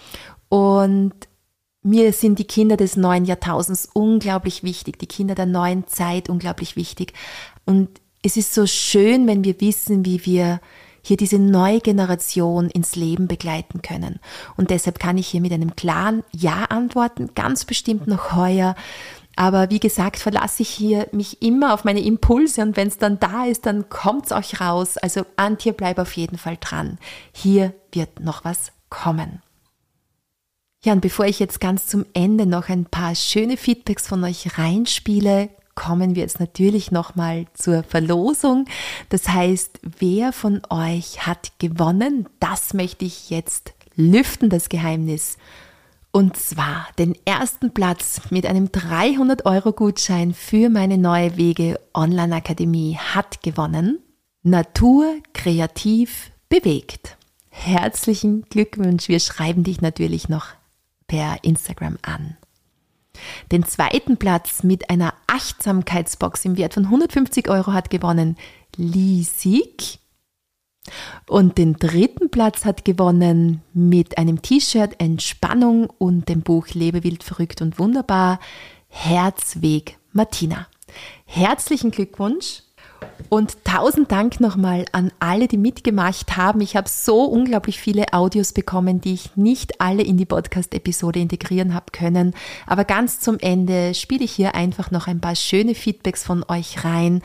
Und 0.49 1.13
mir 1.83 2.13
sind 2.13 2.37
die 2.37 2.45
Kinder 2.45 2.77
des 2.77 2.97
neuen 2.97 3.25
Jahrtausends 3.25 3.89
unglaublich 3.93 4.63
wichtig, 4.63 4.99
die 4.99 5.07
Kinder 5.07 5.33
der 5.33 5.47
neuen 5.47 5.87
Zeit 5.87 6.29
unglaublich 6.29 6.75
wichtig. 6.75 7.13
Und 7.65 7.89
es 8.21 8.37
ist 8.37 8.53
so 8.53 8.67
schön, 8.67 9.25
wenn 9.25 9.43
wir 9.43 9.59
wissen, 9.59 10.05
wie 10.05 10.23
wir 10.25 10.61
hier 11.03 11.17
diese 11.17 11.39
neue 11.39 11.79
Generation 11.79 12.69
ins 12.69 12.95
Leben 12.95 13.27
begleiten 13.27 13.81
können. 13.81 14.19
Und 14.55 14.69
deshalb 14.69 14.99
kann 14.99 15.17
ich 15.17 15.27
hier 15.27 15.41
mit 15.41 15.51
einem 15.51 15.75
klaren 15.75 16.23
Ja 16.31 16.65
antworten, 16.65 17.31
ganz 17.33 17.65
bestimmt 17.65 18.05
noch 18.05 18.35
heuer 18.35 18.75
Aber 19.35 19.69
wie 19.69 19.79
gesagt, 19.79 20.19
verlasse 20.19 20.63
ich 20.63 20.69
hier 20.69 21.07
mich 21.11 21.41
immer 21.41 21.73
auf 21.73 21.83
meine 21.83 22.01
Impulse 22.01 22.61
und 22.61 22.75
wenn 22.75 22.87
es 22.87 22.97
dann 22.97 23.19
da 23.19 23.45
ist, 23.45 23.65
dann 23.65 23.89
kommt 23.89 24.25
es 24.25 24.31
euch 24.31 24.59
raus. 24.59 24.97
Also 24.97 25.25
Antje, 25.37 25.73
bleib 25.73 25.99
auf 25.99 26.13
jeden 26.13 26.37
Fall 26.37 26.57
dran. 26.59 26.97
Hier 27.31 27.73
wird 27.91 28.19
noch 28.19 28.43
was 28.43 28.71
kommen. 28.89 29.41
Ja, 30.83 30.93
und 30.93 31.01
bevor 31.01 31.25
ich 31.25 31.39
jetzt 31.39 31.61
ganz 31.61 31.85
zum 31.87 32.05
Ende 32.13 32.45
noch 32.45 32.67
ein 32.67 32.85
paar 32.85 33.15
schöne 33.15 33.55
Feedbacks 33.55 34.07
von 34.07 34.23
euch 34.23 34.57
reinspiele, 34.57 35.49
kommen 35.75 36.15
wir 36.15 36.23
jetzt 36.23 36.39
natürlich 36.39 36.91
nochmal 36.91 37.45
zur 37.53 37.83
Verlosung. 37.83 38.65
Das 39.09 39.29
heißt, 39.29 39.79
wer 39.99 40.33
von 40.33 40.61
euch 40.69 41.25
hat 41.25 41.53
gewonnen? 41.59 42.27
Das 42.39 42.73
möchte 42.73 43.05
ich 43.05 43.29
jetzt 43.29 43.73
lüften, 43.95 44.49
das 44.49 44.69
Geheimnis. 44.69 45.37
Und 46.11 46.35
zwar 46.35 46.87
den 46.99 47.15
ersten 47.25 47.73
Platz 47.73 48.21
mit 48.31 48.45
einem 48.45 48.71
300 48.71 49.45
Euro 49.45 49.71
Gutschein 49.71 50.33
für 50.33 50.69
meine 50.69 50.97
neue 50.97 51.37
Wege 51.37 51.79
Online 51.93 52.35
Akademie 52.35 52.97
hat 52.97 53.41
gewonnen. 53.41 53.99
Natur 54.43 55.15
kreativ 55.33 56.31
bewegt. 56.49 57.17
Herzlichen 57.49 58.43
Glückwunsch. 58.43 59.07
Wir 59.07 59.21
schreiben 59.21 59.63
dich 59.63 59.79
natürlich 59.79 60.27
noch 60.27 60.47
per 61.07 61.43
Instagram 61.43 61.97
an. 62.01 62.35
Den 63.51 63.65
zweiten 63.65 64.17
Platz 64.17 64.63
mit 64.63 64.89
einer 64.89 65.13
Achtsamkeitsbox 65.27 66.43
im 66.43 66.57
Wert 66.57 66.73
von 66.73 66.85
150 66.85 67.49
Euro 67.49 67.71
hat 67.71 67.89
gewonnen 67.89 68.37
Liesig. 68.75 70.00
Und 71.27 71.57
den 71.57 71.73
dritten 71.73 72.29
Platz 72.29 72.65
hat 72.65 72.85
gewonnen 72.85 73.61
mit 73.73 74.17
einem 74.17 74.41
T-Shirt 74.41 74.95
Entspannung 74.99 75.89
und 75.97 76.27
dem 76.27 76.41
Buch 76.41 76.67
Lebe 76.73 77.03
wild, 77.03 77.23
verrückt 77.23 77.61
und 77.61 77.79
wunderbar 77.79 78.39
Herzweg 78.89 79.97
Martina. 80.11 80.67
Herzlichen 81.25 81.91
Glückwunsch 81.91 82.63
und 83.29 83.63
tausend 83.63 84.11
Dank 84.11 84.39
nochmal 84.39 84.85
an 84.91 85.11
alle, 85.19 85.47
die 85.47 85.57
mitgemacht 85.57 86.35
haben. 86.35 86.61
Ich 86.61 86.75
habe 86.75 86.89
so 86.89 87.23
unglaublich 87.23 87.79
viele 87.79 88.13
Audios 88.13 88.51
bekommen, 88.51 88.99
die 88.99 89.13
ich 89.13 89.35
nicht 89.37 89.79
alle 89.79 90.03
in 90.03 90.17
die 90.17 90.25
Podcast-Episode 90.25 91.19
integrieren 91.19 91.73
habe 91.73 91.91
können. 91.91 92.33
Aber 92.65 92.83
ganz 92.83 93.19
zum 93.19 93.39
Ende 93.39 93.93
spiele 93.93 94.25
ich 94.25 94.31
hier 94.31 94.55
einfach 94.55 94.91
noch 94.91 95.07
ein 95.07 95.21
paar 95.21 95.35
schöne 95.35 95.75
Feedbacks 95.75 96.23
von 96.23 96.43
euch 96.47 96.83
rein. 96.83 97.21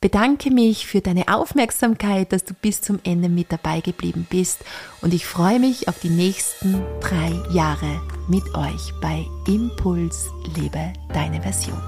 Bedanke 0.00 0.52
mich 0.52 0.86
für 0.86 1.00
deine 1.00 1.26
Aufmerksamkeit, 1.26 2.32
dass 2.32 2.44
du 2.44 2.54
bis 2.54 2.80
zum 2.80 3.00
Ende 3.02 3.28
mit 3.28 3.50
dabei 3.50 3.80
geblieben 3.80 4.28
bist. 4.30 4.60
Und 5.02 5.12
ich 5.12 5.26
freue 5.26 5.58
mich 5.58 5.88
auf 5.88 5.98
die 5.98 6.08
nächsten 6.08 6.80
drei 7.00 7.32
Jahre 7.52 8.00
mit 8.28 8.44
euch 8.54 8.92
bei 9.02 9.26
Impuls 9.48 10.30
Lebe 10.56 10.92
deine 11.12 11.42
Version. 11.42 11.82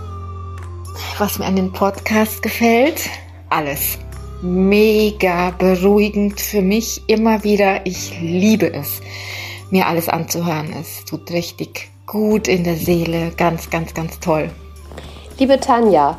Was 1.18 1.38
mir 1.38 1.44
an 1.44 1.54
den 1.54 1.72
Podcast 1.72 2.42
gefällt, 2.42 3.08
alles. 3.48 3.96
Mega 4.42 5.52
beruhigend 5.52 6.40
für 6.40 6.62
mich 6.62 7.02
immer 7.06 7.44
wieder. 7.44 7.86
Ich 7.86 8.20
liebe 8.20 8.72
es, 8.72 9.00
mir 9.70 9.86
alles 9.86 10.08
anzuhören. 10.08 10.72
Es 10.72 11.04
tut 11.04 11.30
richtig 11.30 11.88
gut 12.06 12.48
in 12.48 12.64
der 12.64 12.76
Seele. 12.76 13.30
Ganz, 13.36 13.70
ganz, 13.70 13.94
ganz 13.94 14.18
toll. 14.18 14.50
Liebe 15.38 15.60
Tanja, 15.60 16.18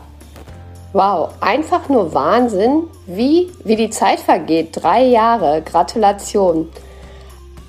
wow, 0.93 1.33
einfach 1.39 1.89
nur 1.89 2.13
Wahnsinn, 2.13 2.83
wie, 3.07 3.51
wie 3.63 3.75
die 3.75 3.89
Zeit 3.89 4.19
vergeht. 4.19 4.69
Drei 4.73 5.03
Jahre, 5.03 5.61
Gratulation. 5.61 6.69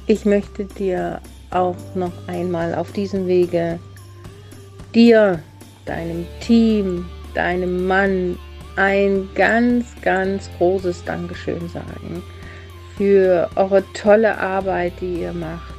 Ich 0.06 0.24
möchte 0.24 0.64
dir 0.64 1.20
auch 1.50 1.76
noch 1.94 2.12
einmal 2.26 2.74
auf 2.74 2.92
diesem 2.92 3.26
Wege 3.26 3.78
dir, 4.94 5.40
deinem 5.86 6.26
Team, 6.40 7.06
deinem 7.34 7.86
Mann, 7.86 8.38
ein 8.76 9.28
ganz, 9.34 9.86
ganz 10.00 10.48
großes 10.58 11.04
Dankeschön 11.04 11.68
sagen 11.68 12.22
für 12.96 13.48
eure 13.56 13.82
tolle 13.94 14.38
Arbeit, 14.38 14.92
die 15.00 15.22
ihr 15.22 15.32
macht. 15.32 15.71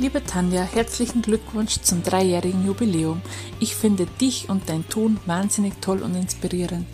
Liebe 0.00 0.24
Tanja, 0.24 0.64
herzlichen 0.64 1.22
Glückwunsch 1.22 1.80
zum 1.82 2.02
dreijährigen 2.02 2.66
Jubiläum. 2.66 3.22
Ich 3.60 3.76
finde 3.76 4.06
dich 4.20 4.48
und 4.48 4.68
dein 4.68 4.88
Tun 4.88 5.20
wahnsinnig 5.24 5.74
toll 5.80 6.02
und 6.02 6.16
inspirierend. 6.16 6.84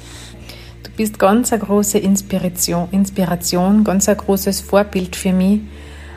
Du 0.83 0.91
bist 0.99 1.19
ganz 1.19 1.51
eine 1.51 1.63
große 1.63 1.99
Inspiration, 1.99 2.89
Inspiration, 2.91 3.85
ganz 3.85 4.07
ein 4.07 4.19
großes 4.19 4.61
Vorbild 4.61 5.17
für 5.17 5.33
mich. 5.33 5.61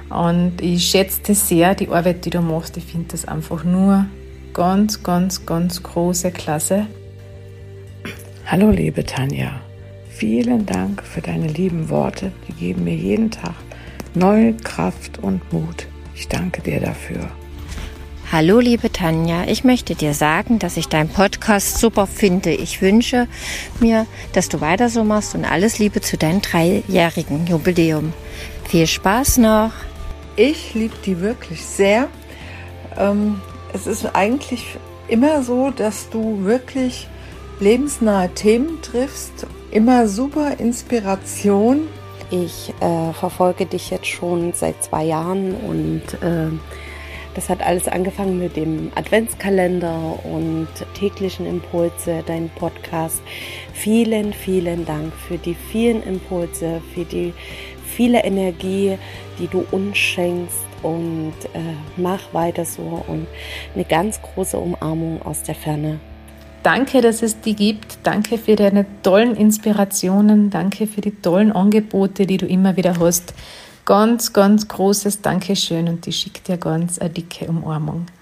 Und 0.10 0.60
ich 0.60 0.86
schätze 0.86 1.34
sehr, 1.34 1.74
die 1.74 1.88
Arbeit, 1.88 2.26
die 2.26 2.32
du 2.32 2.42
machst. 2.42 2.76
Ich 2.76 2.84
finde 2.84 3.08
das 3.12 3.26
einfach 3.26 3.64
nur 3.64 4.06
ganz, 4.54 5.02
ganz, 5.04 5.46
ganz 5.46 5.82
große 5.82 6.32
Klasse. 6.32 6.88
Hallo 8.46 8.72
liebe 8.72 9.06
Tanja, 9.06 9.62
vielen 10.10 10.66
Dank 10.66 11.02
für 11.02 11.22
deine 11.22 11.48
lieben 11.48 11.90
Worte, 11.90 12.34
die 12.50 12.54
geben 12.54 12.84
mir 12.84 12.96
jeden 12.96 13.32
Tag 13.32 13.56
neue 14.16 14.54
Kraft 14.58 15.20
und 15.20 15.54
Mut. 15.54 15.88
Ich 16.16 16.28
danke 16.28 16.62
dir 16.62 16.80
dafür. 16.80 17.30
Hallo 18.32 18.60
liebe 18.60 18.92
Tanja, 18.92 19.44
ich 19.46 19.64
möchte 19.64 19.94
dir 19.94 20.16
sagen, 20.16 20.58
dass 20.58 20.76
ich 20.78 20.88
deinen 20.88 21.10
Podcast 21.10 21.78
super 21.78 22.08
finde. 22.08 22.52
Ich 22.52 22.82
wünsche 22.82 23.28
mir, 23.80 24.08
dass 24.34 24.50
du 24.50 24.60
weiter 24.60 24.90
so 24.90 25.04
machst 25.04 25.36
und 25.36 25.46
alles 25.46 25.78
Liebe 25.78 26.02
zu 26.02 26.18
deinem 26.18 26.42
dreijährigen 26.42 27.46
Jubiläum. 27.46 28.12
Viel 28.68 28.88
Spaß 28.88 29.38
noch. 29.38 29.72
Ich 30.36 30.74
liebe 30.74 30.96
die 31.06 31.20
wirklich 31.20 31.64
sehr. 31.64 32.08
Ähm, 32.98 33.40
es 33.72 33.86
ist 33.86 34.16
eigentlich 34.16 34.78
immer 35.08 35.44
so, 35.44 35.70
dass 35.70 36.10
du 36.10 36.44
wirklich 36.44 37.08
lebensnahe 37.60 38.34
Themen 38.34 38.82
triffst. 38.82 39.46
Immer 39.70 40.08
super 40.08 40.60
Inspiration. 40.60 41.88
Ich 42.34 42.74
äh, 42.80 43.14
verfolge 43.14 43.68
dich 43.68 43.92
jetzt 43.92 44.08
schon 44.08 44.54
seit 44.54 44.84
zwei 44.84 45.04
Jahren 45.04 45.54
und 45.54 46.02
äh, 46.24 46.50
das 47.36 47.48
hat 47.48 47.62
alles 47.62 47.88
angefangen 47.88 48.40
mit 48.40 48.56
dem 48.56 48.92
Adventskalender 48.96 50.18
und 50.24 50.68
täglichen 50.96 51.46
Impulse, 51.46 52.24
dein 52.26 52.50
Podcast. 52.50 53.22
Vielen, 53.72 54.34
vielen 54.34 54.84
Dank 54.84 55.14
für 55.14 55.38
die 55.38 55.54
vielen 55.54 56.02
Impulse, 56.02 56.82
für 56.96 57.06
die 57.06 57.36
viele 57.86 58.24
Energie, 58.24 58.98
die 59.38 59.48
du 59.48 59.64
uns 59.70 59.96
schenkst 59.96 60.66
und 60.82 61.36
äh, 61.54 61.76
mach 61.98 62.34
weiter 62.34 62.66
so 62.66 63.04
und 63.08 63.28
eine 63.76 63.86
ganz 63.86 64.20
große 64.24 64.58
Umarmung 64.58 65.22
aus 65.22 65.44
der 65.44 65.54
Ferne. 65.54 66.00
Danke, 66.64 67.02
dass 67.02 67.22
es 67.22 67.42
die 67.42 67.56
gibt. 67.56 67.98
Danke 68.04 68.38
für 68.38 68.56
deine 68.56 68.86
tollen 69.04 69.36
Inspirationen. 69.36 70.50
Danke 70.50 70.88
für 70.88 71.02
die 71.02 71.12
tollen 71.12 71.52
Angebote, 71.52 72.26
die 72.26 72.38
du 72.38 72.46
immer 72.46 72.78
wieder 72.78 72.98
hast. 73.00 73.34
Ganz, 73.84 74.32
ganz 74.32 74.70
großes 74.70 75.22
Dankeschön 75.22 75.90
und 75.90 76.08
ich 76.08 76.16
schicke 76.16 76.42
dir 76.42 76.58
ganz 76.58 77.00
eine 77.00 77.10
dicke 77.10 77.48
Umarmung. 77.48 78.06